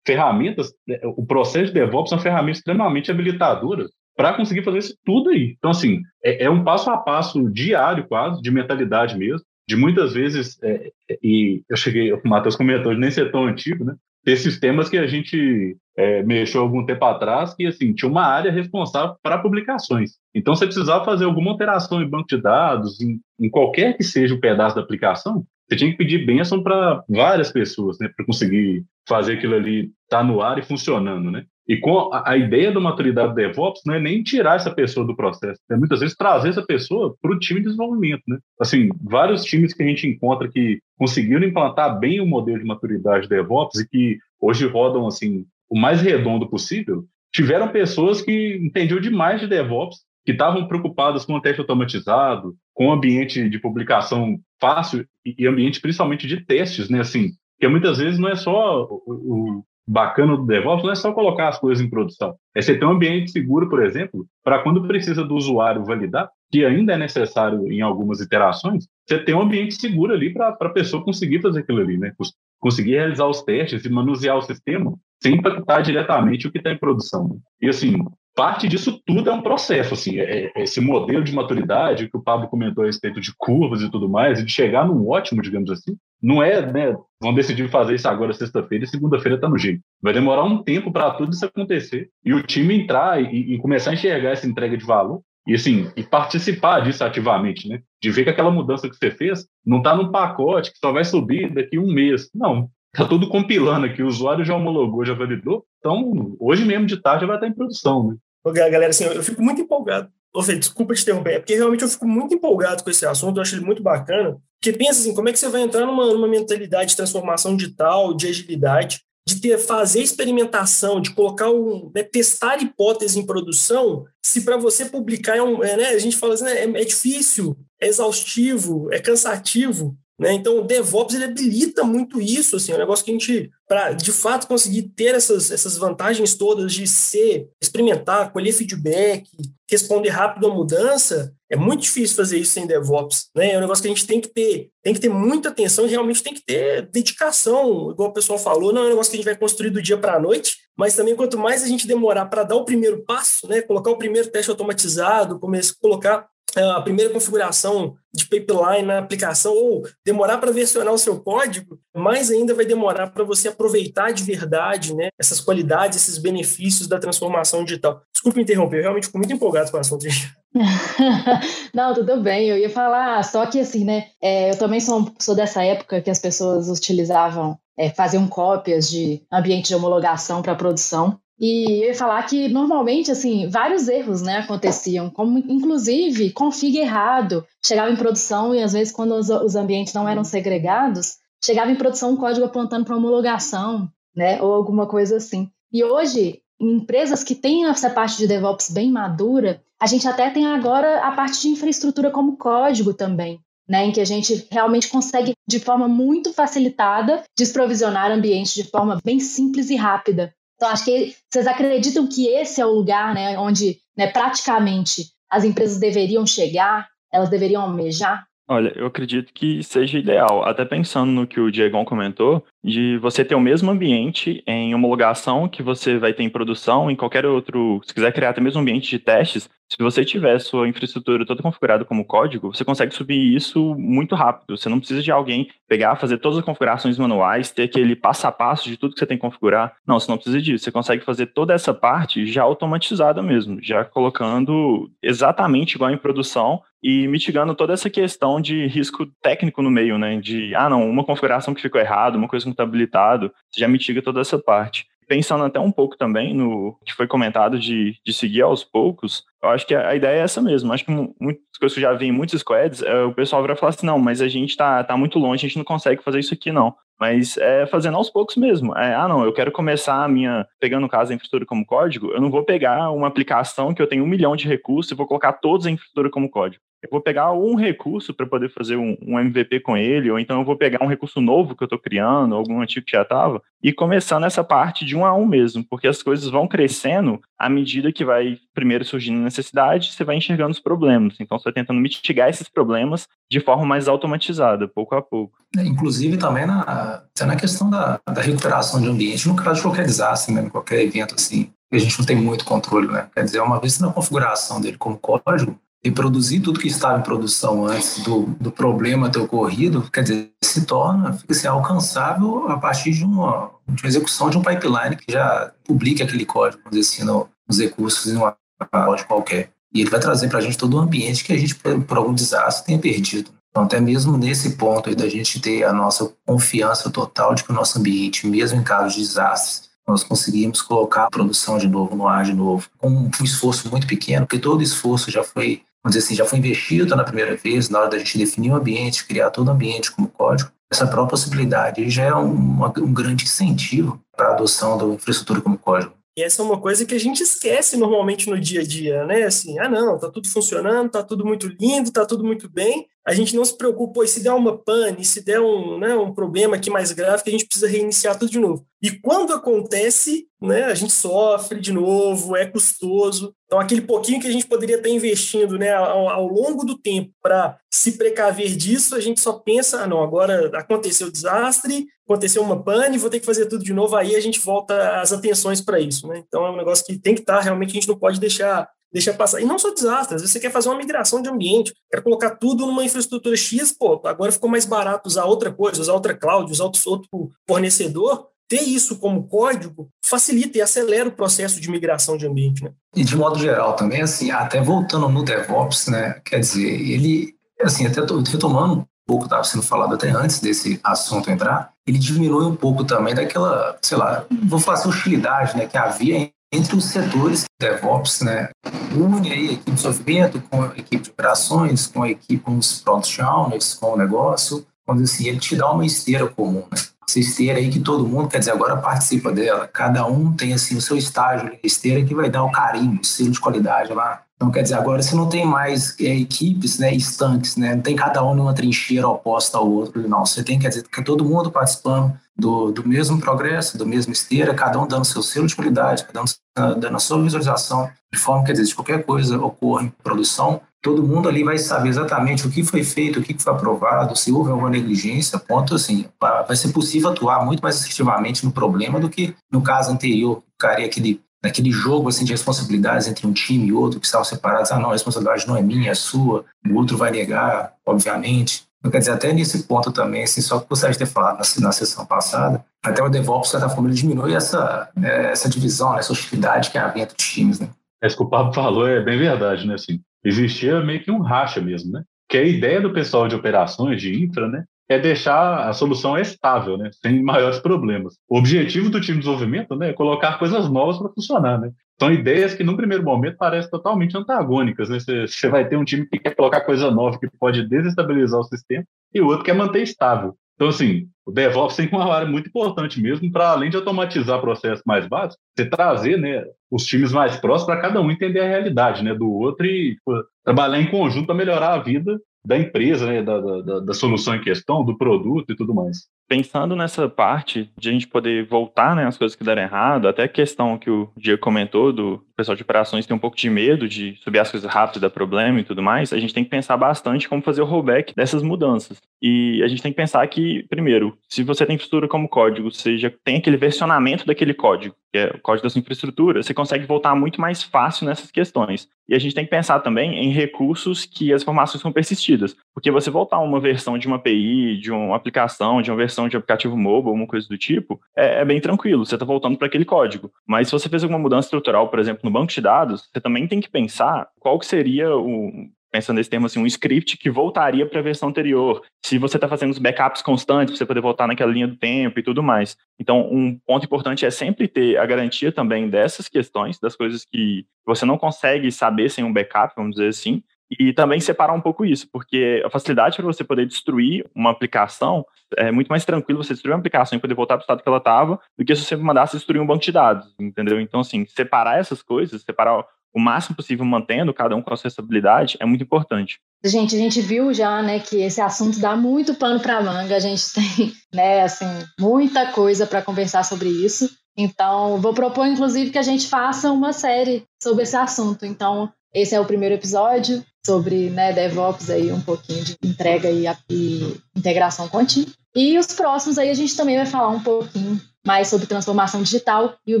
ferramentas, 0.06 0.72
né, 0.86 0.98
o 1.16 1.24
processo 1.24 1.72
de 1.72 1.80
DevOps 1.80 2.12
é 2.12 2.16
uma 2.16 2.22
ferramenta 2.22 2.58
extremamente 2.58 3.10
habilitadora 3.10 3.86
para 4.16 4.34
conseguir 4.34 4.62
fazer 4.62 4.78
isso 4.78 4.96
tudo 5.04 5.30
aí. 5.30 5.54
Então, 5.56 5.70
assim, 5.70 6.00
é, 6.22 6.44
é, 6.44 6.50
um 6.50 6.62
passo 6.62 6.90
a 6.90 6.98
passo 6.98 7.48
diário, 7.50 8.06
quase, 8.06 8.42
de 8.42 8.50
mentalidade 8.50 9.16
mesmo, 9.16 9.44
de 9.66 9.76
muitas 9.76 10.12
vezes, 10.12 10.58
é, 10.62 10.90
é 11.08 11.18
e 11.22 11.62
eu 11.68 11.76
cheguei, 11.76 12.12
o 12.12 12.20
Matheus 12.24 12.56
comentou, 12.56 12.92
de 12.92 13.00
nem 13.00 13.10
ser 13.10 13.30
tão 13.30 13.46
antigo, 13.46 13.84
né? 13.84 13.94
Ter 14.24 14.36
sistemas 14.36 14.88
que 14.88 14.98
a 14.98 15.06
gente 15.06 15.76
é, 15.96 16.22
mexeu 16.22 16.60
algum 16.60 16.84
tempo 16.84 17.04
atrás, 17.04 17.54
que, 17.54 17.66
assim, 17.66 17.92
tinha 17.92 18.10
uma 18.10 18.24
área 18.24 18.52
responsável 18.52 19.16
para 19.22 19.38
publicações. 19.38 20.12
Então, 20.34 20.54
você 20.54 20.66
precisava 20.66 21.04
fazer 21.04 21.24
alguma 21.24 21.50
alteração 21.50 22.02
em 22.02 22.08
banco 22.08 22.28
de 22.28 22.40
dados, 22.40 23.00
em, 23.00 23.18
em 23.38 23.50
qualquer 23.50 23.96
que 23.96 24.04
seja 24.04 24.34
o 24.34 24.40
pedaço 24.40 24.76
da 24.76 24.82
aplicação, 24.82 25.44
você 25.70 25.76
tinha 25.76 25.90
que 25.92 25.96
pedir 25.96 26.26
bênção 26.26 26.62
para 26.62 27.04
várias 27.08 27.52
pessoas, 27.52 27.96
né, 28.00 28.10
para 28.14 28.26
conseguir 28.26 28.84
fazer 29.08 29.34
aquilo 29.34 29.54
ali 29.54 29.92
estar 30.04 30.18
tá 30.18 30.24
no 30.24 30.42
ar 30.42 30.58
e 30.58 30.62
funcionando, 30.64 31.30
né? 31.30 31.44
E 31.68 31.76
com 31.76 32.12
a, 32.12 32.30
a 32.30 32.36
ideia 32.36 32.72
da 32.72 32.80
maturidade 32.80 33.28
do 33.28 33.34
DevOps 33.34 33.82
não 33.86 33.94
é 33.94 34.00
nem 34.00 34.22
tirar 34.22 34.56
essa 34.56 34.74
pessoa 34.74 35.06
do 35.06 35.14
processo, 35.14 35.60
é 35.70 35.76
muitas 35.76 36.00
vezes 36.00 36.16
trazer 36.16 36.48
essa 36.48 36.64
pessoa 36.64 37.14
para 37.20 37.32
o 37.32 37.38
time 37.38 37.60
de 37.60 37.66
desenvolvimento, 37.66 38.22
né? 38.26 38.38
Assim, 38.60 38.88
vários 39.02 39.44
times 39.44 39.72
que 39.72 39.82
a 39.82 39.86
gente 39.86 40.06
encontra 40.06 40.50
que 40.50 40.80
conseguiram 40.98 41.46
implantar 41.46 41.98
bem 41.98 42.20
o 42.20 42.26
modelo 42.26 42.58
de 42.58 42.64
maturidade 42.64 43.28
DevOps 43.28 43.80
e 43.80 43.88
que 43.88 44.18
hoje 44.40 44.66
rodam 44.66 45.06
assim 45.06 45.44
o 45.68 45.78
mais 45.78 46.00
redondo 46.02 46.48
possível, 46.48 47.04
tiveram 47.32 47.68
pessoas 47.68 48.20
que 48.20 48.58
entendiam 48.60 49.00
demais 49.00 49.40
de 49.40 49.46
DevOps 49.46 49.98
que 50.24 50.32
estavam 50.32 50.66
preocupadas 50.66 51.24
com 51.24 51.34
o 51.34 51.40
teste 51.40 51.60
automatizado, 51.60 52.54
com 52.74 52.88
o 52.88 52.92
ambiente 52.92 53.48
de 53.48 53.58
publicação 53.58 54.38
fácil 54.60 55.06
e 55.24 55.46
ambiente 55.46 55.80
principalmente 55.80 56.26
de 56.26 56.44
testes, 56.44 56.90
né? 56.90 57.00
Assim, 57.00 57.30
que 57.58 57.68
muitas 57.68 57.98
vezes 57.98 58.18
não 58.18 58.28
é 58.28 58.36
só 58.36 58.84
o 58.84 59.62
bacana 59.90 60.36
do 60.36 60.46
DevOps, 60.46 60.84
não 60.84 60.92
é 60.92 60.94
só 60.94 61.12
colocar 61.12 61.48
as 61.48 61.58
coisas 61.58 61.84
em 61.84 61.90
produção. 61.90 62.36
É 62.54 62.62
você 62.62 62.78
ter 62.78 62.84
um 62.84 62.92
ambiente 62.92 63.32
seguro, 63.32 63.68
por 63.68 63.82
exemplo, 63.84 64.24
para 64.44 64.62
quando 64.62 64.86
precisa 64.86 65.24
do 65.24 65.34
usuário 65.34 65.84
validar, 65.84 66.30
que 66.48 66.64
ainda 66.64 66.92
é 66.92 66.96
necessário 66.96 67.66
em 67.66 67.80
algumas 67.80 68.20
iterações, 68.20 68.86
você 69.04 69.18
ter 69.18 69.34
um 69.34 69.42
ambiente 69.42 69.74
seguro 69.74 70.12
ali 70.12 70.32
para 70.32 70.56
a 70.60 70.68
pessoa 70.68 71.04
conseguir 71.04 71.42
fazer 71.42 71.60
aquilo 71.60 71.80
ali, 71.80 71.98
né? 71.98 72.12
Conseguir 72.60 72.92
realizar 72.92 73.26
os 73.26 73.42
testes 73.42 73.84
e 73.84 73.88
manusear 73.90 74.36
o 74.36 74.42
sistema 74.42 74.94
sem 75.20 75.34
impactar 75.34 75.80
diretamente 75.80 76.46
o 76.46 76.52
que 76.52 76.58
está 76.58 76.70
em 76.70 76.78
produção. 76.78 77.28
Né? 77.28 77.36
E 77.62 77.68
assim, 77.68 77.96
parte 78.34 78.68
disso 78.68 79.00
tudo 79.04 79.28
é 79.28 79.32
um 79.32 79.42
processo, 79.42 79.94
assim, 79.94 80.18
é, 80.20 80.52
é 80.54 80.62
esse 80.62 80.80
modelo 80.80 81.24
de 81.24 81.34
maturidade 81.34 82.08
que 82.08 82.16
o 82.16 82.22
Pablo 82.22 82.48
comentou 82.48 82.84
a 82.84 82.86
respeito 82.86 83.20
de 83.20 83.34
curvas 83.36 83.82
e 83.82 83.90
tudo 83.90 84.08
mais, 84.08 84.38
e 84.38 84.44
de 84.44 84.52
chegar 84.52 84.86
num 84.86 85.08
ótimo, 85.08 85.42
digamos 85.42 85.70
assim, 85.70 85.96
não 86.22 86.42
é, 86.42 86.64
né, 86.64 86.96
vão 87.20 87.34
decidir 87.34 87.68
fazer 87.70 87.94
isso 87.94 88.08
agora 88.08 88.32
sexta-feira 88.32 88.84
e 88.84 88.88
segunda-feira 88.88 89.36
está 89.36 89.48
no 89.48 89.58
jeito. 89.58 89.82
Vai 90.02 90.12
demorar 90.12 90.44
um 90.44 90.62
tempo 90.62 90.92
para 90.92 91.10
tudo 91.12 91.32
isso 91.32 91.44
acontecer 91.44 92.08
e 92.24 92.34
o 92.34 92.42
time 92.42 92.82
entrar 92.82 93.22
e, 93.22 93.54
e, 93.54 93.58
começar 93.58 93.90
a 93.90 93.94
enxergar 93.94 94.30
essa 94.30 94.46
entrega 94.46 94.76
de 94.76 94.84
valor 94.84 95.20
e 95.46 95.54
assim, 95.54 95.90
e 95.96 96.02
participar 96.02 96.80
disso 96.80 97.02
ativamente, 97.02 97.68
né? 97.68 97.80
De 98.02 98.10
ver 98.10 98.24
que 98.24 98.30
aquela 98.30 98.50
mudança 98.50 98.88
que 98.88 98.96
você 98.96 99.10
fez 99.10 99.46
não 99.64 99.78
está 99.78 99.96
num 99.96 100.10
pacote 100.10 100.70
que 100.70 100.78
só 100.78 100.92
vai 100.92 101.04
subir 101.04 101.52
daqui 101.52 101.78
um 101.78 101.92
mês. 101.92 102.28
Não, 102.34 102.68
Está 102.92 103.06
tudo 103.06 103.28
compilando 103.28 103.86
aqui, 103.86 104.02
o 104.02 104.08
usuário 104.08 104.44
já 104.44 104.54
homologou, 104.54 105.04
já 105.04 105.14
validou. 105.14 105.64
Então, 105.78 106.36
hoje 106.40 106.64
mesmo 106.64 106.86
de 106.86 107.00
tarde 107.00 107.20
já 107.20 107.26
vai 107.28 107.36
estar 107.36 107.46
em 107.46 107.54
produção, 107.54 108.08
né? 108.08 108.16
Galera, 108.52 108.88
assim, 108.88 109.04
eu 109.04 109.22
fico 109.22 109.42
muito 109.42 109.60
empolgado. 109.60 110.10
Ô, 110.32 110.42
desculpa 110.42 110.94
te 110.94 111.02
interromper, 111.02 111.34
é 111.34 111.38
porque 111.40 111.56
realmente 111.56 111.82
eu 111.82 111.88
fico 111.88 112.06
muito 112.06 112.34
empolgado 112.34 112.84
com 112.84 112.90
esse 112.90 113.04
assunto, 113.04 113.38
eu 113.38 113.42
acho 113.42 113.56
ele 113.56 113.64
muito 113.64 113.82
bacana. 113.82 114.40
Porque 114.60 114.76
pensa 114.76 115.00
assim, 115.00 115.14
como 115.14 115.28
é 115.28 115.32
que 115.32 115.38
você 115.38 115.48
vai 115.48 115.62
entrar 115.62 115.86
numa, 115.86 116.12
numa 116.12 116.28
mentalidade 116.28 116.90
de 116.90 116.96
transformação 116.96 117.56
digital, 117.56 118.14
de 118.14 118.28
agilidade, 118.28 119.00
de 119.26 119.40
ter, 119.40 119.58
fazer 119.58 120.02
experimentação, 120.02 121.00
de 121.00 121.14
colocar 121.14 121.50
um, 121.50 121.90
né, 121.94 122.02
testar 122.02 122.62
hipótese 122.62 123.18
em 123.18 123.26
produção, 123.26 124.04
se 124.24 124.42
para 124.42 124.56
você 124.56 124.84
publicar 124.84 125.36
é 125.36 125.42
um, 125.42 125.62
é, 125.62 125.76
né, 125.76 125.88
a 125.88 125.98
gente 125.98 126.16
fala 126.16 126.34
assim, 126.34 126.44
né, 126.44 126.64
é, 126.64 126.64
é, 126.64 126.84
difícil, 126.84 127.56
é 127.80 127.88
exaustivo, 127.88 128.88
é 128.92 128.98
cansativo. 128.98 129.96
Né? 130.20 130.34
Então, 130.34 130.58
o 130.58 130.62
DevOps 130.62 131.14
ele 131.14 131.24
habilita 131.24 131.82
muito 131.82 132.20
isso, 132.20 132.56
assim, 132.56 132.72
é 132.72 132.74
um 132.74 132.78
negócio 132.78 133.02
que 133.02 133.10
a 133.10 133.14
gente, 133.14 133.50
para 133.66 133.94
de 133.94 134.12
fato 134.12 134.46
conseguir 134.46 134.82
ter 134.94 135.14
essas, 135.14 135.50
essas 135.50 135.78
vantagens 135.78 136.34
todas 136.34 136.74
de 136.74 136.86
ser, 136.86 137.48
experimentar, 137.58 138.30
colher 138.30 138.52
feedback, 138.52 139.24
responder 139.66 140.10
rápido 140.10 140.46
à 140.46 140.54
mudança, 140.54 141.32
é 141.48 141.56
muito 141.56 141.84
difícil 141.84 142.14
fazer 142.14 142.36
isso 142.36 142.52
sem 142.52 142.66
DevOps. 142.66 143.30
Né? 143.34 143.52
É 143.52 143.56
um 143.56 143.62
negócio 143.62 143.80
que 143.80 143.88
a 143.88 143.94
gente 143.94 144.06
tem 144.06 144.20
que 144.20 144.28
ter, 144.28 144.68
tem 144.82 144.92
que 144.92 145.00
ter 145.00 145.08
muita 145.08 145.48
atenção 145.48 145.86
e 145.86 145.88
realmente 145.88 146.22
tem 146.22 146.34
que 146.34 146.44
ter 146.44 146.82
dedicação, 146.90 147.90
igual 147.90 148.10
o 148.10 148.12
pessoal 148.12 148.38
falou, 148.38 148.74
não 148.74 148.82
é 148.82 148.86
um 148.86 148.90
negócio 148.90 149.10
que 149.10 149.16
a 149.16 149.20
gente 149.20 149.24
vai 149.24 149.38
construir 149.38 149.70
do 149.70 149.80
dia 149.80 149.96
para 149.96 150.16
a 150.16 150.20
noite, 150.20 150.58
mas 150.76 150.94
também 150.94 151.16
quanto 151.16 151.38
mais 151.38 151.62
a 151.62 151.66
gente 151.66 151.86
demorar 151.86 152.26
para 152.26 152.42
dar 152.42 152.56
o 152.56 152.64
primeiro 152.66 153.02
passo, 153.04 153.48
né, 153.48 153.62
colocar 153.62 153.90
o 153.90 153.96
primeiro 153.96 154.30
teste 154.30 154.50
automatizado, 154.50 155.38
começar 155.38 155.72
a 155.72 155.80
colocar 155.80 156.26
a 156.56 156.80
primeira 156.80 157.12
configuração 157.12 157.94
de 158.12 158.26
pipeline 158.26 158.82
na 158.82 158.98
aplicação 158.98 159.54
ou 159.54 159.86
demorar 160.04 160.38
para 160.38 160.50
versionar 160.50 160.92
o 160.92 160.98
seu 160.98 161.20
código, 161.20 161.78
mais 161.94 162.30
ainda 162.30 162.54
vai 162.54 162.64
demorar 162.64 163.08
para 163.08 163.22
você 163.22 163.48
aproveitar 163.48 164.12
de 164.12 164.24
verdade 164.24 164.94
né, 164.94 165.10
essas 165.18 165.40
qualidades, 165.40 165.98
esses 165.98 166.18
benefícios 166.18 166.88
da 166.88 166.98
transformação 166.98 167.64
digital. 167.64 168.02
Desculpa 168.12 168.40
interromper, 168.40 168.78
eu 168.78 168.82
realmente 168.82 169.06
fico 169.06 169.18
muito 169.18 169.32
empolgado 169.32 169.70
com 169.70 169.76
o 169.76 169.80
assunto. 169.80 170.06
Não, 171.72 171.94
tudo 171.94 172.20
bem. 172.20 172.48
Eu 172.48 172.58
ia 172.58 172.70
falar, 172.70 173.22
só 173.22 173.46
que 173.46 173.60
assim, 173.60 173.84
né? 173.84 174.08
É, 174.20 174.50
eu 174.50 174.58
também 174.58 174.80
sou, 174.80 175.12
sou 175.20 175.34
dessa 175.34 175.64
época 175.64 176.00
que 176.00 176.10
as 176.10 176.18
pessoas 176.18 176.68
utilizavam, 176.68 177.56
é, 177.78 177.90
faziam 177.90 178.26
cópias 178.26 178.90
de 178.90 179.22
ambiente 179.32 179.68
de 179.68 179.74
homologação 179.74 180.42
para 180.42 180.56
produção. 180.56 181.18
E 181.40 181.84
eu 181.84 181.88
ia 181.88 181.94
falar 181.94 182.22
que 182.24 182.48
normalmente, 182.50 183.10
assim, 183.10 183.48
vários 183.48 183.88
erros, 183.88 184.20
né, 184.20 184.36
aconteciam, 184.36 185.08
como 185.08 185.38
inclusive 185.38 186.30
config 186.32 186.76
errado, 186.76 187.46
chegava 187.64 187.90
em 187.90 187.96
produção 187.96 188.54
e 188.54 188.62
às 188.62 188.74
vezes 188.74 188.92
quando 188.92 189.14
os, 189.14 189.30
os 189.30 189.56
ambientes 189.56 189.94
não 189.94 190.06
eram 190.06 190.22
segregados, 190.22 191.16
chegava 191.42 191.70
em 191.70 191.76
produção 191.76 192.12
um 192.12 192.16
código 192.16 192.44
apontando 192.44 192.84
para 192.84 192.94
homologação, 192.94 193.88
né, 194.14 194.40
ou 194.42 194.52
alguma 194.52 194.86
coisa 194.86 195.16
assim. 195.16 195.50
E 195.72 195.82
hoje, 195.82 196.42
em 196.60 196.76
empresas 196.76 197.24
que 197.24 197.34
têm 197.34 197.66
essa 197.66 197.88
parte 197.88 198.18
de 198.18 198.26
DevOps 198.26 198.70
bem 198.70 198.90
madura, 198.92 199.62
a 199.80 199.86
gente 199.86 200.06
até 200.06 200.28
tem 200.28 200.46
agora 200.46 201.00
a 201.00 201.12
parte 201.12 201.40
de 201.40 201.48
infraestrutura 201.48 202.10
como 202.10 202.36
código 202.36 202.92
também. 202.92 203.40
Né, 203.66 203.86
em 203.86 203.92
que 203.92 204.00
a 204.00 204.04
gente 204.04 204.48
realmente 204.50 204.88
consegue, 204.88 205.32
de 205.48 205.60
forma 205.60 205.86
muito 205.86 206.32
facilitada, 206.32 207.22
desprovisionar 207.38 208.10
ambientes 208.10 208.52
de 208.52 208.64
forma 208.64 208.98
bem 209.04 209.20
simples 209.20 209.70
e 209.70 209.76
rápida. 209.76 210.34
Então, 210.60 210.68
acho 210.68 210.84
que 210.84 211.16
vocês 211.30 211.46
acreditam 211.46 212.06
que 212.06 212.26
esse 212.26 212.60
é 212.60 212.66
o 212.66 212.74
lugar 212.74 213.14
né, 213.14 213.38
onde 213.38 213.78
né, 213.96 214.08
praticamente 214.08 215.06
as 215.30 215.42
empresas 215.42 215.80
deveriam 215.80 216.26
chegar, 216.26 216.86
elas 217.10 217.30
deveriam 217.30 217.62
almejar? 217.62 218.26
Olha, 218.46 218.70
eu 218.76 218.84
acredito 218.84 219.32
que 219.32 219.62
seja 219.62 219.98
ideal, 219.98 220.44
até 220.44 220.66
pensando 220.66 221.10
no 221.12 221.26
que 221.26 221.40
o 221.40 221.50
Diegão 221.50 221.82
comentou, 221.82 222.44
de 222.62 222.98
você 222.98 223.24
ter 223.24 223.34
o 223.34 223.40
mesmo 223.40 223.70
ambiente 223.70 224.42
em 224.46 224.74
homologação 224.74 225.48
que 225.48 225.62
você 225.62 225.98
vai 225.98 226.12
ter 226.12 226.22
em 226.22 226.30
produção, 226.30 226.90
em 226.90 226.96
qualquer 226.96 227.24
outro, 227.24 227.80
se 227.84 227.94
quiser 227.94 228.12
criar 228.12 228.30
até 228.30 228.40
mesmo 228.40 228.60
ambiente 228.60 228.90
de 228.90 228.98
testes, 228.98 229.48
se 229.70 229.78
você 229.78 230.04
tiver 230.04 230.36
sua 230.40 230.68
infraestrutura 230.68 231.24
toda 231.24 231.44
configurada 231.44 231.84
como 231.84 232.04
código, 232.04 232.52
você 232.52 232.64
consegue 232.64 232.92
subir 232.92 233.36
isso 233.36 233.76
muito 233.76 234.16
rápido. 234.16 234.56
Você 234.56 234.68
não 234.68 234.80
precisa 234.80 235.00
de 235.00 235.12
alguém 235.12 235.48
pegar, 235.68 235.94
fazer 235.94 236.18
todas 236.18 236.38
as 236.38 236.44
configurações 236.44 236.98
manuais, 236.98 237.52
ter 237.52 237.62
aquele 237.62 237.94
passo 237.94 238.26
a 238.26 238.32
passo 238.32 238.68
de 238.68 238.76
tudo 238.76 238.94
que 238.94 238.98
você 238.98 239.06
tem 239.06 239.16
que 239.16 239.20
configurar. 239.20 239.76
Não, 239.86 240.00
você 240.00 240.10
não 240.10 240.18
precisa 240.18 240.42
disso. 240.42 240.64
Você 240.64 240.72
consegue 240.72 241.04
fazer 241.04 241.26
toda 241.26 241.54
essa 241.54 241.72
parte 241.72 242.26
já 242.26 242.42
automatizada 242.42 243.22
mesmo, 243.22 243.62
já 243.62 243.84
colocando 243.84 244.90
exatamente 245.00 245.76
igual 245.76 245.92
em 245.92 245.96
produção 245.96 246.60
e 246.82 247.06
mitigando 247.06 247.54
toda 247.54 247.74
essa 247.74 247.90
questão 247.90 248.40
de 248.40 248.66
risco 248.66 249.06
técnico 249.22 249.62
no 249.62 249.70
meio, 249.70 249.98
né? 249.98 250.18
De, 250.18 250.54
ah, 250.54 250.68
não, 250.68 250.88
uma 250.88 251.04
configuração 251.04 251.54
que 251.54 251.60
ficou 251.60 251.80
errada, 251.80 252.18
uma 252.18 252.26
coisa 252.26 252.48
está 252.52 252.62
habilitado, 252.62 253.32
você 253.50 253.60
já 253.60 253.68
mitiga 253.68 254.02
toda 254.02 254.20
essa 254.20 254.38
parte 254.38 254.86
pensando 255.10 255.42
até 255.42 255.58
um 255.58 255.72
pouco 255.72 255.98
também 255.98 256.32
no 256.32 256.78
que 256.86 256.94
foi 256.94 257.08
comentado 257.08 257.58
de, 257.58 257.96
de 258.06 258.12
seguir 258.12 258.42
aos 258.42 258.62
poucos, 258.62 259.24
eu 259.42 259.48
acho 259.48 259.66
que 259.66 259.74
a, 259.74 259.92
ideia 259.92 260.20
é 260.20 260.22
essa 260.22 260.40
mesmo. 260.40 260.72
Acho 260.72 260.84
que 260.84 260.92
muitas 260.92 261.58
coisas 261.58 261.74
que 261.74 261.84
eu 261.84 261.90
já 261.90 261.92
vi 261.92 262.06
em 262.06 262.12
muitos 262.12 262.38
squads, 262.38 262.80
é, 262.80 263.02
o 263.02 263.12
pessoal 263.12 263.44
vai 263.44 263.56
falar 263.56 263.70
assim, 263.70 263.84
não, 263.84 263.98
mas 263.98 264.22
a 264.22 264.28
gente 264.28 264.56
tá, 264.56 264.84
tá 264.84 264.96
muito 264.96 265.18
longe, 265.18 265.44
a 265.44 265.48
gente 265.48 265.58
não 265.58 265.64
consegue 265.64 266.00
fazer 266.00 266.20
isso 266.20 266.32
aqui, 266.32 266.52
não. 266.52 266.76
Mas 267.00 267.36
é 267.38 267.66
fazendo 267.66 267.96
aos 267.96 268.08
poucos 268.08 268.36
mesmo. 268.36 268.76
É, 268.78 268.94
ah, 268.94 269.08
não, 269.08 269.24
eu 269.24 269.32
quero 269.32 269.50
começar 269.50 270.04
a 270.04 270.06
minha, 270.06 270.46
pegando 270.60 270.86
o 270.86 270.88
caso 270.88 271.08
da 271.08 271.16
infraestrutura 271.16 271.44
como 271.44 271.66
código, 271.66 272.12
eu 272.12 272.20
não 272.20 272.30
vou 272.30 272.44
pegar 272.44 272.92
uma 272.92 273.08
aplicação 273.08 273.74
que 273.74 273.82
eu 273.82 273.88
tenho 273.88 274.04
um 274.04 274.06
milhão 274.06 274.36
de 274.36 274.46
recursos 274.46 274.92
e 274.92 274.94
vou 274.94 275.08
colocar 275.08 275.32
todos 275.32 275.66
a 275.66 275.72
infraestrutura 275.72 276.08
como 276.08 276.30
código 276.30 276.62
eu 276.82 276.88
vou 276.90 277.00
pegar 277.00 277.32
um 277.32 277.54
recurso 277.54 278.14
para 278.14 278.26
poder 278.26 278.50
fazer 278.50 278.76
um, 278.76 278.96
MVP 279.18 279.60
com 279.60 279.76
ele, 279.76 280.10
ou 280.10 280.18
então 280.18 280.38
eu 280.38 280.44
vou 280.44 280.56
pegar 280.56 280.82
um 280.82 280.88
recurso 280.88 281.20
novo 281.20 281.54
que 281.54 281.62
eu 281.62 281.66
estou 281.66 281.78
criando, 281.78 282.34
algum 282.34 282.60
antigo 282.60 282.86
que 282.86 282.92
já 282.92 283.02
estava, 283.02 283.42
e 283.62 283.72
começando 283.72 284.24
essa 284.24 284.42
parte 284.42 284.84
de 284.84 284.96
um 284.96 285.04
a 285.04 285.14
um 285.14 285.26
mesmo, 285.26 285.64
porque 285.68 285.86
as 285.86 286.02
coisas 286.02 286.28
vão 286.30 286.48
crescendo 286.48 287.20
à 287.38 287.48
medida 287.48 287.92
que 287.92 288.04
vai 288.04 288.38
primeiro 288.54 288.84
surgindo 288.84 289.20
necessidade, 289.20 289.92
você 289.92 290.04
vai 290.04 290.16
enxergando 290.16 290.52
os 290.52 290.60
problemas. 290.60 291.16
Então 291.20 291.38
você 291.38 291.44
vai 291.44 291.52
tentando 291.52 291.80
mitigar 291.80 292.28
esses 292.28 292.48
problemas 292.48 293.06
de 293.30 293.40
forma 293.40 293.66
mais 293.66 293.86
automatizada, 293.86 294.66
pouco 294.66 294.94
a 294.94 295.02
pouco. 295.02 295.36
É, 295.56 295.62
inclusive 295.62 296.16
também 296.16 296.46
na, 296.46 297.02
na 297.20 297.36
questão 297.36 297.68
da, 297.68 298.00
da 298.06 298.22
recuperação 298.22 298.80
de 298.80 298.88
ambiente, 298.88 299.28
no 299.28 299.36
caso 299.36 299.56
de 299.56 299.62
qualquer 299.62 299.84
desastre, 299.84 300.50
qualquer 300.50 300.82
evento 300.82 301.14
assim, 301.14 301.50
a 301.72 301.78
gente 301.78 301.98
não 301.98 302.06
tem 302.06 302.16
muito 302.16 302.44
controle, 302.44 302.88
né? 302.88 303.08
Quer 303.14 303.24
dizer, 303.24 303.40
uma 303.40 303.60
vez 303.60 303.78
na 303.78 303.92
configuração 303.92 304.60
dele 304.60 304.76
como 304.76 304.98
código, 304.98 305.58
reproduzir 305.82 306.42
tudo 306.42 306.60
que 306.60 306.68
estava 306.68 306.98
em 306.98 307.02
produção 307.02 307.66
antes 307.66 308.02
do, 308.02 308.26
do 308.38 308.52
problema 308.52 309.08
ter 309.08 309.18
ocorrido, 309.18 309.88
quer 309.90 310.02
dizer, 310.02 310.30
se 310.42 310.66
torna, 310.66 311.14
fica 311.14 311.32
assim, 311.32 311.46
alcançável 311.46 312.48
a 312.50 312.58
partir 312.58 312.92
de 312.92 313.04
uma, 313.04 313.50
de 313.66 313.82
uma 313.82 313.88
execução 313.88 314.28
de 314.28 314.36
um 314.36 314.42
pipeline 314.42 314.96
que 314.96 315.10
já 315.10 315.52
publique 315.64 316.02
aquele 316.02 316.26
código, 316.26 316.62
vamos 316.64 316.78
dizer 316.78 316.94
assim, 316.94 317.04
no, 317.04 317.28
nos 317.48 317.58
recursos 317.58 318.12
em 318.12 318.16
uma 318.16 318.36
código 318.70 319.08
qualquer. 319.08 319.50
E 319.72 319.80
ele 319.80 319.90
vai 319.90 320.00
trazer 320.00 320.28
para 320.28 320.38
a 320.38 320.42
gente 320.42 320.58
todo 320.58 320.74
o 320.74 320.80
ambiente 320.80 321.24
que 321.24 321.32
a 321.32 321.38
gente, 321.38 321.54
por, 321.54 321.96
algum 321.96 322.12
desastre, 322.12 322.66
tenha 322.66 322.78
perdido. 322.78 323.30
Então, 323.50 323.64
até 323.64 323.80
mesmo 323.80 324.16
nesse 324.16 324.50
ponto 324.56 324.88
aí 324.88 324.94
da 324.94 325.08
gente 325.08 325.40
ter 325.40 325.64
a 325.64 325.72
nossa 325.72 326.12
confiança 326.26 326.90
total 326.90 327.34
de 327.34 327.42
que 327.42 327.50
o 327.50 327.54
nosso 327.54 327.78
ambiente, 327.78 328.26
mesmo 328.26 328.60
em 328.60 328.62
caso 328.62 328.94
de 328.94 329.00
desastres, 329.00 329.70
nós 329.88 330.04
conseguimos 330.04 330.62
colocar 330.62 331.04
a 331.04 331.10
produção 331.10 331.58
de 331.58 331.66
novo 331.66 331.96
no 331.96 332.06
ar 332.06 332.24
de 332.24 332.32
novo, 332.32 332.68
com 332.78 332.88
um 332.88 333.10
esforço 333.24 333.68
muito 333.70 333.86
pequeno, 333.86 334.26
porque 334.26 334.38
todo 334.38 334.62
esforço 334.62 335.10
já 335.10 335.24
foi 335.24 335.62
vamos 335.82 335.94
dizer 335.94 336.06
assim, 336.06 336.14
já 336.14 336.24
foi 336.24 336.38
investido 336.38 336.94
na 336.94 337.04
primeira 337.04 337.36
vez, 337.36 337.68
na 337.68 337.80
hora 337.80 337.90
da 337.90 337.98
gente 337.98 338.18
definir 338.18 338.50
o 338.50 338.56
ambiente, 338.56 339.06
criar 339.06 339.30
todo 339.30 339.48
o 339.48 339.50
ambiente 339.50 339.90
como 339.90 340.08
código, 340.08 340.50
essa 340.70 340.86
própria 340.86 341.10
possibilidade 341.10 341.90
já 341.90 342.04
é 342.04 342.14
um, 342.14 342.64
um 342.78 342.92
grande 342.92 343.24
incentivo 343.24 344.00
para 344.16 344.28
a 344.28 344.32
adoção 344.32 344.78
da 344.78 344.84
infraestrutura 344.86 345.40
como 345.40 345.58
código. 345.58 345.92
E 346.16 346.22
essa 346.22 346.42
é 346.42 346.44
uma 346.44 346.60
coisa 346.60 346.84
que 346.84 346.94
a 346.94 346.98
gente 346.98 347.22
esquece 347.22 347.76
normalmente 347.76 348.28
no 348.28 348.38
dia 348.38 348.60
a 348.60 348.64
dia, 348.64 349.04
né? 349.06 349.22
Assim, 349.22 349.58
ah, 349.58 349.68
não, 349.68 349.98
tá 349.98 350.10
tudo 350.10 350.28
funcionando, 350.28 350.90
tá 350.90 351.02
tudo 351.02 351.24
muito 351.24 351.48
lindo, 351.58 351.90
tá 351.90 352.04
tudo 352.04 352.24
muito 352.24 352.48
bem. 352.48 352.86
A 353.06 353.14
gente 353.14 353.34
não 353.34 353.44
se 353.44 353.56
preocupa, 353.56 354.06
se 354.06 354.22
der 354.22 354.32
uma 354.32 354.58
pane, 354.58 355.04
se 355.04 355.24
der 355.24 355.40
um, 355.40 355.78
né, 355.78 355.94
um 355.94 356.12
problema 356.12 356.56
aqui 356.56 356.68
mais 356.68 356.92
grave, 356.92 357.22
que 357.22 357.30
a 357.30 357.32
gente 357.32 357.46
precisa 357.46 357.66
reiniciar 357.66 358.18
tudo 358.18 358.30
de 358.30 358.38
novo. 358.38 358.66
E 358.82 358.90
quando 358.90 359.32
acontece, 359.32 360.26
né, 360.40 360.64
a 360.64 360.74
gente 360.74 360.92
sofre 360.92 361.60
de 361.60 361.72
novo, 361.72 362.36
é 362.36 362.46
custoso. 362.46 363.34
Então, 363.46 363.58
aquele 363.58 363.80
pouquinho 363.80 364.20
que 364.20 364.26
a 364.26 364.32
gente 364.32 364.46
poderia 364.46 364.76
estar 364.76 364.88
investindo 364.88 365.58
né, 365.58 365.72
ao, 365.72 366.08
ao 366.08 366.26
longo 366.26 366.64
do 366.64 366.78
tempo 366.78 367.10
para 367.22 367.58
se 367.70 367.92
precaver 367.92 368.54
disso, 368.56 368.94
a 368.94 369.00
gente 369.00 369.20
só 369.20 369.32
pensa, 369.32 369.82
ah, 369.82 369.86
não, 369.86 370.02
agora 370.02 370.50
aconteceu 370.58 371.08
o 371.08 371.12
desastre, 371.12 371.86
aconteceu 372.06 372.42
uma 372.42 372.62
pane, 372.62 372.98
vou 372.98 373.10
ter 373.10 373.20
que 373.20 373.26
fazer 373.26 373.46
tudo 373.46 373.64
de 373.64 373.72
novo, 373.72 373.96
aí 373.96 374.14
a 374.14 374.20
gente 374.20 374.40
volta 374.40 375.00
as 375.00 375.12
atenções 375.12 375.60
para 375.60 375.80
isso. 375.80 376.06
Né? 376.06 376.22
Então, 376.26 376.44
é 376.46 376.50
um 376.50 376.56
negócio 376.56 376.84
que 376.84 376.98
tem 376.98 377.14
que 377.14 377.20
estar, 377.20 377.40
realmente, 377.40 377.70
a 377.70 377.74
gente 377.74 377.88
não 377.88 377.98
pode 377.98 378.20
deixar 378.20 378.68
deixa 378.92 379.12
passar. 379.12 379.40
E 379.40 379.44
não 379.44 379.58
só 379.58 379.72
desastre, 379.72 380.16
às 380.16 380.22
vezes 380.22 380.32
você 380.32 380.40
quer 380.40 380.50
fazer 380.50 380.68
uma 380.68 380.78
migração 380.78 381.22
de 381.22 381.28
ambiente, 381.28 381.72
quer 381.90 382.02
colocar 382.02 382.30
tudo 382.30 382.66
numa 382.66 382.84
infraestrutura 382.84 383.36
X, 383.36 383.72
pô, 383.72 384.00
agora 384.04 384.32
ficou 384.32 384.50
mais 384.50 384.64
barato 384.64 385.08
usar 385.08 385.24
outra 385.24 385.52
coisa, 385.52 385.80
usar 385.80 385.92
outra 385.92 386.14
cloud, 386.14 386.50
usar 386.50 386.64
outro, 386.64 386.80
outro 386.86 387.30
fornecedor, 387.46 388.26
ter 388.48 388.62
isso 388.62 388.96
como 388.96 389.28
código 389.28 389.88
facilita 390.04 390.58
e 390.58 390.60
acelera 390.60 391.08
o 391.08 391.12
processo 391.12 391.60
de 391.60 391.70
migração 391.70 392.16
de 392.16 392.26
ambiente. 392.26 392.64
Né? 392.64 392.72
E 392.96 393.04
de 393.04 393.16
modo 393.16 393.38
geral 393.38 393.74
também, 393.74 394.02
assim, 394.02 394.32
até 394.32 394.60
voltando 394.60 395.08
no 395.08 395.24
DevOps, 395.24 395.86
né, 395.86 396.20
quer 396.24 396.40
dizer, 396.40 396.68
ele, 396.68 397.32
assim, 397.60 397.86
até 397.86 398.00
retomando 398.00 398.80
um 398.80 398.84
pouco, 399.06 399.24
estava 399.24 399.44
sendo 399.44 399.62
falado 399.62 399.94
até 399.94 400.10
antes 400.10 400.40
desse 400.40 400.80
assunto 400.82 401.30
entrar, 401.30 401.72
ele 401.86 401.98
diminui 401.98 402.44
um 402.44 402.56
pouco 402.56 402.84
também 402.84 403.14
daquela, 403.14 403.78
sei 403.80 403.96
lá, 403.96 404.26
vou 404.44 404.58
falar 404.58 404.78
assim, 404.78 404.88
hostilidade 404.88 405.56
né, 405.56 405.66
que 405.66 405.76
havia 405.76 406.30
entre 406.52 406.76
os 406.76 406.84
setores 406.84 407.44
DevOps, 407.60 408.22
né, 408.22 408.48
une 408.92 409.32
aí 409.32 409.48
a 409.48 409.52
equipe 409.52 409.70
de 409.70 409.76
desenvolvimento 409.76 410.42
com 410.50 410.62
a 410.62 410.66
equipe 410.76 411.04
de 411.04 411.10
operações, 411.10 411.86
com 411.86 412.02
a 412.02 412.10
equipe, 412.10 412.42
com 412.42 412.58
os 412.58 412.80
product 412.80 413.22
owners, 413.22 413.74
com 413.74 413.92
o 413.92 413.96
negócio, 413.96 414.66
quando 414.84 415.02
assim, 415.02 415.28
ele 415.28 415.38
te 415.38 415.54
dá 415.54 415.70
uma 415.70 415.86
esteira 415.86 416.26
comum, 416.26 416.64
né? 416.70 416.78
essa 417.10 417.18
esteira 417.18 417.58
aí 417.58 417.68
que 417.68 417.80
todo 417.80 418.06
mundo, 418.06 418.28
quer 418.28 418.38
dizer, 418.38 418.52
agora 418.52 418.76
participa 418.76 419.32
dela. 419.32 419.66
Cada 419.66 420.06
um 420.06 420.32
tem 420.32 420.52
assim 420.52 420.76
o 420.76 420.80
seu 420.80 420.96
estágio 420.96 421.50
de 421.50 421.58
esteira 421.64 422.04
que 422.04 422.14
vai 422.14 422.30
dar 422.30 422.44
o 422.44 422.52
carimbo, 422.52 423.00
o 423.02 423.04
selo 423.04 423.30
de 423.30 423.40
qualidade 423.40 423.92
lá. 423.92 424.22
Então, 424.40 424.50
quer 424.50 424.62
dizer, 424.62 424.76
agora 424.76 425.02
você 425.02 425.14
não 425.14 425.28
tem 425.28 425.44
mais 425.44 426.00
é, 426.00 426.16
equipes 426.16 426.78
né, 426.78 426.94
estanques, 426.94 427.56
né? 427.56 427.74
não 427.74 427.82
tem 427.82 427.94
cada 427.94 428.24
um 428.24 428.34
numa 428.34 428.54
trincheira 428.54 429.06
oposta 429.06 429.58
ao 429.58 429.70
outro, 429.70 430.08
não. 430.08 430.24
Você 430.24 430.42
tem, 430.42 430.58
quer 430.58 430.70
dizer, 430.70 430.88
que 430.88 431.04
todo 431.04 431.26
mundo 431.26 431.50
participando 431.50 432.18
do, 432.34 432.72
do 432.72 432.88
mesmo 432.88 433.20
progresso, 433.20 433.76
do 433.76 433.84
mesmo 433.84 434.14
esteira, 434.14 434.54
cada 434.54 434.80
um 434.80 434.86
dando 434.86 435.04
seu 435.04 435.22
selo 435.22 435.46
de 435.46 435.54
qualidade, 435.54 436.04
cada 436.04 436.22
um 436.22 436.80
dando 436.80 436.96
a 436.96 436.98
sua 436.98 437.22
visualização, 437.22 437.90
de 438.10 438.18
forma, 438.18 438.42
quer 438.42 438.52
dizer, 438.52 438.64
se 438.64 438.74
qualquer 438.74 439.04
coisa 439.04 439.38
ocorra 439.38 439.84
em 439.84 439.92
produção, 440.02 440.62
todo 440.80 441.06
mundo 441.06 441.28
ali 441.28 441.44
vai 441.44 441.58
saber 441.58 441.90
exatamente 441.90 442.46
o 442.46 442.50
que 442.50 442.64
foi 442.64 442.82
feito, 442.82 443.20
o 443.20 443.22
que 443.22 443.36
foi 443.38 443.52
aprovado, 443.52 444.16
se 444.16 444.32
houve 444.32 444.50
alguma 444.50 444.70
negligência, 444.70 445.38
ponto 445.38 445.74
assim, 445.74 446.06
vai 446.18 446.56
ser 446.56 446.72
possível 446.72 447.10
atuar 447.10 447.44
muito 447.44 447.60
mais 447.60 447.76
assertivamente 447.76 448.46
no 448.46 448.52
problema 448.52 448.98
do 448.98 449.10
que 449.10 449.34
no 449.52 449.60
caso 449.60 449.92
anterior, 449.92 450.42
ficaria 450.52 450.86
aquele 450.86 451.20
naquele 451.42 451.70
jogo 451.70 452.08
assim 452.08 452.24
de 452.24 452.32
responsabilidades 452.32 453.08
entre 453.08 453.26
um 453.26 453.32
time 453.32 453.68
e 453.68 453.72
outro 453.72 453.98
que 453.98 454.06
estavam 454.06 454.24
separados, 454.24 454.70
ah 454.70 454.78
não, 454.78 454.90
a 454.90 454.92
responsabilidade 454.92 455.46
não 455.46 455.56
é 455.56 455.62
minha, 455.62 455.90
é 455.90 455.94
sua, 455.94 456.44
o 456.68 456.74
outro 456.74 456.96
vai 456.96 457.10
negar, 457.10 457.74
obviamente. 457.84 458.64
Então, 458.78 458.90
quer 458.90 458.98
dizer, 458.98 459.12
até 459.12 459.32
nesse 459.32 459.64
ponto 459.64 459.92
também, 459.92 460.22
assim, 460.22 460.40
só 460.40 460.58
que 460.58 460.68
gostaria 460.68 460.92
de 460.92 460.98
ter 460.98 461.06
falado 461.06 461.34
na, 461.34 461.66
na 461.66 461.72
sessão 461.72 462.06
passada, 462.06 462.64
até 462.82 463.02
o 463.02 463.10
DevOps, 463.10 463.48
de 463.48 463.52
certa 463.52 463.68
forma, 463.68 463.90
diminui 463.90 464.34
essa, 464.34 464.88
é, 465.02 465.32
essa 465.32 465.50
divisão, 465.50 465.92
né, 465.92 465.98
essa 465.98 466.12
hostilidade 466.12 466.70
que 466.70 466.78
havia 466.78 467.02
entre 467.02 467.14
os 467.18 467.24
times, 467.24 467.60
né? 467.60 467.68
É, 468.02 468.06
isso 468.06 468.16
que 468.16 468.22
o 468.22 468.28
Pablo 468.28 468.54
falou 468.54 468.88
é 468.88 469.02
bem 469.02 469.18
verdade, 469.18 469.66
né, 469.66 469.74
assim, 469.74 470.00
existia 470.24 470.80
meio 470.80 471.02
que 471.04 471.10
um 471.10 471.20
racha 471.20 471.60
mesmo, 471.60 471.92
né? 471.92 472.02
Que 472.26 472.38
a 472.38 472.42
ideia 472.42 472.80
do 472.80 472.92
pessoal 472.92 473.28
de 473.28 473.34
operações, 473.34 474.00
de 474.00 474.24
infra, 474.24 474.48
né, 474.48 474.64
é 474.90 474.98
deixar 474.98 475.68
a 475.68 475.72
solução 475.72 476.18
estável, 476.18 476.76
né, 476.76 476.90
sem 477.00 477.22
maiores 477.22 477.60
problemas. 477.60 478.16
O 478.28 478.36
objetivo 478.36 478.90
do 478.90 479.00
time 479.00 479.18
de 479.18 479.20
desenvolvimento 479.20 479.76
né, 479.76 479.90
é 479.90 479.92
colocar 479.92 480.36
coisas 480.36 480.68
novas 480.68 480.98
para 480.98 481.10
funcionar. 481.10 481.60
Né? 481.60 481.70
São 481.96 482.12
ideias 482.12 482.54
que, 482.54 482.64
no 482.64 482.76
primeiro 482.76 483.04
momento, 483.04 483.36
parecem 483.36 483.70
totalmente 483.70 484.18
antagônicas. 484.18 484.88
Né? 484.88 484.98
Você, 484.98 485.28
você 485.28 485.48
vai 485.48 485.68
ter 485.68 485.76
um 485.76 485.84
time 485.84 486.06
que 486.06 486.18
quer 486.18 486.34
colocar 486.34 486.62
coisa 486.62 486.90
nova 486.90 487.20
que 487.20 487.30
pode 487.38 487.68
desestabilizar 487.68 488.40
o 488.40 488.44
sistema 488.44 488.84
e 489.14 489.20
o 489.20 489.28
outro 489.28 489.44
quer 489.44 489.54
manter 489.54 489.80
estável. 489.80 490.34
Então, 490.56 490.68
assim, 490.68 491.06
o 491.24 491.30
DevOps 491.30 491.76
tem 491.76 491.88
uma 491.88 492.12
área 492.12 492.26
muito 492.26 492.48
importante 492.48 493.00
mesmo 493.00 493.30
para, 493.30 493.50
além 493.50 493.70
de 493.70 493.76
automatizar 493.76 494.40
processos 494.40 494.82
mais 494.84 495.06
básicos, 495.06 495.38
você 495.56 495.64
trazer 495.64 496.18
né, 496.18 496.44
os 496.68 496.84
times 496.84 497.12
mais 497.12 497.36
próximos 497.36 497.72
para 497.72 497.80
cada 497.80 498.00
um 498.00 498.10
entender 498.10 498.40
a 498.40 498.48
realidade 498.48 499.04
né, 499.04 499.14
do 499.14 499.30
outro 499.30 499.64
e 499.64 499.96
trabalhar 500.44 500.80
em 500.80 500.90
conjunto 500.90 501.26
para 501.26 501.34
melhorar 501.36 501.74
a 501.74 501.78
vida 501.78 502.20
da 502.44 502.58
empresa, 502.58 503.06
né, 503.06 503.22
da, 503.22 503.38
da, 503.38 503.80
da, 503.80 503.94
solução 503.94 504.34
em 504.34 504.40
questão, 504.40 504.84
do 504.84 504.96
produto 504.96 505.52
e 505.52 505.56
tudo 505.56 505.74
mais. 505.74 506.08
pensando 506.28 506.76
nessa 506.76 507.08
parte 507.08 507.70
de 507.76 507.88
a 507.88 507.92
gente 507.92 508.06
poder 508.06 508.46
voltar 508.46 508.94
né, 508.94 509.04
as 509.04 509.18
coisas 509.18 509.36
que 509.36 509.44
deram 509.44 509.62
errado, 509.62 510.06
até 510.06 510.22
a 510.22 510.28
questão 510.28 510.78
que 510.78 510.88
o 510.88 511.10
Diego 511.16 511.40
comentou 511.40 511.92
do 511.92 512.24
pessoal 512.36 512.56
de 512.56 512.62
operações 512.62 513.04
ter 513.04 513.12
um 513.12 513.18
pouco 513.18 513.36
de 513.36 513.50
medo 513.50 513.88
de 513.88 514.16
subir 514.22 514.38
as 514.38 514.50
coisas 514.50 514.70
rápido, 514.70 515.00
dar 515.00 515.10
problema 515.10 515.60
e 515.60 515.64
tudo 515.64 515.82
mais, 515.82 516.12
a 516.12 516.18
gente 516.18 516.32
tem 516.32 516.44
que 516.44 516.50
pensar 516.50 516.76
bastante 516.76 517.28
como 517.28 517.42
fazer 517.42 517.62
o 517.62 517.66
rollback 517.66 518.14
dessas 518.14 518.42
mudanças. 518.42 518.98
E 519.22 519.62
a 519.62 519.68
gente 519.68 519.82
tem 519.82 519.92
que 519.92 519.96
pensar 519.96 520.26
que, 520.26 520.64
primeiro, 520.68 521.16
se 521.28 521.42
você 521.42 521.66
tem 521.66 521.74
infraestrutura 521.74 522.08
como 522.08 522.28
código, 522.28 522.70
já 522.96 523.12
tem 523.22 523.36
aquele 523.36 523.56
versionamento 523.56 524.24
daquele 524.24 524.54
código, 524.54 524.94
que 525.12 525.18
é 525.18 525.26
o 525.26 525.40
código 525.40 525.64
da 525.64 525.70
sua 525.70 525.80
infraestrutura, 525.80 526.42
você 526.42 526.54
consegue 526.54 526.86
voltar 526.86 527.14
muito 527.14 527.40
mais 527.40 527.62
fácil 527.62 528.06
nessas 528.06 528.30
questões. 528.30 528.88
E 529.06 529.14
a 529.14 529.18
gente 529.18 529.34
tem 529.34 529.44
que 529.44 529.50
pensar 529.50 529.80
também 529.80 530.24
em 530.24 530.30
recursos 530.30 531.04
que 531.04 531.32
as 531.32 531.42
informações 531.42 531.82
são 531.82 531.92
persistidas. 531.92 532.56
Porque 532.72 532.90
você 532.90 533.10
voltar 533.10 533.40
uma 533.40 533.60
versão 533.60 533.98
de 533.98 534.06
uma 534.06 534.16
API, 534.16 534.78
de 534.78 534.90
uma 534.90 535.16
aplicação, 535.16 535.82
de 535.82 535.90
uma 535.90 535.96
versão 535.96 536.28
de 536.28 536.36
aplicativo 536.36 536.76
mobile, 536.76 537.12
uma 537.14 537.26
coisa 537.26 537.46
do 537.46 537.58
tipo, 537.58 538.00
é, 538.16 538.40
é 538.40 538.44
bem 538.44 538.60
tranquilo, 538.60 539.04
você 539.04 539.16
está 539.16 539.26
voltando 539.26 539.58
para 539.58 539.66
aquele 539.66 539.84
código. 539.84 540.32
Mas 540.46 540.68
se 540.68 540.72
você 540.72 540.88
fez 540.88 541.02
alguma 541.02 541.18
mudança 541.18 541.46
estrutural, 541.46 541.88
por 541.88 541.98
exemplo, 541.98 542.22
no 542.24 542.30
banco 542.30 542.52
de 542.52 542.60
dados, 542.60 543.08
você 543.12 543.20
também 543.20 543.46
tem 543.46 543.60
que 543.60 543.68
pensar 543.68 544.28
qual 544.38 544.58
que 544.58 544.64
seria 544.64 545.14
o, 545.14 545.68
pensando 545.90 546.16
nesse 546.16 546.30
termo 546.30 546.46
assim, 546.46 546.60
um 546.60 546.66
script 546.66 547.16
que 547.16 547.30
voltaria 547.30 547.86
para 547.86 548.00
a 548.00 548.02
versão 548.02 548.28
anterior. 548.28 548.82
Se 549.04 549.18
você 549.18 549.36
está 549.36 549.48
fazendo 549.48 549.70
os 549.70 549.78
backups 549.78 550.22
constantes, 550.22 550.76
você 550.76 550.86
poder 550.86 551.00
voltar 551.00 551.26
naquela 551.26 551.52
linha 551.52 551.66
do 551.66 551.76
tempo 551.76 552.18
e 552.18 552.22
tudo 552.22 552.42
mais. 552.42 552.76
Então, 552.98 553.28
um 553.30 553.58
ponto 553.66 553.84
importante 553.84 554.24
é 554.24 554.30
sempre 554.30 554.68
ter 554.68 554.96
a 554.98 555.06
garantia 555.06 555.50
também 555.50 555.88
dessas 555.88 556.28
questões, 556.28 556.78
das 556.78 556.94
coisas 556.94 557.24
que 557.24 557.66
você 557.84 558.04
não 558.04 558.16
consegue 558.16 558.70
saber 558.70 559.10
sem 559.10 559.24
um 559.24 559.32
backup, 559.32 559.74
vamos 559.76 559.96
dizer 559.96 560.08
assim, 560.08 560.42
e 560.78 560.92
também 560.92 561.18
separar 561.18 561.52
um 561.52 561.60
pouco 561.60 561.84
isso, 561.84 562.08
porque 562.12 562.62
a 562.64 562.70
facilidade 562.70 563.16
para 563.16 563.24
você 563.24 563.42
poder 563.42 563.66
destruir 563.66 564.24
uma 564.32 564.50
aplicação 564.50 565.26
é 565.56 565.72
muito 565.72 565.88
mais 565.88 566.04
tranquilo 566.04 566.44
você 566.44 566.52
destruir 566.52 566.72
uma 566.72 566.78
aplicação 566.78 567.18
e 567.18 567.20
poder 567.20 567.34
voltar 567.34 567.56
para 567.56 567.62
o 567.62 567.64
estado 567.64 567.82
que 567.82 567.88
ela 567.88 567.98
estava 567.98 568.38
do 568.56 568.64
que 568.64 568.76
se 568.76 568.84
você 568.84 568.94
mandasse 568.94 569.36
destruir 569.36 569.60
um 569.60 569.66
banco 569.66 569.82
de 569.82 569.90
dados, 569.90 570.32
entendeu? 570.38 570.80
Então, 570.80 571.00
assim, 571.00 571.26
separar 571.26 571.80
essas 571.80 572.02
coisas, 572.02 572.42
separar 572.42 572.84
o 573.14 573.20
máximo 573.20 573.56
possível 573.56 573.84
mantendo 573.84 574.32
cada 574.32 574.54
um 574.54 574.62
com 574.62 574.72
a 574.72 574.76
sua 574.76 574.88
responsabilidade 574.88 575.56
é 575.60 575.66
muito 575.66 575.82
importante. 575.82 576.38
Gente, 576.64 576.94
a 576.94 576.98
gente 576.98 577.20
viu 577.20 577.52
já, 577.52 577.82
né, 577.82 577.98
que 577.98 578.20
esse 578.20 578.40
assunto 578.40 578.78
dá 578.78 578.94
muito 578.94 579.34
pano 579.34 579.60
para 579.60 579.82
manga. 579.82 580.16
A 580.16 580.20
gente 580.20 580.42
tem, 580.52 580.92
né, 581.12 581.42
assim, 581.42 581.66
muita 581.98 582.52
coisa 582.52 582.86
para 582.86 583.02
conversar 583.02 583.44
sobre 583.44 583.68
isso. 583.68 584.10
Então, 584.36 585.00
vou 585.00 585.12
propor 585.12 585.46
inclusive 585.46 585.90
que 585.90 585.98
a 585.98 586.02
gente 586.02 586.28
faça 586.28 586.70
uma 586.70 586.92
série 586.92 587.44
sobre 587.62 587.82
esse 587.82 587.96
assunto. 587.96 588.46
Então, 588.46 588.92
esse 589.12 589.34
é 589.34 589.40
o 589.40 589.44
primeiro 589.44 589.74
episódio 589.74 590.44
sobre 590.64 591.10
né, 591.10 591.32
DevOps 591.32 591.90
aí, 591.90 592.12
um 592.12 592.20
pouquinho 592.20 592.64
de 592.64 592.76
entrega 592.84 593.30
e, 593.30 593.44
e 593.68 594.20
integração 594.36 594.88
contínua. 594.88 595.32
E 595.54 595.78
os 595.78 595.88
próximos 595.88 596.38
aí 596.38 596.48
a 596.48 596.54
gente 596.54 596.76
também 596.76 596.96
vai 596.96 597.06
falar 597.06 597.28
um 597.28 597.42
pouquinho 597.42 598.00
mais 598.24 598.48
sobre 598.48 598.66
transformação 598.66 599.22
digital 599.22 599.74
e 599.86 599.96
o 599.96 600.00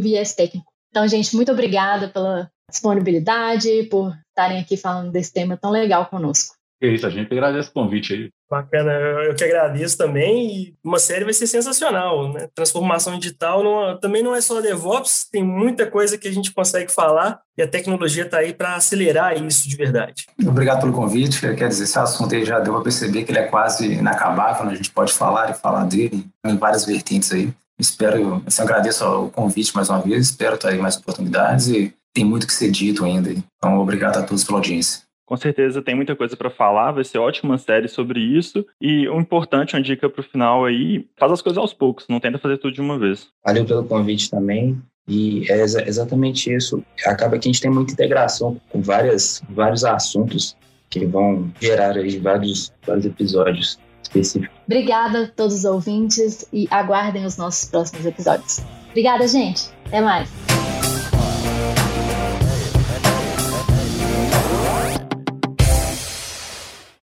viés 0.00 0.34
técnico. 0.34 0.70
Então, 0.90 1.06
gente, 1.08 1.34
muito 1.34 1.50
obrigada 1.50 2.08
pela 2.08 2.50
disponibilidade, 2.70 3.84
por 3.90 4.16
estarem 4.28 4.60
aqui 4.60 4.76
falando 4.76 5.10
desse 5.12 5.32
tema 5.32 5.56
tão 5.56 5.70
legal 5.70 6.06
conosco. 6.06 6.54
É 6.82 6.88
isso, 6.88 7.06
a 7.06 7.10
gente 7.10 7.30
agradece 7.30 7.68
o 7.68 7.72
convite 7.72 8.14
aí. 8.14 8.30
Bacana, 8.50 8.90
eu 8.90 9.34
que 9.34 9.44
agradeço 9.44 9.98
também. 9.98 10.56
E 10.56 10.74
uma 10.82 10.98
série 10.98 11.24
vai 11.24 11.34
ser 11.34 11.46
sensacional, 11.46 12.32
né? 12.32 12.48
Transformação 12.54 13.18
digital 13.18 13.62
não, 13.62 13.98
também 14.00 14.22
não 14.22 14.34
é 14.34 14.40
só 14.40 14.62
DevOps, 14.62 15.28
tem 15.30 15.44
muita 15.44 15.86
coisa 15.86 16.16
que 16.16 16.26
a 16.26 16.32
gente 16.32 16.52
consegue 16.52 16.90
falar 16.90 17.38
e 17.56 17.62
a 17.62 17.68
tecnologia 17.68 18.24
está 18.24 18.38
aí 18.38 18.54
para 18.54 18.76
acelerar 18.76 19.36
isso 19.40 19.68
de 19.68 19.76
verdade. 19.76 20.26
Obrigado 20.44 20.80
pelo 20.80 20.94
convite. 20.94 21.40
Quer 21.54 21.68
dizer, 21.68 21.84
esse 21.84 21.98
assunto 21.98 22.34
aí 22.34 22.46
já 22.46 22.58
deu 22.58 22.72
para 22.72 22.82
perceber 22.82 23.24
que 23.24 23.30
ele 23.30 23.40
é 23.40 23.46
quase 23.46 23.92
inacabável, 23.92 24.64
né? 24.64 24.72
a 24.72 24.76
gente 24.76 24.90
pode 24.90 25.12
falar 25.12 25.50
e 25.50 25.54
falar 25.54 25.84
dele 25.84 26.26
em 26.46 26.56
várias 26.56 26.86
vertentes 26.86 27.30
aí. 27.30 27.52
Espero, 27.78 28.42
assim, 28.46 28.62
agradeço 28.62 29.04
o 29.06 29.30
convite 29.30 29.74
mais 29.74 29.88
uma 29.88 30.00
vez, 30.00 30.26
espero 30.26 30.58
ter 30.58 30.68
aí 30.68 30.78
mais 30.78 30.96
oportunidades 30.96 31.68
e 31.68 31.94
tem 32.12 32.24
muito 32.24 32.46
que 32.46 32.52
ser 32.52 32.70
dito 32.70 33.04
ainda. 33.04 33.30
Então, 33.30 33.78
obrigado 33.78 34.18
a 34.18 34.22
todos 34.22 34.44
pela 34.44 34.58
audiência. 34.58 35.02
Com 35.26 35.36
certeza 35.36 35.80
tem 35.80 35.94
muita 35.94 36.16
coisa 36.16 36.36
para 36.36 36.50
falar, 36.50 36.90
vai 36.90 37.04
ser 37.04 37.18
ótima 37.18 37.56
série 37.56 37.86
sobre 37.86 38.18
isso. 38.18 38.66
E 38.80 39.08
o 39.08 39.20
importante, 39.20 39.76
uma 39.76 39.82
dica 39.82 40.10
para 40.10 40.20
o 40.20 40.24
final 40.24 40.64
aí, 40.64 41.06
faz 41.16 41.30
as 41.30 41.40
coisas 41.40 41.56
aos 41.56 41.72
poucos, 41.72 42.06
não 42.08 42.18
tenta 42.18 42.36
fazer 42.36 42.58
tudo 42.58 42.74
de 42.74 42.80
uma 42.80 42.98
vez. 42.98 43.28
Valeu 43.46 43.64
pelo 43.64 43.84
convite 43.84 44.28
também. 44.28 44.80
E 45.06 45.50
é 45.50 45.62
exatamente 45.62 46.52
isso. 46.52 46.82
Acaba 47.06 47.38
que 47.38 47.48
a 47.48 47.52
gente 47.52 47.60
tem 47.60 47.70
muita 47.70 47.92
integração 47.92 48.60
com 48.68 48.80
várias, 48.80 49.42
vários 49.48 49.84
assuntos 49.84 50.56
que 50.88 51.06
vão 51.06 51.50
gerar 51.60 51.96
aí 51.96 52.18
vários, 52.18 52.72
vários 52.84 53.06
episódios 53.06 53.78
específicos. 54.02 54.56
Obrigada 54.66 55.24
a 55.24 55.28
todos 55.28 55.54
os 55.54 55.64
ouvintes 55.64 56.46
e 56.52 56.66
aguardem 56.70 57.24
os 57.24 57.36
nossos 57.36 57.68
próximos 57.68 58.04
episódios. 58.04 58.60
Obrigada, 58.88 59.26
gente. 59.28 59.70
Até 59.86 60.00
mais. 60.00 60.49